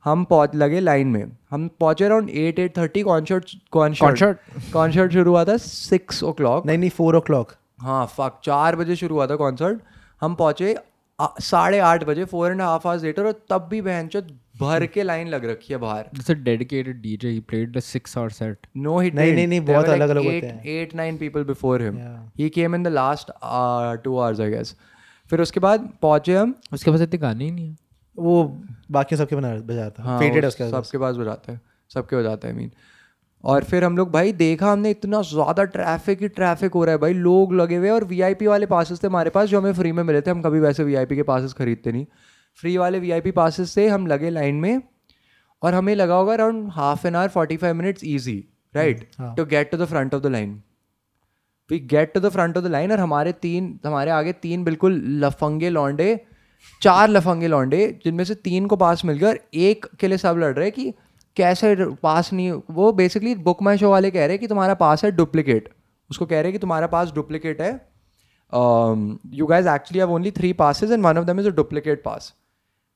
हम 0.05 0.25
पहुँच 0.25 0.55
लगे 0.55 0.81
लाइन 0.81 1.09
में। 1.09 1.25
हम 1.51 1.69
पहुँचे 1.81 2.05
around 2.05 2.31
eight 2.31 2.59
eight 2.59 2.77
thirty 2.79 3.03
concert 3.03 3.55
concert. 3.73 4.39
Concert? 4.73 5.13
शुरू 5.13 5.31
हुआ 5.31 5.45
था 5.45 5.57
सिक्स 5.59 6.23
ओ 6.25 6.33
क्लॉक 6.33 6.67
नहीं 6.67 6.79
नहीं 6.79 6.91
फोर 6.91 7.17
ओ 7.17 7.21
क्लॉक 7.21 7.53
हाँ 7.81 8.07
फक 8.17 8.41
चार 8.45 8.77
बजे 8.77 8.97
शुरू 8.97 9.15
हुआ 9.15 9.27
था 9.27 9.37
कॉन्सर्ट। 9.37 9.81
हम 10.21 10.35
पहुँचे 10.35 10.77
साढ़े 11.19 11.79
आठ 11.81 12.05
बजे 12.05 12.25
four 12.25 12.51
and 12.51 12.61
half 12.61 12.87
hours 12.89 13.03
later 13.03 13.27
और 13.27 13.41
तब 13.51 13.67
भी 13.71 13.81
बहन 13.83 14.09
चो 14.09 14.21
भर 14.61 14.85
के 14.87 15.03
लाइन 15.03 15.29
लग 15.29 15.45
रखी 15.45 15.73
है 15.73 15.79
बाहर। 15.81 16.05
It's 16.15 16.31
a 16.31 16.37
dedicated 16.45 17.01
DJ. 17.03 17.31
He 17.33 17.41
played 17.51 17.75
a 17.77 17.83
six-hour 17.85 18.29
set. 18.33 18.69
No 18.77 18.99
he 18.99 19.11
नहीं, 19.11 19.33
नहीं, 19.35 19.47
नहीं, 19.49 19.61
बहुत 19.63 19.87
अलग-अलग 19.87 20.25
होते 20.25 20.47
हैं। 20.47 20.65
Eight 20.75 20.95
nine 20.95 21.17
people 21.19 21.45
before 21.45 21.83
him 21.83 21.99
he 22.39 22.49
came 22.51 22.75
in 22.75 22.83
the 22.83 22.89
last 22.89 23.31
two 24.05 24.17
hours 24.19 24.41
I 24.41 24.51
guess 24.51 24.75
फिर 25.31 25.41
उसके 25.41 25.61
बाद 25.61 25.89
पहुँचे 26.03 26.37
हम। 26.37 26.55
उसके 26.73 26.91
पास 26.91 27.01
इतने 27.01 27.19
गाने 27.19 27.45
ही 27.45 27.51
नहीं 27.51 27.69
है। 27.69 27.77
वो 28.19 28.45
बाकी 28.91 29.17
सबके 29.17 29.37
बना 29.37 29.55
बजाता 29.63 30.03
हाँ 30.03 30.19
फेटेड 30.19 30.43
है 30.43 30.49
उसके 30.49 30.69
सबके 30.71 30.99
पास 30.99 31.17
बजाते 31.17 31.53
हैं। 31.53 31.61
सबके 31.91 32.17
बजाते 32.17 32.49
हैं 32.49 32.55
मीन 32.55 32.71
और 33.45 33.65
फिर 33.65 33.85
हम 33.85 33.97
लोग 33.97 34.11
भाई 34.13 34.33
देखा 34.35 34.73
हमने 34.73 34.91
इतना 34.91 35.21
ज़्यादा 35.25 35.65
ट्रैफ़िक 35.67 36.23
ही 36.23 36.29
ट्रैफ़िक 36.31 36.73
हो 36.73 36.85
रहा 36.85 36.93
है 36.93 36.99
भाई। 37.01 37.13
लोग 37.15 37.53
लगे 37.55 37.77
हुए 37.77 37.87
हैं 37.87 37.95
और 37.95 38.05
वीआईपी 38.07 38.47
वाले 38.47 38.67
पासेस 38.67 39.03
थे 39.03 39.07
हमारे 39.07 39.31
पास 39.31 39.49
जो 39.49 39.61
हमें 39.61 39.73
फ्री 39.75 39.93
में 39.93 40.03
मिले 40.03 40.21
थे। 40.21 40.31
हम 40.31 40.43
कभी 40.43 40.61
वैसे 40.61 40.85
वीआईपी 40.85 41.17
के 41.17 41.23
पासेस 41.25 41.53
खरीदते 41.55 41.93
नहीं। 41.93 42.07
फ्री 42.59 42.77
वाले 42.77 42.99
वीआईपी 42.99 43.31
पासेस 43.33 43.71
से 43.71 43.89
हम 43.89 44.07
लगे 44.07 44.31
लाइन 44.31 44.55
में। 44.57 44.83
और 45.63 45.75
हमें 45.75 45.95
लगा 45.95 46.15
होगा 46.15 46.33
around 46.33 46.69
half 46.73 47.07
an 47.07 47.15
hour 47.17 47.29
forty 47.29 47.57
five 47.57 47.75
minutes 47.75 48.03
easy 48.07 48.39
right. 48.75 49.07
To 49.37 49.45
get 49.47 49.71
to 49.71 49.77
the 49.77 49.85
front 49.85 50.15
of 50.15 50.23
the 50.23 50.27
line 50.29 50.61
we 51.71 51.79
get 51.91 52.13
to 52.15 52.21
the 52.21 52.29
front 52.29 52.57
of 52.57 52.65
the 52.65 52.69
line 52.69 52.93
और 52.93 53.01
हमारे 53.01 53.33
तीन, 53.33 53.79
हमारे 53.87 54.11
आगे 54.11 54.33
तीन 54.33 54.65
बिल्कुल 54.65 55.03
लफंगे 55.25 55.71
लौंडे, 55.71 56.21
चार 56.83 57.09
लफंगे 57.11 57.49
लौंडे, 57.49 57.87
जिनमें 58.05 58.25
से 58.25 58.35
तीन 58.37 58.67
को 58.67 58.77
पास 58.77 59.05
मिल 59.05 59.19
गया 59.19 59.29
और 59.29 59.39
एक 59.55 59.87
के 60.01 60.09
लिए 60.09 60.19
सब 60.19 60.37
लड़ 60.39 60.55
रहे 60.55 60.71
कि 60.71 60.93
कैसे 61.37 61.75
पास 62.03 62.33
नहीं 62.33 62.53
वो 62.71 62.93
बेसिकली 62.93 63.35
बुक 63.45 63.63
माई 63.63 63.79
शो 63.79 63.91
वाले 63.91 64.11
कह 64.11 64.21
रहे 64.21 64.31
हैं 64.31 64.39
कि 64.39 64.47
तुम्हारा 64.47 64.75
पास 64.77 65.05
है 65.05 65.11
डुप्लीकेट 65.13 65.69
उसको 66.11 66.27
कह 66.27 66.37
रहे 66.37 66.45
हैं 66.45 66.53
कि 66.53 66.59
तुम्हारा 66.59 66.87
पास 66.87 67.13
डुप्लीकेट 67.15 67.61
है। 67.61 67.71
You 69.35 69.47
guys 69.47 69.69
actually 69.69 69.99
have 69.99 70.13
only 70.13 70.31
three 70.31 70.53
passes 70.53 70.93
and 70.93 71.05
one 71.05 71.19
of 71.19 71.25
them 71.25 71.41
is 71.41 71.47
a 71.47 71.51
duplicate 71.53 72.03
pass 72.05 72.33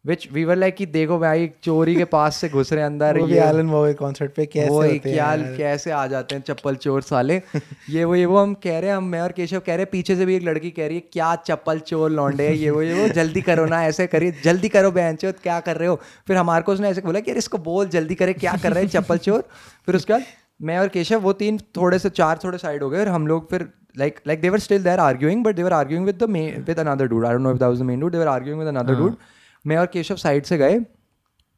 which 0.07 0.33
we 0.33 0.45
were 0.45 0.57
like 0.57 0.77
कि 0.77 0.87
देखो 0.87 1.19
भाई 1.19 1.51
चोरी 1.63 1.97
के 1.97 2.05
पास 2.05 2.37
से 2.37 2.49
घुस 2.49 2.73
रहे 2.73 2.85
अंदर 2.85 3.19
वो 3.19 3.29
ये 3.29 3.41
एलन 3.41 3.67
वो 3.67 3.95
कॉन्सर्ट 3.95 4.33
पे 4.33 4.47
कैसे 4.47 4.69
वो 4.69 4.83
होते 4.83 4.99
क्या 4.99 5.27
हैं 5.27 5.57
कैसे 5.59 5.91
आ 5.91 6.07
जाते 6.07 6.35
हैं 6.35 6.43
चप्पल 6.43 6.77
चोर 6.77 7.03
साले। 7.03 7.43
ये 7.91 8.05
वो 8.05 8.15
ये 8.15 8.27
वो 8.27 8.39
हम 8.39 8.55
कह 8.55 8.79
रहे 8.79 8.91
हैं 8.91 8.97
हम 8.97 9.05
मैं 9.05 9.21
और 9.21 9.33
केशव 9.33 9.59
कह 9.59 9.73
रहे 9.73 9.79
हैं 9.79 9.89
पीछे 9.93 10.17
से 10.17 10.27
भी 10.27 10.37
एक 10.37 10.43
लड़की 10.43 10.71
कह 10.71 10.87
रही 10.87 10.95
है 10.95 11.03
क्या 11.13 11.37
चप्पल 11.37 11.79
चोर 11.79 12.11
लौंडे 12.11 12.47
है 12.49 12.57
ये 12.57 12.71
वो 12.71 12.83
ये 12.83 13.03
वो 13.03 13.09
जल्दी 13.09 13.43
करो 13.43 13.67
ना 13.67 13.85
ऐसे 13.85 14.07
करिए 14.07 14.41
जल्दी 14.45 14.69
करो 14.69 14.91
बहन 14.91 15.17
चोर 15.17 15.33
क्या 15.33 15.61
कर 15.61 15.77
रहे 15.77 15.89
हो? 15.89 16.01
फिर 16.27 16.37
हमारे 16.37 16.63
को 16.63 16.73
उसने 16.73 16.89
ऐसे 16.89 17.01
बोला 17.01 17.21
कि 17.21 17.31
यार 17.31 17.39
इसको 17.39 17.59
बोल 17.59 17.89
जल्दी 17.89 18.15
करे 18.15 18.33
क्या 18.33 18.57
कर 18.63 18.73
रहे 18.73 18.83
हैं 18.83 18.91
चप्पल 18.91 19.19
चोर? 19.19 19.49
फिर 19.87 19.97
उसके 19.97 20.13
बाद 20.13 20.23
मैं 20.63 20.79
और 20.79 20.89
केशव 20.89 21.21
वो 21.21 21.33
तीन 21.33 21.59
थोड़े 21.59 21.99
से 21.99 22.11
चार 22.11 22.39
थोड़े 22.45 22.59
साइड 22.59 22.83
हो 22.83 22.91
गए 22.91 23.01
और 23.01 23.09
हम 23.09 23.27
लोग 23.27 23.51
फिर 23.51 23.69
like 23.99 24.21
like 24.27 24.41
they were 24.41 24.59
still 24.59 24.83
there 24.83 24.99
arguing 24.99 25.45
but 25.45 25.57
they were 25.57 25.73
arguing 25.73 26.07
with 26.07 26.19
the 26.23 26.31
with 26.69 26.79
another 26.79 27.07
dude 27.07 27.27
I 27.27 27.33
don't 27.33 27.43
know 27.43 27.51
if 27.51 27.59
that 27.59 27.69
was 27.69 27.79
the 27.79 27.83
main 27.83 28.01
dude 28.01 28.13
they were 28.13 28.27
arguing 28.27 28.65
with 28.65 28.77
another 28.77 28.95
dude 28.95 29.17
मैं 29.65 29.77
और 29.77 29.87
Keshav 29.87 30.17
side 30.17 30.45
से 30.45 30.59
गए। 30.59 30.79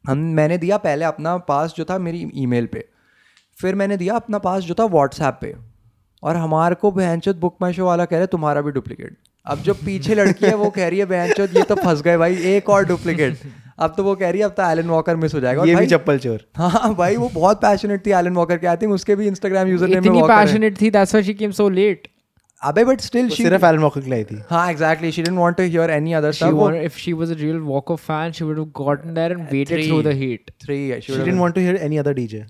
हम 0.05 0.17
मैंने 0.35 0.57
दिया 0.57 0.77
पहले 0.79 1.05
अपना 1.05 1.37
पास 1.47 1.73
जो 1.77 1.85
था 1.85 1.97
मेरी 1.99 2.29
ईमेल 2.35 2.65
पे। 2.65 2.85
फिर 3.57 3.75
मैंने 3.75 3.97
दिया 3.97 4.15
अपना 4.15 4.37
पास 4.39 4.63
जो 4.63 4.73
था 4.73 4.85
व्हाट्सएप 4.87 5.37
पे। 5.41 5.53
और 6.23 6.35
हमारे 6.35 6.75
को 6.75 6.91
बहनचोद 6.91 7.35
बुक 7.35 7.57
माई 7.61 7.73
शो 7.73 7.85
वाला 7.85 8.05
कह 8.05 8.15
रहा 8.15 8.21
है 8.21 8.27
तुम्हारा 8.27 8.61
भी 8.61 8.71
डुप्लीकेट 8.71 9.17
अब 9.45 9.59
जो 9.59 9.73
पीछे 9.75 10.15
लड़की 10.15 10.45
है 10.45 10.53
वो 10.55 10.69
कह 10.69 10.87
रही 10.87 10.99
है 10.99 11.05
बहनचोद 11.05 11.57
ये 11.57 11.63
तो 11.63 11.75
फंस 11.75 12.01
गए 12.01 12.17
भाई 12.17 12.35
एक 12.47 12.69
और 12.69 12.85
डुप्लीकेट 12.85 13.39
अब 13.79 13.93
तो 13.97 14.03
वो 14.03 14.15
कह 14.15 14.29
रही 14.29 14.39
है 14.39 14.45
अब 14.45 14.51
तो 14.51 14.63
एलन 14.63 14.87
वॉकर 14.89 15.15
मिस 15.15 15.33
हो 15.33 15.39
जाएगा। 15.39 15.63
ये 15.63 15.75
भी 15.75 15.87
चप्पल 15.87 16.17
चोर। 16.19 16.45
हाँ 16.57 16.93
भाई 16.95 17.15
वो 17.15 17.29
बहुत 17.33 17.61
पैशनेट 17.61 18.05
थी 18.05 18.11
एलन 18.13 18.33
वॉकर 18.33 18.57
के। 18.57 18.67
आई 18.67 18.77
थिंक 18.77 18.91
उसके 18.93 19.15
भी 19.15 19.27
इंस्टाग्राम 19.27 19.67
यूज़र 19.67 19.87
नेम 19.87 19.93
में 19.93 20.05
इतनी 20.05 20.21
वॉकर 20.21 20.63
है। 20.63 20.71
थी 20.81 20.91
that's 20.91 21.15
why 21.15 21.21
she 21.29 21.35
came 21.39 21.55
so 21.59 21.69
late 21.73 22.07
अबे 22.68 22.84
बट 22.84 23.00
स्टिल 23.00 23.28
वो 23.28 23.34
शी 23.34 23.42
सिर्फ 23.42 23.64
एलन 23.64 23.78
वॉकर 23.78 24.00
के 24.00 24.10
लिए 24.10 24.18
आई 24.18 24.24
थी 24.24 24.40
हाँ 24.50 24.70
exactly 24.70 25.10
she 25.12 25.22
didn't 25.22 25.38
want 25.38 25.56
to 25.56 25.62
hear 25.62 25.90
any 25.90 26.12
other 26.20 26.32
she 26.32 26.38
stuff 26.38 26.54
wanted, 26.60 26.86
if 26.90 26.96
she 27.02 27.12
was 27.22 27.32
a 27.34 27.36
real 27.42 27.58
Walker 27.72 27.96
fan 28.06 28.32
she 28.38 28.46
would 28.48 28.58
have 28.62 28.70
gotten 28.78 29.18
there 29.18 29.34
and 29.36 29.52
waited 29.56 29.82
through 29.88 30.00
the 30.06 30.14
heat 30.22 30.50
3 30.64 30.78
she 31.08 31.18
didn't 31.18 31.42
want 31.44 31.58
to 31.58 31.66
hear 31.66 31.76
any 31.88 32.00
other 32.04 32.14
DJ 32.20 32.40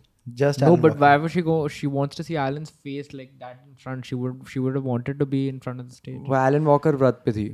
just 0.41 0.63
no 0.63 0.71
Alan 0.71 0.81
but 0.87 0.95
Walker. 0.95 1.03
why 1.05 1.13
would 1.25 1.35
she 1.35 1.43
go 1.51 1.59
she 1.75 1.91
wants 1.99 2.21
to 2.21 2.27
see 2.29 2.39
Alan's 2.47 2.73
face 2.89 3.13
like 3.21 3.31
that 3.45 3.55
in 3.67 3.77
front 3.85 4.11
she 4.11 4.21
would 4.23 4.41
she 4.55 4.65
would 4.65 4.81
have 4.81 4.89
wanted 4.95 5.21
to 5.25 5.29
be 5.37 5.43
in 5.53 5.61
front 5.67 5.85
of 5.85 5.91
the 5.91 6.01
stage 6.01 6.25
वो 6.33 6.37
Alan 6.47 6.65
Walker 6.73 6.97
व्रत 7.05 7.23
पे 7.27 7.33
थी 7.39 7.47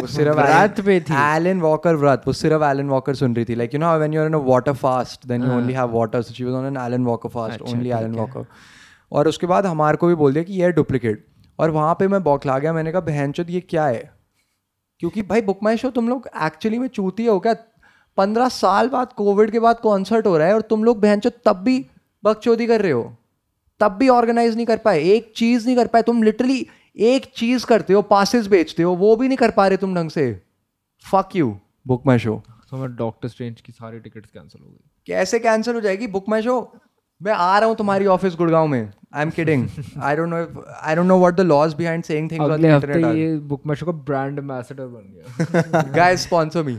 वो 0.00 0.06
सिर्फ 0.14 0.36
व्रत 0.36 0.80
पे 0.86 1.00
थी। 1.10 1.14
Alan 1.36 1.60
Walker 1.60 1.96
व्रत 2.04 2.22
वो 2.26 2.32
सिर्फ 2.40 2.62
एलन 2.70 2.88
वॉकर 2.94 3.14
सुन 3.20 3.36
रही 3.36 3.44
थी 3.50 3.54
like 3.62 3.74
you 3.74 3.80
know 3.80 3.96
when 3.98 4.14
you 4.14 4.20
are 4.20 4.26
in 4.26 4.34
a 4.34 4.44
water 4.52 4.72
fast 4.86 5.26
then 5.28 5.44
you 5.44 5.52
only 5.58 5.74
have 5.82 5.96
water 5.98 6.22
so 6.22 6.34
she 6.34 6.44
was 6.44 6.54
on 6.54 6.66
an 6.66 6.76
Alan 6.86 7.04
Walker 7.12 7.28
fast 7.38 7.62
only 7.72 7.90
Alan 8.00 8.14
Walker 8.24 8.46
और 9.12 9.28
उसके 9.28 9.46
बाद 9.46 9.66
हमारे 9.66 9.96
को 9.96 10.06
भी 10.08 10.14
बोल 10.24 10.32
दिया 10.32 10.44
कि 10.44 10.52
ये 10.52 10.64
है 10.64 10.72
डुप्लीकेट 10.72 11.24
और 11.61 11.69
वहाँ 11.69 11.95
पे 11.99 12.07
मैं 12.07 12.23
बौखला 12.23 12.59
गया। 12.59 12.73
मैंने 12.73 12.91
कहा 12.91 13.01
बहन 13.01 13.33
ये 13.49 13.61
क्या 13.61 13.85
है? 13.85 14.13
क्योंकि 14.99 15.21
भाई 15.21 15.41
बुक 15.41 15.59
माई 15.63 15.77
शो 15.77 15.89
तुम 15.89 16.09
लोग 16.09 16.29
एक्चुअली 16.43 16.79
में 16.79 16.87
चूती 16.87 17.25
हो 17.25 17.39
क्या? 17.39 17.55
पंद्रह 18.17 18.49
साल 18.49 18.89
बाद 18.89 19.13
कोविड 19.13 19.51
के 19.51 19.59
बाद 19.59 19.79
कॉन्सर्ट 19.79 20.27
हो 20.27 20.37
रहा 20.37 20.47
है 20.47 20.53
और 20.53 20.61
तुम 20.61 20.83
लोग 20.83 20.99
बहन 21.01 21.21
तब 21.45 21.53
भी 21.53 21.85
बकचोदी 22.23 22.67
कर 22.67 22.81
रहे 22.81 22.91
हो। 22.91 23.15
तब 23.79 23.91
भी 23.91 24.09
ऑर्गेनाइज 24.09 24.55
नहीं 24.55 24.65
कर 24.65 24.77
पाए। 24.77 24.99
एक 24.99 25.33
चीज़ 25.35 25.65
नहीं 25.65 25.75
कर 25.75 25.87
पाए। 25.87 26.01
तुम 26.01 26.23
लिटरली 26.23 26.67
एक 26.97 27.25
चीज़ 27.35 27.65
करते 27.65 27.93
हो 27.93 28.01
पासेस 28.01 28.47
बेचते 28.47 28.83
हो 28.83 28.93
वो 28.93 29.15
भी 29.15 29.27
नहीं 29.27 29.37
कर 29.37 29.51
पा 29.51 29.67
रहे 29.67 29.77
तुम 29.77 29.95
ढंग 29.95 30.09
से। 30.09 30.41
Fuck 31.11 31.29
you 31.35 31.57
book 31.87 32.03
my 32.05 32.19
show 32.19 32.41
so 32.67 32.73
मैं 32.73 32.95
डॉक्टर 32.95 33.27
स्ट्रेंज 33.27 33.61
की 33.61 33.73
सारी 33.73 33.99
टिकट्स 33.99 34.29
कैंसिल 34.29 34.61
हो 34.61 34.69
गई। 34.69 34.89
कैसे 35.05 35.39
कैंसिल 35.39 35.75
हो 35.75 35.81
जाएगी? 35.81 36.07
बुक 36.07 36.29
माई 36.29 36.41
शो 36.41 36.75
मैं 37.21 37.33
आ 37.33 37.57
रहा 37.59 37.67
हूँ 37.69 37.75
तुम्हारी 37.77 38.05
ऑफ़िस 38.07 38.35
गुड़गांव 38.35 38.67
में। 38.67 38.89
I 39.13 39.21
am 39.21 39.29
kidding 39.29 39.67
I 40.01 40.15
don't 40.15 40.29
know 40.29 40.63
I 40.81 40.95
don't 40.95 41.07
know 41.07 41.17
what 41.19 41.35
the 41.35 41.41
laws 41.41 41.73
behind 41.73 42.03
saying 42.03 42.29
things 42.31 42.43
on 42.43 42.49
the 42.49 42.53
अगले 42.53 42.69
हफ़्ते 42.69 42.87
इंटरनेट 42.87 43.15
ये 43.15 43.35
बुक 43.47 43.61
माई 43.67 43.85
का 43.85 43.91
ब्रांड 44.07 44.39
एम्बेसडर 44.39 44.85
बन 44.85 45.03
गया। 45.13 45.81
Guys 45.95 46.21
sponsor 46.23 46.63
me 46.63 46.75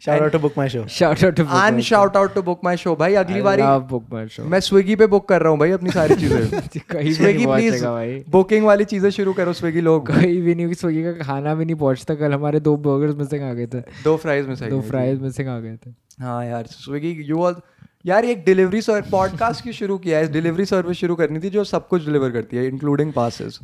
shout 0.00 0.22
out 0.22 0.32
to 0.32 0.40
book 0.44 0.56
my 0.58 0.66
show 0.68 0.84
shout 0.98 1.24
out 1.24 1.36
to 1.40 1.44
book 1.44 1.62
on 1.62 1.74
my 1.74 1.84
shout 1.88 2.16
out 2.16 2.34
to 2.34 2.42
book 2.42 2.68
show 2.78 2.94
भाई 2.96 3.14
अगली 3.14 3.40
I 3.40 3.44
बारी 3.44 3.62
love 3.62 3.88
book 3.92 4.04
my 4.14 4.24
show 4.36 4.46
मैं 4.52 4.60
स्विगी 4.60 4.96
पे 4.96 5.06
बुक 5.06 5.28
कर 5.28 5.42
रहा 5.42 5.50
हूँ 5.50 5.58
भाई 5.58 5.70
अपनी 5.70 5.90
सारी 5.90 6.14
चीज़ें। 6.20 6.80
कहीं 6.90 7.12
स्विगी 7.14 7.46
प्लीज़ 7.46 7.84
बुकिंग 8.30 8.66
वाली 8.66 8.84
चीज़ें 8.84 9.10
शुरू 9.10 9.32
करो 9.32 9.52
स्विगी 9.52 9.80
लोग। 9.80 10.06
कहीं 10.06 10.40
भी 10.42 10.54
नहीं 10.54 10.74
स्विगी 10.74 11.02
का 11.04 11.12
खाना 11.24 11.54
भी 11.54 11.64
नहीं 11.64 11.76
पहुँचता। 11.76 12.14
कल 12.14 12.32
हमारे 12.32 12.60
दो 12.60 12.76
बर्गर्स 12.86 13.16
मिसिंग 13.16 13.42
आ 13.42 13.52
गए 13.52 13.66
थे। 13.66 13.80
दो 14.04 14.16
फ्राइज 14.16 14.46
में 14.48 14.54
सही 14.54 14.70
दो 14.70 14.80
फ्राइज 14.90 15.20
मिसिंग 15.22 15.48
आ 15.48 15.58
गए 15.58 15.76
थे। 15.76 15.90
हाँ 16.20 16.44
यार 16.46 16.66
स्विगी 16.68 17.10
यू 17.28 17.42
ऑल 17.42 17.60
यार 18.04 18.24
एक 18.24 18.44
डिलीवरी 18.44 18.80
सर्व 18.82 19.10
पॉडकास्ट 19.10 19.64
की 19.64 19.72
शुरू 19.72 19.96
किया 19.98 20.18
है? 20.18 20.32
डिलीवरी 20.32 20.64
सर्विस 20.64 20.96
शुरू 20.96 21.14
करनी 21.16 21.40
थी 21.40 21.50
जो 21.50 21.64
सब 21.64 21.88
कुछ 21.88 22.04
डिलीवर 22.04 22.30
करती 22.30 22.56
है 22.56 22.66
इंक्लूडिंग 22.66 23.12
पासेस 23.12 23.58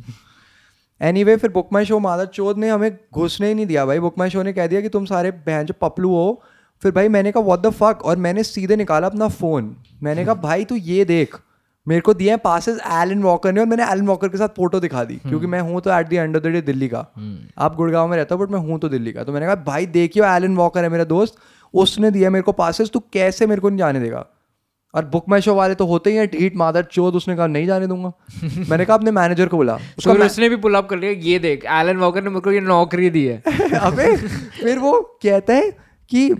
एनीवे 1.01 1.35
फिर 1.37 1.51
बुक 1.51 1.69
माई 1.73 1.85
शो 1.85 1.99
मादर 1.99 2.25
चौथ 2.25 2.55
ने 2.55 2.69
हमें 2.69 2.97
घुसने 3.13 3.47
ही 3.47 3.53
नहीं 3.53 3.65
दिया 3.65 3.85
भाई। 3.85 3.99
बुक 3.99 4.15
माई 4.17 4.29
शो 4.29 4.43
ने 4.43 4.53
कह 4.53 4.67
दिया 4.67 4.81
कि 4.81 4.89
तुम 4.89 5.05
सारे 5.05 5.31
बहन 5.47 5.65
जो 5.65 5.73
पपलू 5.81 6.09
हो 6.09 6.41
फिर 6.83 6.91
भाई 6.91 7.07
मैंने 7.07 7.31
कहा 7.31 7.43
व्हाट 7.43 7.59
द 7.59 7.69
फक 7.69 8.05
और 8.05 8.17
मैंने 8.17 8.43
सीधे 8.43 8.75
निकाला 8.75 9.07
अपना 9.07 9.27
फ़ोन 9.29 9.75
मैंने 10.03 10.25
कहा 10.25 10.33
भाई 10.43 10.65
तू 10.65 10.75
ये 10.75 11.05
देख 11.05 11.37
मेरे 11.87 12.01
को 12.01 12.13
दिए 12.13 12.29
हैं 12.29 12.37
पासेस 12.37 12.79
एलन 12.93 13.21
वॉकर 13.23 13.53
ने 13.53 13.59
और 13.59 13.65
मैंने 13.65 13.83
एलन 13.83 14.07
वॉकर 14.07 14.29
के 14.29 14.37
साथ 14.37 14.55
फ़ोटो 14.57 14.79
दिखा 14.79 15.03
दी 15.03 15.15
क्योंकि 15.17 15.47
मैं 15.47 15.59
हूँ 15.61 15.81
तो 15.81 15.91
at 15.91 16.07
the 16.09 16.13
end 16.13 16.35
of 16.35 16.43
the 16.43 16.47
day 16.47 16.61
Delhi 16.61 16.87
का। 16.87 16.99
आप 17.57 17.75
गुड़गांव 17.75 18.07
में 18.07 18.15
रहता 18.17 18.35
हो 18.35 18.45
बट 18.45 18.51
मैं 18.51 18.59
हूँ 18.59 18.79
तो 18.79 18.89
दिल्ली 18.89 19.13
का। 19.13 19.23
तो 19.23 19.31
मैंने 19.31 19.45
कहा 19.45 19.55
भाई 19.65 19.85
देखियो 19.85 20.25
एलन 20.25 20.55
वॉकर 20.55 20.83
है 20.83 20.89
मेरा 20.89 21.03
दोस्त 21.03 21.37
उसने 21.73 22.11
दिया 22.11 22.29
मेरे 22.29 22.43
को 22.43 22.51
पासेस 22.51 22.89
तू 22.89 22.99
कैसे 22.99 23.47
मेरे 23.47 23.61
को 23.61 23.69
नहीं 23.69 23.77
जाने 23.77 23.99
देगा? 23.99 24.25
और 24.93 25.05
बुक 25.05 25.25
माई 25.29 25.41
शो 25.41 25.55
वाले 25.55 25.75
तो 25.75 25.85
होते 25.85 26.09
ही 26.09 26.15
हैं 26.15 26.27
ढीठ 26.27 26.55
मादर 26.55 26.83
चोद 26.83 27.15
उसने 27.15 27.35
कहा 27.35 27.47
नहीं 27.47 27.67
जाने 27.67 27.87
दूँगा। 27.87 28.11
मैंने 28.69 28.85
कहा 28.85 28.97
अपने 28.97 29.11
मैनेजर 29.11 29.47
को 29.47 29.57
बोला। 29.57 29.75
उसका 29.97 30.13
फिर 30.13 30.25
उसने 30.25 30.49
भी 30.49 30.55
पुल 30.55 30.75
अप 30.75 30.89
कर 30.89 30.97
लिया 30.97 31.11
ये 31.11 31.39
देख 31.39 31.65
एलन 31.65 31.97
वॉकर 31.97 32.23
ने 32.23 32.29
मेरे 32.29 32.41
को 32.41 32.51
ये 32.51 32.59
नौकरी 32.59 33.09
दी 33.09 33.25
है। 33.25 33.43
अबे 33.79 34.17
फिर 34.61 34.79
वो 34.79 35.19
कहता 35.23 35.53
है 35.53 35.71
कि 36.09 36.35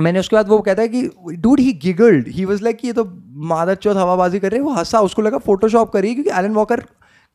मैंने 0.00 0.18
उसके 0.18 0.36
बाद 0.36 0.48
वो 0.48 0.58
कहता 0.58 0.82
है 0.82 0.88
कि 0.88 1.10
dude 1.32 1.60
he 1.60 1.72
giggled 1.72 2.28
he 2.28 2.44
was 2.44 2.62
like 2.62 2.78
ये 2.84 2.92
तो 2.92 3.22
मादर 3.26 3.74
चौथ 3.74 3.94
हवाबाजी 3.94 4.38
कर 4.38 4.50
रहे 4.50 4.60
हैं 4.60 4.66
वो 4.66 4.72
हंसा 4.72 5.00
उसको 5.00 5.22
लगा 5.22 5.38
फोटोशॉप 5.38 5.90
करी 5.92 6.14
क्योंकि 6.14 6.30
एलन 6.30 6.52
वॉकर 6.52 6.84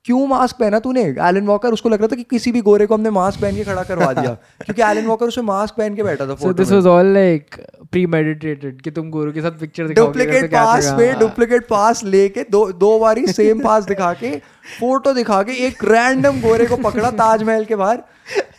क्यों 0.05 0.27
मास्क 0.27 0.55
पहना 0.59 0.79
तूने? 0.79 1.01
एलन 1.01 1.45
वॉकर 1.45 1.69
उसको 1.69 1.89
लग 1.89 1.99
रहा 1.99 2.07
था 2.07 2.15
कि 2.15 2.23
किसी 2.23 2.51
भी 2.51 2.61
गोरे 2.61 2.85
को 2.85 2.93
हमने 2.93 3.09
मास्क 3.09 3.41
पहन 3.41 3.55
के 3.55 3.63
खड़ा 3.63 3.83
करवा 3.83 4.13
दिया। 4.13 4.29
क्योंकि 4.65 4.81
एलन 4.81 5.05
वॉकर 5.05 5.25
उसमें 5.25 5.45
मास्क 5.45 5.75
पहन 5.77 5.95
के 5.95 6.03
बैठा 6.03 6.25
था 6.25 6.51
this 6.51 6.71
was 6.71 6.85
all 6.85 7.05
like 7.05 7.55
premeditated 7.95 8.81
कि 8.81 8.91
तुम 8.91 9.09
गोरे 9.09 9.31
के 9.31 9.41
साथ 9.41 9.51
पिक्चर 9.51 9.87
दिखाओगे 9.87 10.07
डुप्लीकेट 10.07 10.51
पास 10.51 10.93
पे 10.97 11.13
डुप्लीकेट 11.13 11.67
पास 11.67 12.03
लेके 12.03 12.43
दो 12.51 12.71
दो 12.71 12.99
बारी 12.99 13.27
सेम 13.27 13.63
पास 13.63 13.85
दिखा 13.85 14.13
के 14.13 14.31
फ़ोटो 14.79 15.13
दिखा 15.13 15.43
के 15.43 15.51
एक 15.51 15.83
रैंडम 15.83 16.41
गोरे 16.41 16.65
को 16.65 16.77
पकड़ा 16.77 17.11
ताजमहल 17.11 17.65
के 17.65 17.75
बाहर। 17.75 18.03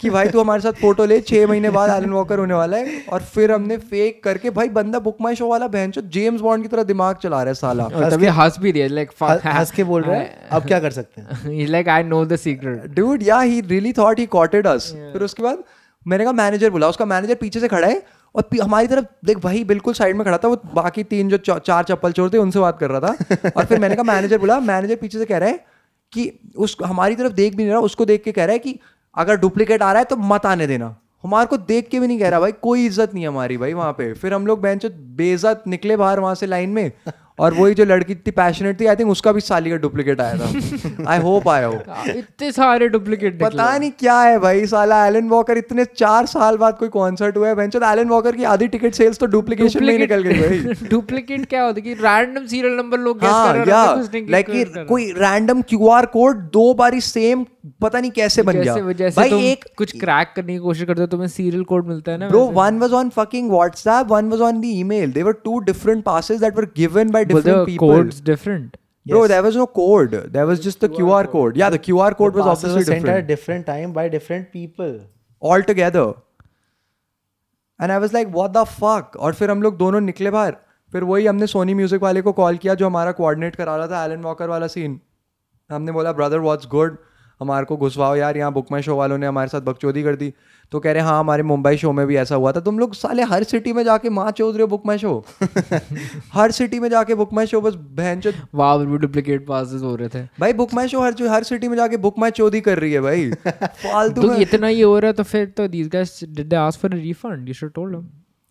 कि 0.01 0.11
भाई 0.11 0.29
तू 0.29 0.41
हमारे 0.41 0.61
साथ 0.61 0.73
फ़ोटो 0.73 1.05
ले 1.05 1.21
छह 1.21 1.47
महीने 1.47 1.71
बाद 1.71 1.91
एलन 1.91 2.11
वॉकर 2.11 2.39
होने 2.39 2.55
वाला 2.55 2.77
है 2.77 3.01
और 3.13 3.23
फिर 3.25 3.53
हमने 3.53 3.77
फेक 3.77 4.23
करके 4.25 4.51
भाई 4.51 4.69
बंदा 4.69 4.99
बुक 4.99 5.17
माई 5.21 5.35
शो 5.35 5.49
वाला 5.49 5.69
बहन 5.69 5.93
जेम्स 5.99 6.41
बॉन्ड 6.41 6.63
की 6.63 6.69
तरह 6.69 6.83
दिमाग 6.83 7.17
चला 7.17 7.43
रहा 7.43 7.49
है 7.49 7.55
साला। 7.55 7.85
तभी 8.11 8.27
हंस 8.27 8.57
भी 8.61 8.73
दिया 8.73 8.87
लाइक 8.89 9.11
हंस 9.23 9.41
हंस 9.47 9.71
के 9.71 9.85
बोल 9.85 10.03
रहे 10.03 10.19
हैं 10.19 10.49
अब 10.49 10.67
क्या 10.67 10.81
कर 10.81 10.91
सकते 10.91 11.21
हैं? 11.21 11.67
Like 11.67 11.89
I 11.89 12.03
know 12.03 12.25
the 12.25 12.37
secret 12.37 12.95
dude 12.95 13.23
या 13.23 13.41
ही 13.41 13.61
रियली 13.61 13.93
थॉट 13.93 14.19
ही 14.19 14.27
कॉटेड 14.27 14.67
अस 14.67 14.93
फिर 15.13 15.23
उसके 15.23 15.43
बाद 15.43 15.65
मैंने 16.07 16.25
कहा 16.25 16.33
मैनेजर 16.33 16.71
बुला 16.71 16.89
उसका 16.89 17.05
मैनेजर 17.05 17.35
पीछे 17.35 17.61
से 17.61 17.69
खड़ा 17.69 17.89
है 17.89 18.03
और 18.35 18.49
हमारी 18.63 18.87
तरफ़ 18.87 19.05
देख 19.25 19.39
भाई 19.39 19.65
बिल्कुल 19.65 19.95
साइड 19.95 20.17
में 20.17 20.25
खड़ा 20.25 20.39
था 20.39 20.49
वो 20.49 20.61
बाकी 20.75 21.03
तीन 21.05 21.29
जो 21.29 21.39
चार 21.59 21.85
चप्पल 21.85 22.13
चोर 22.13 22.31
थे 22.33 22.39
उनसे 22.39 22.59
बात 22.59 22.79
कर 22.79 22.91
रहा 22.91 23.01
था। 23.01 23.51
और 23.57 23.65
फिर 23.65 23.79
मैंने 23.79 23.95
कहा 23.95 24.05
मैनेजर 24.05 24.39
बोला 24.39 24.59
मैनेजर 24.61 24.97
पीछे 24.97 25.19
से 25.19 25.25
कह 25.25 25.39
रहा 25.39 25.49
है 25.49 25.65
कि 26.13 26.31
उस 26.57 26.77
हमारी 26.85 27.17
तरफ़ 27.17 27.33
देख 27.33 27.57
भी 27.57 27.63
नहीं 27.63 27.73
रहा 27.73 27.81
उसको 27.81 28.05
देख 28.05 28.23
के 28.25 28.33
कह 28.33 28.45
रहा 28.45 28.53
है 28.53 28.59
कि 28.59 28.79
अगर 29.17 29.37
डुप्लीकेट 29.39 29.83
आ 29.83 29.93
रहा 29.93 29.99
है 29.99 30.05
तो 30.05 30.17
मत 30.29 30.47
आने 30.47 30.67
देना। 30.67 30.95
हमारे 31.25 31.47
को 31.47 31.57
देख 31.59 31.89
के 31.89 32.01
भी 32.01 32.07
नहीं 32.07 32.19
कह 32.19 32.29
रहा 32.29 32.41
भाई 32.41 32.53
कोई 32.63 32.87
इज़्ज़त 32.87 33.15
नहीं 33.15 33.27
हमारी 33.27 33.57
भाई 33.59 33.73
वहाँ 33.75 33.93
पे। 33.93 34.13
फिर 34.15 34.35
हम 34.35 34.47
लोग 34.47 34.61
बेंच 34.63 34.87
बेइज्जत 34.87 35.63
निकले 35.69 35.97
बाहर 35.97 36.21
वहाँ 36.21 36.35
से 36.35 36.47
लाइन 36.47 36.71
में 36.71 36.91
और 37.39 37.55
वही 37.55 37.75
जो 37.75 37.85
लड़की 37.85 38.13
इतनी 38.13 38.31
पैशनेट 38.33 38.81
थी 38.81 38.87
आई 38.87 38.97
थिंक 38.97 39.11
उसका 39.11 39.33
भी 39.33 39.41
साली 39.41 39.71
का 39.71 39.77
डुप्लीकेट 39.77 40.21
आया 40.21 40.37
था। 40.37 41.11
आई 41.11 41.19
होप 41.21 41.49
आया 41.49 41.67
हो 41.67 41.81
इतने 42.09 42.51
सारे 42.53 42.89
डुप्लीकेट 42.89 43.41
पता 43.43 43.67
नहीं 43.79 43.91
क्या 43.99 44.21
है 44.21 44.39
भाई 44.41 44.67
साला 44.67 45.05
एलन 45.07 45.29
वॉकर 45.29 45.59
इतने 45.59 45.85
चार 45.87 46.27
साल 46.27 46.57
बाद 46.57 46.77
कोई 46.79 46.89
कॉन्सर्ट 46.89 47.37
हुआ 47.37 47.49
है 47.49 47.55
बेंचो 47.55 47.81
एलन 47.91 48.09
वॉकर 48.09 48.37
की 48.37 48.45
आधी 48.47 48.69
टिकट 48.69 48.95
सेल्स 48.95 49.19
तो 49.19 49.27
डुप्लीकेशन 49.27 49.85
में 49.85 49.99
निकल 49.99 50.23
गई 50.23 50.41
भाई। 50.41 50.89
डुप्लीकेट 50.91 51.47
क्या 51.47 51.65
होता 51.65 51.77
है 51.77 51.83
कि 51.83 51.95
रैंडम 52.03 52.47
सीरियल 52.47 52.77
नंबर 52.77 52.99
लोग 53.01 53.21
guess 53.21 53.45
कर 53.45 53.55
रहे 53.57 54.21
हैं, 54.21 54.31
लाइक 54.31 54.49
हैं। 54.51 54.87
कोई 54.87 55.11
रैंडम 55.15 55.63
क्यूआर 55.69 56.07
कोड 56.07 56.41
दो 56.53 56.73
बारी 56.75 57.01
सेम 57.03 57.45
पता 57.81 58.01
नहीं 58.01 58.11
कैसे 58.11 58.43
बन 58.43 58.53
गया। 58.55 58.75
भाई 59.11 59.31
तुम 59.31 59.41
एक 59.41 59.65
कुछ 59.79 59.93
क्रैक 60.01 60.33
करने 60.37 60.53
की 60.53 60.59
कोशिश 60.59 60.87
करते 60.87 61.07
तुम्हें 61.07 61.29
सीरियल 61.29 61.65
कोड 61.65 61.87
मिलता 61.87 62.13
है 62.13 62.19
ना 62.19 62.29
bro 62.29 62.45
one 62.55 62.79
was 62.79 62.93
on 62.95 63.09
fucking 63.11 63.51
WhatsApp 63.51 64.07
one 64.11 64.29
was 64.31 64.41
on 64.41 64.61
the 64.61 64.65
email 64.67 65.13
they 65.13 65.23
were 65.23 65.33
two 65.45 65.59
different 65.67 66.05
passes 66.05 66.41
that 66.41 66.57
were 66.57 66.65
given 66.77 67.11
by 67.11 67.25
different 67.25 67.67
people 67.67 67.87
codes 67.87 68.23
different 68.25 68.77
bro 69.07 69.27
there 69.29 69.43
was 69.43 69.57
no 69.57 69.67
code 69.75 70.15
there 70.15 70.45
was 70.45 70.61
just 70.63 70.85
the 70.85 70.95
QR 70.95 71.27
code 71.29 71.59
या 71.59 71.71
the 71.71 71.81
QR 71.85 72.15
code 72.15 72.37
was 72.37 72.47
obviously 72.49 72.85
different 72.85 73.17
at 73.17 73.27
different 73.27 73.67
time 73.67 73.93
by 73.93 74.09
different 74.09 74.47
people 74.53 75.01
all 75.43 75.63
together 75.63 76.13
and 77.81 77.91
I 77.91 77.99
was 77.99 78.15
like 78.15 78.29
what 78.29 78.51
the 78.53 78.65
fuck 78.75 79.17
और 79.19 79.35
फिर 79.35 79.51
हम 79.51 79.63
लोग 79.63 79.77
दोनों 79.79 80.01
निकले 80.03 80.31
बाहर। 80.31 80.57
फिर 80.93 81.05
वही 81.05 81.27
हमने 81.27 81.47
सोनी 81.47 81.75
म्यूज़िक 81.75 82.03
वाले 82.03 82.21
को 82.23 82.33
कॉल 82.33 82.57
किया 82.57 82.75
जो 82.75 82.87
हमारा 82.87 83.13
कोऑर्डिनेट 83.13 83.57
करा 83.57 83.77
रहा 83.77 83.87
था 83.89 84.05
एलन 84.05 84.21
वॉकर 84.23 84.49
वाला 84.49 84.67
सीन 84.69 85.01
हमने 85.71 85.93
बोला 85.93 86.13
ब्रदर 86.13 86.39
व्हाट्स 86.41 86.67
गुड 86.71 86.97
हमारे 87.41 87.67
को 87.67 87.77
घुसवाओ 87.77 88.15
यार 88.17 88.37
यहाँ 88.37 88.53
बुक 88.53 88.67
माई 88.73 88.83
शो 88.83 88.97
वालों 88.97 89.19
ने 89.19 89.27
हमारे 89.27 89.49
साथ 89.49 89.61
बकचोदी 89.61 90.03
कर 90.03 90.17
दी। 90.17 90.33
तो 90.73 90.81
कह 90.81 90.93
रहे 90.93 91.03
हाँ 91.03 91.19
हमारे 91.19 91.43
मुंबई 91.43 91.77
शो 91.77 91.93
में 91.93 92.07
भी 92.07 92.17
ऐसा 92.17 92.35
हुआ 92.35 92.53
था। 92.53 92.61
तुम 92.61 92.79
लोग 92.79 92.95
साले 92.95 93.23
हर 93.33 93.45
सिटी 93.45 93.73
में 93.73 93.83
जाके 93.85 94.11
माँ 94.11 94.31
चोद 94.31 94.55
रहे 94.55 94.63
हो 94.63 94.69
बुक 94.69 94.87
माई 94.87 94.99
शो 94.99 95.25
हर 96.33 96.51
सिटी 96.51 96.81
में 96.81 96.89
जाके 96.91 97.15
बुक 97.15 97.33
माई 97.33 97.47
शो 97.47 97.61
बस 97.61 97.75
बहन 97.75 98.21
चो 98.21 98.33
वहाँ 98.55 98.99
डुप्लीकेट 98.99 99.47
पासेस 99.47 99.83
हो 99.83 99.95
रहे 99.97 100.09
थे। 100.09 100.23
भाई 100.41 100.53
बुक 100.53 100.75
माई 100.75 100.89
शो 100.89 101.01
हर 101.01 101.23
हर 101.29 101.43
सिटी 101.45 101.69
में 101.69 101.77
जाके 101.77 101.97
बुक 102.07 102.19
माई 102.19 102.31
चोदी 102.41 102.61
कर 102.61 102.79
रही 102.79 102.93
है 102.93 103.01
भाई। 103.01 103.31
फालतू 103.47 104.23
तो 104.23 104.35
इतना 104.35 104.67
ही 104.67 104.81
हो 104.81 104.99
रहा 104.99 105.07
है 105.07 105.13
तो 105.13 105.23
फिर 105.23 105.47
तो 105.57 105.69
these 105.69 105.95
guys 105.95 106.19
did 106.41 106.51
they 106.51 106.61
ask 106.65 106.81
for 106.81 106.95
a 106.95 106.99
refund? 106.99 107.49
You 107.49 107.59
should 107.61 107.75
told 107.79 107.97
them 107.97 108.05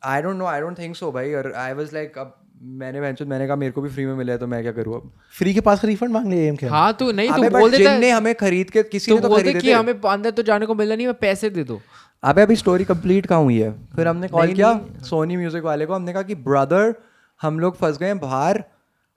I 0.04 0.22
don't 0.22 0.36
know 0.38 0.46
I 0.46 0.62
don't 0.62 0.80
think 0.80 0.96
so 0.96 1.12
भाई। 1.12 1.34
और 1.34 1.54
आई 1.58 1.74
वाज 1.74 1.94
लाइक 1.94 2.18
अब 2.18 2.36
मैंने 2.66 3.02
बेंचो 3.02 3.26
मैंने 3.26 3.48
कहा 3.48 3.56
मेरे 3.56 3.72
को 3.72 3.82
भी 3.82 3.90
फ्री 3.90 4.06
में 4.06 4.14
मिला 4.16 4.34
है 4.34 4.40
तो 4.40 4.48
मैं 4.48 4.62
क्या 4.62 4.72
करूँ 4.72 4.96
अब? 4.96 5.12
फ्री 5.38 5.54
के 5.54 5.62
पास 5.62 5.80
का 5.80 5.88
रिफंड 5.88 6.12
मांग 6.12 6.28
लिया 6.28 6.44
एम 6.44 6.56
के 6.56 6.68
हाँ 6.68 6.94
तो 6.94 7.12
नहीं 7.12 7.30
तू 7.30 7.50
बोल 7.50 7.72
देता 7.72 7.92
जिनने 7.92 8.10
हमें 8.10 8.34
खरीद 8.36 8.70
के 8.70 8.84
किसी 8.84 9.12
तू 9.12 9.16
ने 9.16 9.22
तो 9.22 9.30
बोलते 9.30 9.54
कि 9.54 9.72
हमें 9.72 9.94
अंदर 9.94 10.32
तो 10.32 10.44
जाने 10.44 10.66
को 10.66 10.76
मिला 10.76 10.96
नहीं 10.96 11.08
मैं 11.08 11.16
पैसे 11.16 11.50
दे 11.50 11.64
दो। 11.64 11.82
अबे 12.24 12.42
अभी 12.42 12.56
स्टोरी 12.56 12.84
कंप्लीट 12.84 13.26
कहाँ 13.26 13.42
हुई 13.42 13.60
है? 13.62 13.72
फिर 13.96 14.08
हमने 14.08 14.28
कॉल 14.28 14.54
किया 14.54 14.80
सोनी 15.04 15.38
म्यूज़िक 15.38 15.64
वाले 15.64 15.86
को 15.86 15.94
हमने 15.94 16.14
कहा 16.14 16.22
कि 16.22 16.36
ब्रदर 16.36 16.94
हम 17.42 17.60
लोग 17.60 17.76
फंस 17.78 17.98
गए 17.98 18.06
हैं 18.06 18.20
बाहर 18.20 18.64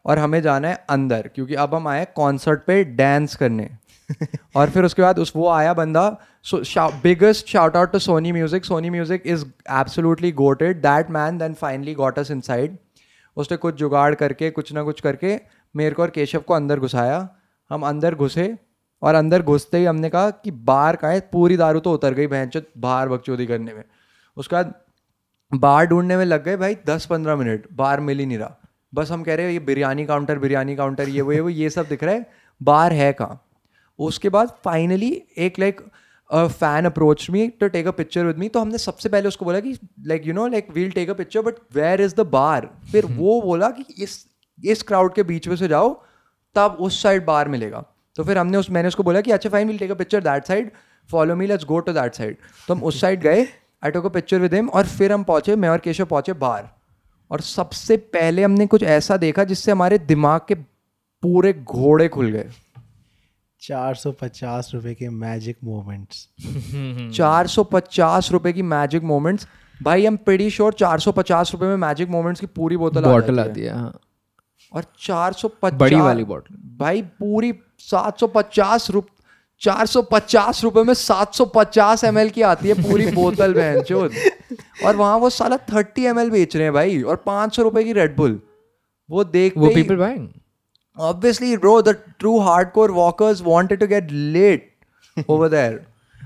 और 0.05 0.18
हमें 0.18 0.40
जाना 0.42 0.68
है 0.68 0.84
अंदर 0.90 1.30
क्योंकि 1.34 1.55
अब 1.55 1.74
हम 1.74 1.88
आए 1.88 2.07
कॉन्सर्ट 2.16 2.61
पे 2.66 2.82
डांस 2.84 3.36
करने। 3.36 3.68
और 4.57 4.70
फिर 4.70 4.84
उसके 4.84 5.03
बाद 5.03 5.18
उस 5.18 5.32
वो 5.36 5.49
आया 5.49 5.72
बंदा 5.74 6.05
so 6.44 6.88
biggest 7.03 7.49
shout 7.49 7.76
out 7.76 7.92
to 7.92 7.99
Sony 7.99 8.32
Music 8.32 8.64
Sony 8.64 8.90
Music 8.90 9.22
is 9.26 9.44
absolutely 9.70 10.32
goated 10.32 10.76
that 10.76 11.11
man 11.11 11.38
then 11.38 11.55
finally 11.55 11.94
got 11.94 12.18
us 12.18 12.30
inside 12.30 12.76
उसने 13.39 13.57
कुछ 13.57 13.74
जुगाड़ 13.74 14.14
करके, 14.14 14.51
कुछ 14.51 14.72
ना 14.72 14.82
कुछ 14.82 15.01
करके 15.01 15.39
मेरे 15.74 15.95
को 15.95 16.03
और 16.03 16.11
केशव 16.11 16.41
को 16.41 16.55
अंदर 16.55 16.80
घुसाया। 16.80 17.28
हम 17.70 17.82
अंदर 17.82 18.14
घुसे 18.14 18.57
और 19.03 19.14
अंदर 19.14 19.43
घुसते 19.43 19.78
ही 19.78 19.84
हमने 19.84 20.11
कहा 20.11 20.30
कि 20.30 20.51
बाहर 20.51 20.97
का 20.97 21.09
है? 21.09 21.20
पूरी 21.32 21.57
दारू 21.57 21.80
तो 21.80 21.93
उतर 21.93 22.14
गई 22.14 22.26
बहन 22.26 22.51
बाहर 22.78 23.09
बकचोदी 23.09 23.47
करने 23.47 23.74
में। 23.74 23.84
उसके 24.36 24.57
बाद 24.57 24.74
बाहर 25.53 25.86
ढूँढने 25.86 26.16
में 26.16 26.24
लग 26.24 26.45
गए, 26.45 26.57
भाई 26.57 26.76
दस 26.86 27.07
पंद्रह 27.07 27.36
मिनट, 27.36 27.66
बाहर 27.72 28.01
मिल 28.01 28.18
ही 28.18 28.26
नहीं 28.26 28.39
रहा। 28.39 28.57
बस 28.95 29.11
हम 29.11 29.22
कह 29.22 29.34
रहे 29.34 29.47
हैं, 29.47 29.53
ये 29.53 29.59
बिरयानी 29.59 30.05
काउंटर 30.07 30.39
बिरयानी 30.39 30.76
काउंटर, 30.76 31.09
ये 31.09 31.20
वो 31.20 31.32
ये 31.32 31.41
वो, 31.41 31.49
ये 31.49 31.70
सब 31.70 31.89
दिख 31.89 32.05
रहा 32.05 32.14
है, 32.14 32.26
बाहर 32.62 32.93
है 32.93 33.12
कहाँ? 33.12 33.45
उसके 33.99 34.28
बाद 34.28 34.49
फाइनली 34.64 35.11
एक 35.39 35.59
like 35.59 35.80
fan 36.30 36.84
approach 36.84 37.26
me 37.30 37.46
to 37.60 37.68
take 37.68 37.86
a 37.86 37.90
picture 37.90 38.24
with 38.24 38.38
me 38.38 38.48
तो 38.48 38.60
हमने 38.60 38.78
सबसे 38.78 39.08
पहले 39.08 39.28
उसको 39.28 39.44
बोला 39.44 39.60
कि 39.60 39.76
like 40.06 40.26
you 40.26 40.32
know 40.34 40.46
like 40.46 40.66
we'll 40.74 40.90
take 40.90 41.10
a 41.10 41.14
picture 41.14 41.42
but 41.42 41.54
where 41.74 42.00
is 42.00 42.14
the 42.14 42.26
bar 42.28 42.68
फिर 42.92 43.06
वो 43.06 43.40
बोला 43.42 43.70
कि 43.70 43.84
इस 44.02 44.24
इस 44.64 44.82
क्राउड 44.82 45.14
के 45.14 45.22
बीच 45.22 45.48
में 45.48 45.56
से 45.56 45.68
जाओ 45.68 45.94
तब 46.56 46.76
उस 46.80 47.02
साइड 47.02 47.24
बार 47.24 47.48
मिलेगा। 47.48 47.84
तो 48.16 48.24
फिर 48.24 48.38
हमने 48.38 48.58
उस 48.58 48.70
मैंने 48.70 48.88
उसको 48.88 49.02
बोला 49.02 49.20
कि 49.20 49.30
अच्छा 49.30 49.50
fine 49.50 49.68
will 49.68 49.78
take 49.78 49.90
a 49.90 49.94
picture 49.94 50.20
that 50.20 50.44
side 50.44 50.70
follow 51.10 51.36
me 51.36 51.46
let's 51.46 51.64
go 51.64 51.78
to 51.80 51.92
that 51.92 52.14
side 52.14 52.36
तो 52.68 52.74
हम 52.74 52.82
उस 52.82 53.00
साइड 53.00 53.20
गए 53.20 53.46
I 53.84 53.90
took 53.90 54.06
a 54.06 54.08
picture 54.08 54.40
with 54.40 54.54
him 54.54 54.68
और 54.68 54.86
फिर 54.86 55.12
हम 55.12 55.24
पहुँचे 55.24 55.56
मैं 55.56 55.68
और 55.68 55.78
केशव 55.78 56.04
पहुँचे 56.04 56.32
बाहर 56.32 56.68
और 57.30 57.40
सबसे 57.40 57.96
पहले 57.96 58.44
हमने 58.44 58.66
कुछ 58.66 58.82
ऐसा 58.82 59.16
देखा 59.16 59.44
जिससे 59.44 59.72
हमारे 59.72 59.98
दिमाग 59.98 60.40
के 60.48 60.54
पूरे 60.54 61.52
घोड़े 61.52 62.08
खुल 62.08 62.30
गए। 62.30 62.48
चार 63.62 63.94
सौ 63.94 64.12
पचास 64.12 64.70
रुपए 64.74 64.94
के 64.94 65.09
मैजिक 65.09 65.56
मोमेंट्स 65.64 66.28
चार 67.16 67.46
सौ 67.46 67.64
पचास 67.64 68.32
रुपए 68.32 68.52
की 68.52 68.62
मैजिक 68.62 69.02
मोमेंट्स 69.02 69.46
भाई 69.82 70.06
हम 70.06 70.16
प्रीटी 70.16 70.50
श्योर 70.50 70.72
चार 70.72 71.00
सौ 71.00 71.12
पचास 71.12 71.52
रुपए 71.52 71.66
में 71.66 71.76
मैजिक 71.76 72.09
मोमेंट्स 72.09 72.40
की 72.40 72.46
पूरी 72.46 72.76
बोतल 72.76 73.04
आ 73.04 73.09
बॉटल 73.09 73.36
जाती 73.36 73.50
आती 73.50 73.61
है 73.61 73.84
है। 73.84 73.90
और 74.72 74.84
चार 75.00 75.32
सौ 75.32 75.50
बड़ी 75.64 75.96
वाली 75.96 76.24
बॉटल 76.24 76.54
भाई 76.78 77.02
पूरी 77.02 77.54
सात 77.78 78.20
सौ 78.20 78.26
पचास 78.26 78.90
रुप 78.90 79.06
चार 79.61 79.86
सौ 79.86 80.02
पचास 80.02 80.64
रुपए 80.64 80.82
में 80.82 80.94
सात 80.94 81.34
सौ 81.34 81.44
पचास 81.44 82.04
एम 82.04 82.28
की 82.28 82.42
आती 82.42 82.68
है 82.68 82.74
पूरी 82.74 83.06
बोतल 83.14 83.54
बहन 83.54 83.82
चोद। 83.82 84.12
और 84.86 84.96
वहाँ 84.96 85.18
वो 85.18 85.30
साला 85.30 85.56
थर्टी 85.56 86.04
एम 86.04 86.30
बेच 86.30 86.56
रहे 86.56 86.64
हैं 86.64 86.72
भाई 86.72 87.02
और 87.02 87.16
पाँच 87.16 87.56
सौ 87.56 87.62
रुपए 87.62 87.84
की 87.84 87.92
रेडबुल 87.92 88.40
वो 89.11 89.24
देख 89.24 89.56
वो 89.56 89.68
people 89.74 89.96
buying 89.96 90.28
obviously 90.99 91.57
bro 91.57 91.74
the 91.82 91.94
true 92.22 92.38
hardcore 92.46 92.90
walkers 92.94 93.42
wanted 93.42 93.80
to 93.80 93.86
get 93.86 94.11
lit 94.11 94.64
over 95.28 95.49
there 95.49 95.76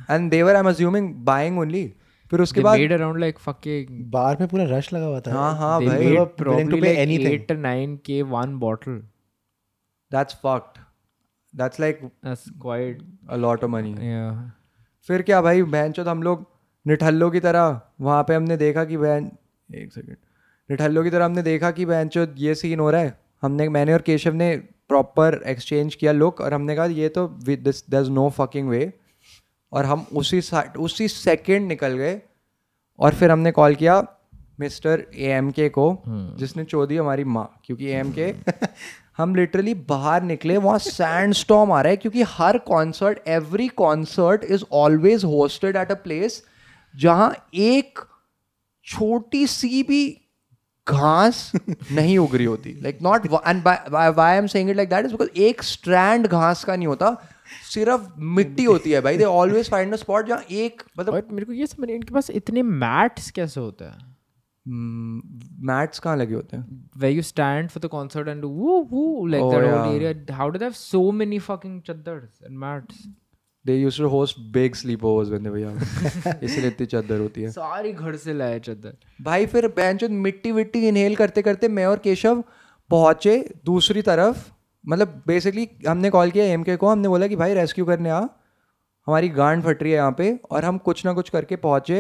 and 0.09 0.31
they 0.35 0.43
were 0.43 0.55
i'm 0.61 0.71
assuming 0.71 1.11
buying 1.31 1.59
only 1.65 1.83
फिर 2.31 2.41
उसके 2.41 2.61
they 2.61 2.65
बाद 2.65 2.79
made 2.81 2.93
around 2.99 3.21
like 3.23 3.41
fucking 3.47 3.91
बार 4.13 4.37
में 4.41 4.49
पूरा 4.49 4.65
रश 4.77 4.93
लगा 4.93 5.07
हुआ 5.07 5.21
था 5.21 5.33
हाँ 5.33 5.55
हाँ 5.57 5.79
they 5.81 5.89
भाई 5.89 6.69
to 6.71 6.81
pay 6.85 6.95
anything. 6.97 7.33
8 7.33 7.47
to 7.49 7.57
9 7.65 7.99
k 8.07 8.23
one 8.35 8.55
bottle 8.63 8.97
that's 10.11 10.39
fucked 10.47 10.81
that's 11.55 11.83
like 11.85 12.01
that's 12.23 12.49
quite 12.67 13.03
a 13.37 13.39
lot 13.45 13.67
of 13.69 13.73
money 13.77 13.95
yeah 14.11 14.33
फिर 15.09 15.23
क्या 15.23 15.41
भाई 15.43 15.63
बहन 15.63 15.93
चोद 15.93 16.09
हम 16.09 16.23
लोग 16.23 16.47
निठल्लों 16.87 17.31
की 17.31 17.41
तरह 17.41 17.81
वहाँ 18.01 18.23
पे 18.29 18.35
हमने 18.35 18.57
देखा 18.57 18.85
कि 18.85 18.97
बहन 18.97 19.31
एक 19.69 19.93
सेकंड 19.93 20.17
निठल्लों 20.69 21.05
की 21.05 21.11
तरह 21.11 21.25
हमने 21.25 21.43
देखा 21.43 21.71
कि 21.79 21.85
बहन 21.87 22.09
चोद 22.17 22.35
ये 22.39 22.55
सीन 22.55 22.81
हो 22.81 22.91
रहा 22.91 23.01
है 23.01 23.17
हमने 23.43 23.69
मैंने 23.69 23.93
और 23.93 24.03
केशव 24.03 24.35
ने 24.35 24.57
प्रॉपर 24.89 25.41
एक्सचेंज 25.47 25.95
किया 25.95 26.13
लुक 26.13 26.41
और 26.41 26.55
हमने 26.55 26.77
कहा 26.77 26.85
ये 26.85 27.09
तो 27.09 27.27
this 27.47 27.85
there 27.91 28.09
no 28.11 28.29
fucking 28.31 28.69
way 28.69 28.93
और 29.73 29.85
हम 29.85 30.07
उसी 30.13 30.41
उसी 30.79 31.09
सेकेंड 31.09 31.69
निकल 31.69 31.97
गए 31.97 32.21
और 32.99 33.15
फिर 33.15 33.31
हमने 33.31 33.51
कॉल 33.53 33.75
किया 33.75 34.01
मिस्टर 34.61 35.05
ए 35.15 35.31
एम 35.33 35.51
के 35.51 35.69
को 35.69 35.87
जिसने 36.09 36.65
चोदी 36.65 36.97
हमारी 36.97 37.25
माँ 37.25 37.47
क्योंकि 37.65 37.87
ए 37.87 37.95
एम 37.99 38.13
के 38.13 38.35
हम 39.17 39.35
लिटरली 39.35 39.75
बाहर 39.89 40.23
निकले 40.23 40.57
वहाँ 40.57 40.79
सैंड 40.79 41.35
स्टॉम 41.35 41.73
आ 41.73 41.81
रहा 41.81 41.91
है 41.91 41.97
क्योंकि 41.97 42.23
हर 42.29 42.59
concert 42.59 43.29
every 43.29 43.69
concert 43.69 44.45
is 44.45 44.65
always 44.73 45.25
hosted 45.25 45.77
at 45.77 45.91
a 45.91 45.95
place 46.05 46.43
जहाँ 46.95 47.35
एक 47.55 47.99
छोटी 48.87 49.47
सी 49.47 49.83
भी 49.83 50.03
घास 50.89 51.53
नहीं 51.93 52.17
उग 52.19 52.35
रही 52.37 52.47
होती। 52.47 52.73
Like 52.83 52.99
not 53.03 53.27
and 53.27 53.69
I 53.69 54.37
am 54.37 54.47
saying 54.47 54.71
it 54.71 54.77
like 54.77 54.89
that 54.91 55.05
is 55.05 55.13
because 55.13 55.31
एक 55.43 55.63
स्ट्रैंड 55.63 56.27
घास 56.27 56.65
का 56.65 56.77
नहीं 56.77 56.87
होता 56.87 57.17
सिर्फ़ 57.71 58.09
मिट्टी 58.37 58.65
होती 58.65 58.91
है 58.91 59.01
भाई। 59.01 59.17
They 59.17 59.25
always 59.25 59.71
find 59.71 59.93
a 59.93 59.97
spot 59.97 60.27
जहाँ 60.27 60.43
एक 60.51 60.83
मतलब 60.99 61.29
मेरे 61.33 61.47
को 61.47 61.53
ये 61.53 61.67
समझ 61.67 61.87
नहीं 61.87 61.97
इनके 61.97 62.15
पास 62.15 62.31
इतने 62.31 62.63
मैट्स 62.63 63.31
कैसे 63.31 63.61
होते 63.61 63.85
हैं? 63.85 64.11
मैट्स 65.69 65.99
कहाँ 65.99 66.17
लगे 66.17 66.35
होते 66.35 66.57
हैं? 66.57 66.91
Where 67.03 67.15
you 67.15 67.23
stand 67.29 67.71
for 67.75 67.81
the 67.85 67.89
concert 67.95 68.29
and 68.35 68.43
do 68.43 68.49
woo 68.49 68.77
woo 68.93 69.29
like 69.31 69.45
Oh, 69.47 69.51
that 69.53 69.65
yeah. 69.65 69.79
whole 69.79 69.95
area. 69.95 70.13
How 70.41 70.51
do 70.51 70.59
they 70.59 70.69
have 70.71 70.77
so 70.77 71.01
many 71.23 71.39
they 73.67 73.77
used 73.77 73.99
to 73.99 74.09
host 74.09 74.39
big 74.39 74.75
sleepovers 75.05 75.29
when 75.29 75.43
they 75.43 75.53
were 75.55 75.63
young. 75.65 75.79
इसलिए 76.43 76.69
इतनी 76.69 76.87
चादर 76.87 77.19
होती 77.19 77.43
है। 77.43 77.51
सारी 77.51 77.93
घर 77.93 78.17
से 78.17 78.35
लाए 78.35 78.61
चद्दर 78.61 78.97
भाई 79.23 79.47
फिर 79.47 79.69
बेंच 79.69 80.05
मिट्टी 80.05 80.53
विट्टी 80.53 80.89
इनहेल 80.89 81.17
करते 81.17 81.43
करते 81.43 81.69
मैं 81.69 81.87
और 81.87 81.99
केशव 81.99 82.45
पहुँचे 82.91 83.55
दूसरी 83.65 84.03
तरफ़। 84.03 84.51
मतलब 84.89 85.23
बेसिकली 85.27 85.69
हमने 85.89 86.11
कॉल 86.11 86.31
किया 86.31 86.45
एम 86.45 86.63
के 86.63 86.77
को 86.77 86.89
हमने 86.89 87.09
बोला 87.09 87.27
कि 87.27 87.37
भाई 87.37 87.55
रेस्क्यू 87.55 87.85
करने 87.85 88.11
आ। 88.11 88.21
हमारी 89.07 89.29
गांड 89.29 89.63
फट 89.63 89.83
रही 89.83 89.93
है 89.93 89.99
यहाँ 89.99 90.15
पे 90.19 90.41
और 90.51 90.65
हम 90.65 90.79
कुछ 90.79 91.05
ना 91.07 91.13
कुछ 91.13 91.29
करके 91.31 91.57
पहुँचे 91.57 91.99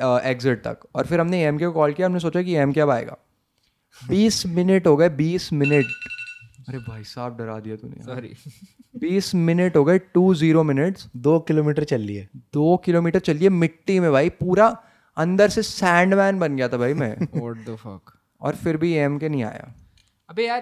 एग्जिट 0.00 0.58
तक। 0.58 0.86
और 0.94 1.06
फिर 1.06 1.20
हमने 1.20 1.44
एम 1.44 1.58
के 1.58 1.66
को 1.66 1.72
कॉल 1.72 1.92
किया 1.92 2.06
हमने 2.06 2.20
सोचा 2.20 2.42
कि 2.42 2.54
एम 2.56 2.72
के 2.72 2.80
अब 2.80 2.90
आएगा। 2.90 3.16
बीस 4.08 4.46
मिनट 4.46 4.86
हो 4.86 4.96
गए 4.96 5.08
बीस 5.08 5.52
मिनट। 5.52 5.84
अरे 6.68 6.78
भाई 6.78 7.02
साहब 7.04 7.36
डरा 7.38 7.58
दिया 7.60 7.76
तूने 7.76 8.04
सॉरी 8.04 8.32
बीस 9.00 9.34
मिनट 9.48 9.76
हो 9.76 9.84
गए 9.84 9.98
टू 10.14 10.22
ज़ीरो 10.34 10.62
मिनट्स 10.64 11.08
दो 11.26 11.38
किलोमीटर 11.48 11.84
चल 11.84 12.02
रही 12.02 12.16
है 12.16 12.28
दो 12.54 12.76
किलोमीटर 12.84 13.18
चलिए 13.28 13.48
मिट्टी 13.48 13.98
में 14.00 14.10
भाई 14.12 14.28
पूरा 14.40 14.66
अंदर 15.16 15.48
से 15.48 15.62
सैंडमैन 15.62 16.38
बन 16.38 16.56
गया 16.56 16.68
था 16.68 16.76
भाई 16.76 16.94
मैं। 16.94 17.10
व्हाट 17.34 17.64
द 17.66 17.76
फक 17.80 18.12
और 18.40 18.56
फिर 18.56 18.76
भी 18.76 18.92
एम 18.98 19.18
के 19.18 19.28
नहीं 19.28 19.42
आया। 19.44 19.72
अबे 20.28 20.46
यार 20.46 20.60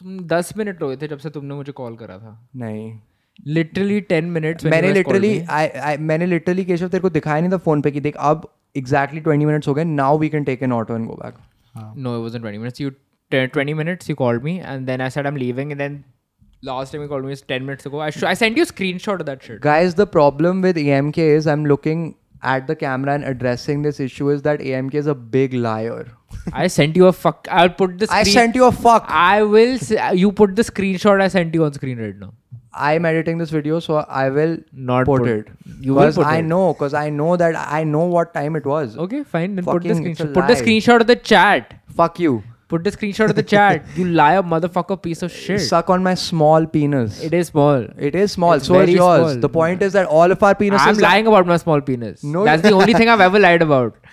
तुम 0.00 0.18
10 0.28 0.56
मिनट 0.56 0.80
रोए 0.80 0.96
थे 0.96 1.08
जब 1.08 1.18
से 1.18 1.30
तुमने 1.30 1.54
मुझे 1.54 1.72
कॉल 1.72 1.96
करा 1.96 2.18
था। 2.18 2.48
नहीं। 2.56 2.98
लिटरली 3.46 4.00
10 4.12 4.24
मिनट्स 4.30 4.64
मैंने 4.64 4.92
लिटरली 4.92 5.32
मैंने 6.00 6.26
लिटरली 6.26 6.64
केशव 6.64 6.88
तेरे 6.88 7.02
को 7.02 7.10
दिखाया 7.10 7.40
नहीं 7.40 7.52
था 7.52 7.56
फ़ोन 7.66 7.82
पे 7.82 7.90
कि 7.90 8.00
देख 8.00 8.16
अब 8.30 8.48
एग्जैक्टली 8.76 9.20
ट्वेंटी 9.20 9.46
मिनट्स 9.46 9.68
हो 9.68 9.74
गए 9.74 9.84
now 9.84 10.18
we 10.18 10.28
can 10.28 10.44
take 10.44 10.62
an 10.62 10.72
auto 10.72 10.96
and 10.96 11.06
go 11.06 11.14
back 11.22 11.34
No, 12.04 12.10
it 12.16 12.22
wasn't 12.22 12.44
20 12.44 12.58
minutes. 12.62 12.80
You 12.80 12.88
t- 13.32 13.46
20 13.58 13.74
minutes. 13.82 14.08
You 14.08 14.16
called 14.24 14.42
me, 14.50 14.54
and 14.60 14.86
then 14.92 15.00
I 15.00 15.08
said 15.18 15.26
I'm 15.32 15.36
leaving, 15.44 15.72
and 15.76 15.80
then 15.86 16.04
last 16.70 16.92
time 16.92 17.02
you 17.06 17.08
called 17.12 17.24
me 17.28 17.30
was 17.36 17.42
10 17.52 17.66
minutes 17.66 17.86
ago. 17.92 18.00
I 18.08 18.10
sh- 18.16 18.22
I 18.32 18.34
sent 18.46 18.56
you 18.62 18.62
a 18.70 18.72
screenshot 18.72 19.20
of 19.24 19.26
that 19.34 19.42
shit. 19.50 19.60
guys 19.68 19.94
the 20.00 20.06
problem 20.16 20.60
with 20.66 20.76
amk 20.82 21.18
is 21.22 21.46
i'm 21.54 21.64
looking 21.70 22.02
at 22.50 22.68
the 22.68 22.76
camera 22.82 23.14
and 23.18 23.24
addressing 23.30 23.82
this 23.86 23.98
issue 24.04 24.28
is 24.34 24.42
that 24.48 24.62
amk 24.74 24.94
is 25.00 25.08
a 25.14 25.14
big 25.38 25.56
liar 25.64 26.02
I 26.60 26.66
sent 26.74 26.96
you 27.00 27.06
a 27.08 27.12
fuck. 27.22 27.46
I'll 27.56 27.68
put 27.80 27.98
the. 28.02 28.06
i 28.18 28.22
sent 28.28 28.54
you 28.60 28.64
a 28.68 28.72
fuck 28.84 29.04
I 29.22 29.42
will. 29.56 29.74
s- 29.80 29.92
You 30.22 30.30
put 30.40 30.54
the 30.60 30.64
screenshot 30.68 31.20
I 31.26 31.28
sent 31.34 31.54
you 31.58 31.64
on 31.66 31.74
screen 31.80 32.00
right 32.06 32.22
now. 32.24 32.32
i'm 32.88 33.06
editing 33.08 33.40
this 33.40 33.50
video 33.54 33.78
so 33.86 33.96
i 34.20 34.22
will 34.36 34.52
Not 34.90 35.08
put, 35.08 35.22
put- 35.24 35.30
it 35.32 35.48
you 35.88 35.96
will 35.98 36.12
put 36.18 36.26
i 36.28 36.36
it. 36.44 36.46
know 36.52 36.60
because 36.72 36.94
i 37.00 37.04
know 37.16 37.32
that 37.42 37.58
i 37.78 37.80
know 37.90 38.04
what 38.14 38.32
time 38.38 38.56
it 38.60 38.68
was 38.74 38.96
Okay, 39.06 39.20
fine. 39.34 39.56
Then 39.58 39.66
put 39.66 39.82
the 39.82 39.90
Fucking, 39.90 40.06
it's 40.12 40.20
a 40.20 40.24
screenshot. 40.24 40.34
Put 40.38 40.48
the 40.52 40.56
screenshot 40.62 41.04
of 41.06 41.10
the 41.12 41.16
chat. 41.32 41.74
fuck 42.00 42.18
you 42.26 42.32
Put 42.72 42.84
the 42.84 42.90
screenshot 42.92 43.28
of 43.28 43.36
the 43.36 43.42
chat. 43.42 43.84
You 43.96 44.04
liar, 44.18 44.42
motherfucker, 44.42 44.96
piece 45.06 45.22
of 45.22 45.30
shit. 45.30 45.60
suck 45.60 45.90
on 45.90 46.02
my 46.02 46.14
small 46.14 46.66
penis 46.76 47.22
It 47.22 47.34
is 47.34 47.48
small. 47.48 47.82
It 48.08 48.14
is 48.14 48.32
small. 48.32 48.54
It's 48.54 48.66
so 48.66 48.80
is 48.80 48.90
yours. 48.90 49.20
small. 49.20 49.40
The 49.42 49.50
point 49.56 49.82
is 49.82 49.92
that 49.92 50.06
all 50.06 50.32
of 50.36 50.42
our 50.42 50.54
penises. 50.54 50.86
I'm 50.92 50.96
lying 50.96 51.26
about 51.26 51.46
my 51.46 51.58
small 51.58 51.82
penis. 51.82 52.24
No, 52.24 52.44
That's 52.44 52.62
the 52.62 52.72
only 52.72 52.94
thing 52.94 53.10
I've 53.10 53.20
ever 53.20 53.38
lied 53.38 53.62
about. 53.62 53.96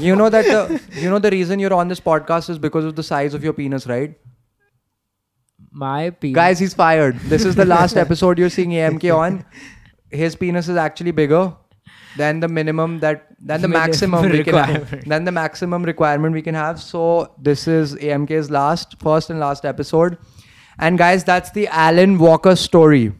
You 0.00 0.16
know 0.16 0.28
that 0.34 0.46
the 0.52 1.00
you 1.00 1.08
know 1.10 1.18
the 1.24 1.30
reason 1.30 1.60
you're 1.60 1.74
on 1.74 1.88
this 1.88 2.00
podcast 2.00 2.50
is 2.54 2.58
because 2.58 2.84
of 2.84 2.96
the 2.96 3.02
size 3.02 3.34
of 3.38 3.44
your 3.44 3.52
penis, 3.58 3.86
right? 3.86 4.16
My 5.70 6.10
penis. 6.10 6.34
Guys, 6.34 6.58
he's 6.58 6.74
fired. 6.74 7.20
This 7.34 7.44
is 7.44 7.54
the 7.54 7.64
last 7.64 7.96
episode 8.04 8.38
you're 8.38 8.50
seeing 8.50 8.70
AMK 8.70 9.14
on. 9.16 9.44
His 10.10 10.36
penis 10.36 10.68
is 10.68 10.76
actually 10.76 11.12
bigger 11.12 11.54
than 12.16 12.40
the 12.40 12.48
minimum 12.48 12.98
that 13.00 13.26
than 13.40 13.60
the 13.60 13.68
Minimum 13.74 13.86
maximum 13.86 14.30
we 14.30 14.44
can 14.44 14.54
have, 14.54 14.68
requirement. 14.68 15.08
than 15.08 15.24
the 15.24 15.32
maximum 15.32 15.82
requirement 15.82 16.34
we 16.34 16.42
can 16.42 16.54
have. 16.54 16.80
So 16.80 17.34
this 17.38 17.66
is 17.68 17.94
AMK's 17.96 18.50
last, 18.50 18.96
first 19.00 19.30
and 19.30 19.40
last 19.40 19.64
episode. 19.64 20.18
And 20.78 20.98
guys, 20.98 21.24
that's 21.24 21.50
the 21.50 21.68
Alan 21.68 22.18
Walker 22.18 22.56
story. 22.56 23.12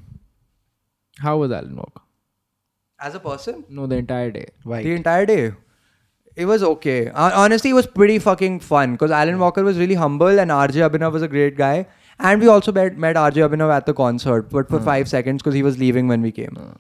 How 1.18 1.36
was 1.38 1.52
Alan 1.52 1.76
Walker? 1.76 2.00
As 3.00 3.14
a 3.14 3.20
person, 3.20 3.64
No, 3.68 3.86
the 3.86 3.96
entire 3.96 4.30
day. 4.30 4.46
White. 4.62 4.84
the 4.84 4.92
entire 4.92 5.26
day. 5.26 5.52
It 6.36 6.46
was 6.46 6.62
okay. 6.62 7.06
Hon- 7.06 7.32
Honestly, 7.32 7.70
it 7.70 7.74
was 7.74 7.86
pretty 7.86 8.18
fucking 8.18 8.60
fun 8.60 8.92
because 8.92 9.10
Alan 9.10 9.38
Walker 9.38 9.62
was 9.62 9.78
really 9.78 9.94
humble 9.94 10.40
and 10.40 10.50
RJ 10.50 10.88
Abhinav 10.88 11.12
was 11.12 11.22
a 11.22 11.28
great 11.28 11.56
guy. 11.56 11.86
And 12.18 12.40
we 12.40 12.48
also 12.48 12.72
met, 12.72 12.96
met 12.96 13.16
RJ 13.16 13.48
Abhinav 13.48 13.72
at 13.72 13.86
the 13.86 13.94
concert, 13.94 14.50
but 14.50 14.68
for 14.68 14.78
hmm. 14.78 14.84
five 14.84 15.08
seconds 15.08 15.42
because 15.42 15.54
he 15.54 15.62
was 15.62 15.78
leaving 15.78 16.08
when 16.08 16.22
we 16.22 16.32
came. 16.32 16.56
Hmm. 16.56 16.72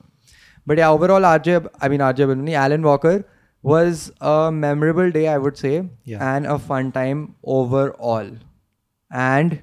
But 0.66 0.78
yeah, 0.78 0.90
overall, 0.90 1.20
RJ, 1.22 1.68
I 1.80 1.88
mean, 1.88 2.00
RJ 2.00 2.26
nahi, 2.42 2.54
Alan 2.54 2.82
Walker 2.82 3.24
was 3.62 4.12
a 4.20 4.50
memorable 4.52 5.10
day, 5.10 5.28
I 5.28 5.38
would 5.38 5.56
say, 5.58 5.88
Yeah. 6.04 6.36
and 6.36 6.46
a 6.46 6.58
fun 6.58 6.92
time 6.92 7.34
overall. 7.44 8.30
And 9.10 9.62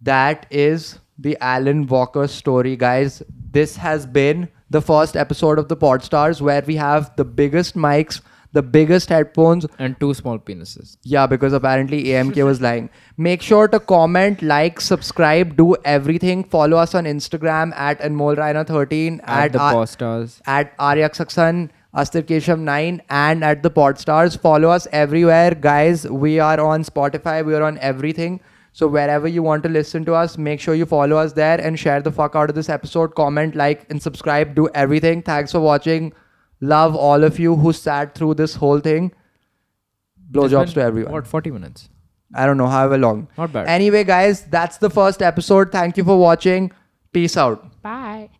that 0.00 0.46
is 0.50 0.98
the 1.18 1.36
Alan 1.40 1.86
Walker 1.86 2.26
story, 2.26 2.76
guys. 2.76 3.22
This 3.52 3.76
has 3.76 4.06
been 4.06 4.48
the 4.70 4.80
first 4.80 5.16
episode 5.16 5.58
of 5.58 5.68
the 5.68 5.76
Podstars 5.76 6.40
where 6.40 6.62
we 6.66 6.76
have 6.76 7.14
the 7.16 7.24
biggest 7.24 7.76
mics, 7.76 8.20
the 8.52 8.62
biggest 8.62 9.08
headphones. 9.08 9.66
And 9.78 9.98
two 10.00 10.12
small 10.14 10.38
penises. 10.38 10.96
Yeah, 11.02 11.26
because 11.26 11.52
apparently 11.52 12.04
AMK 12.04 12.44
was 12.44 12.60
lying. 12.60 12.90
Make 13.16 13.42
sure 13.42 13.68
to 13.68 13.78
comment, 13.80 14.42
like, 14.42 14.80
subscribe, 14.80 15.56
do 15.56 15.76
everything. 15.84 16.44
Follow 16.44 16.76
us 16.76 16.94
on 16.94 17.04
Instagram 17.04 17.72
at 17.76 18.00
AnmolRaina13, 18.00 19.20
At, 19.24 19.44
at, 19.46 19.52
the 19.52 19.60
Ar- 19.60 19.72
Posters. 19.72 20.40
at 20.46 20.76
Aryak 20.78 21.14
Saksan, 21.14 21.70
Astir 21.94 22.22
Keshav 22.22 22.58
9, 22.58 23.02
and 23.08 23.44
at 23.44 23.62
the 23.62 23.70
Podstars. 23.70 24.38
Follow 24.38 24.68
us 24.70 24.86
everywhere, 24.92 25.54
guys. 25.54 26.06
We 26.08 26.38
are 26.40 26.60
on 26.60 26.84
Spotify, 26.84 27.44
we 27.44 27.54
are 27.54 27.62
on 27.62 27.78
everything. 27.78 28.40
So 28.72 28.86
wherever 28.86 29.26
you 29.26 29.42
want 29.42 29.64
to 29.64 29.68
listen 29.68 30.04
to 30.04 30.14
us, 30.14 30.38
make 30.38 30.60
sure 30.60 30.74
you 30.76 30.86
follow 30.86 31.16
us 31.16 31.32
there 31.32 31.60
and 31.60 31.76
share 31.78 32.00
the 32.02 32.12
fuck 32.12 32.36
out 32.36 32.48
of 32.48 32.54
this 32.54 32.68
episode. 32.68 33.16
Comment, 33.16 33.56
like, 33.56 33.84
and 33.90 34.00
subscribe. 34.00 34.54
Do 34.54 34.68
everything. 34.74 35.22
Thanks 35.22 35.50
for 35.50 35.58
watching. 35.60 36.12
Love 36.60 36.94
all 36.94 37.24
of 37.24 37.38
you 37.38 37.56
who 37.56 37.72
sat 37.72 38.14
through 38.14 38.34
this 38.34 38.54
whole 38.56 38.80
thing. 38.80 39.12
Blowjobs 40.30 40.64
It's 40.64 40.72
to 40.74 40.82
everyone. 40.82 41.12
What, 41.12 41.26
40 41.26 41.50
minutes? 41.50 41.88
I 42.34 42.46
don't 42.46 42.56
know, 42.56 42.68
however 42.68 42.98
long. 42.98 43.28
Not 43.36 43.52
bad. 43.52 43.66
Anyway, 43.66 44.04
guys, 44.04 44.42
that's 44.42 44.76
the 44.78 44.90
first 44.90 45.22
episode. 45.22 45.72
Thank 45.72 45.96
you 45.96 46.04
for 46.04 46.18
watching. 46.18 46.70
Peace 47.12 47.36
out. 47.36 47.82
Bye. 47.82 48.30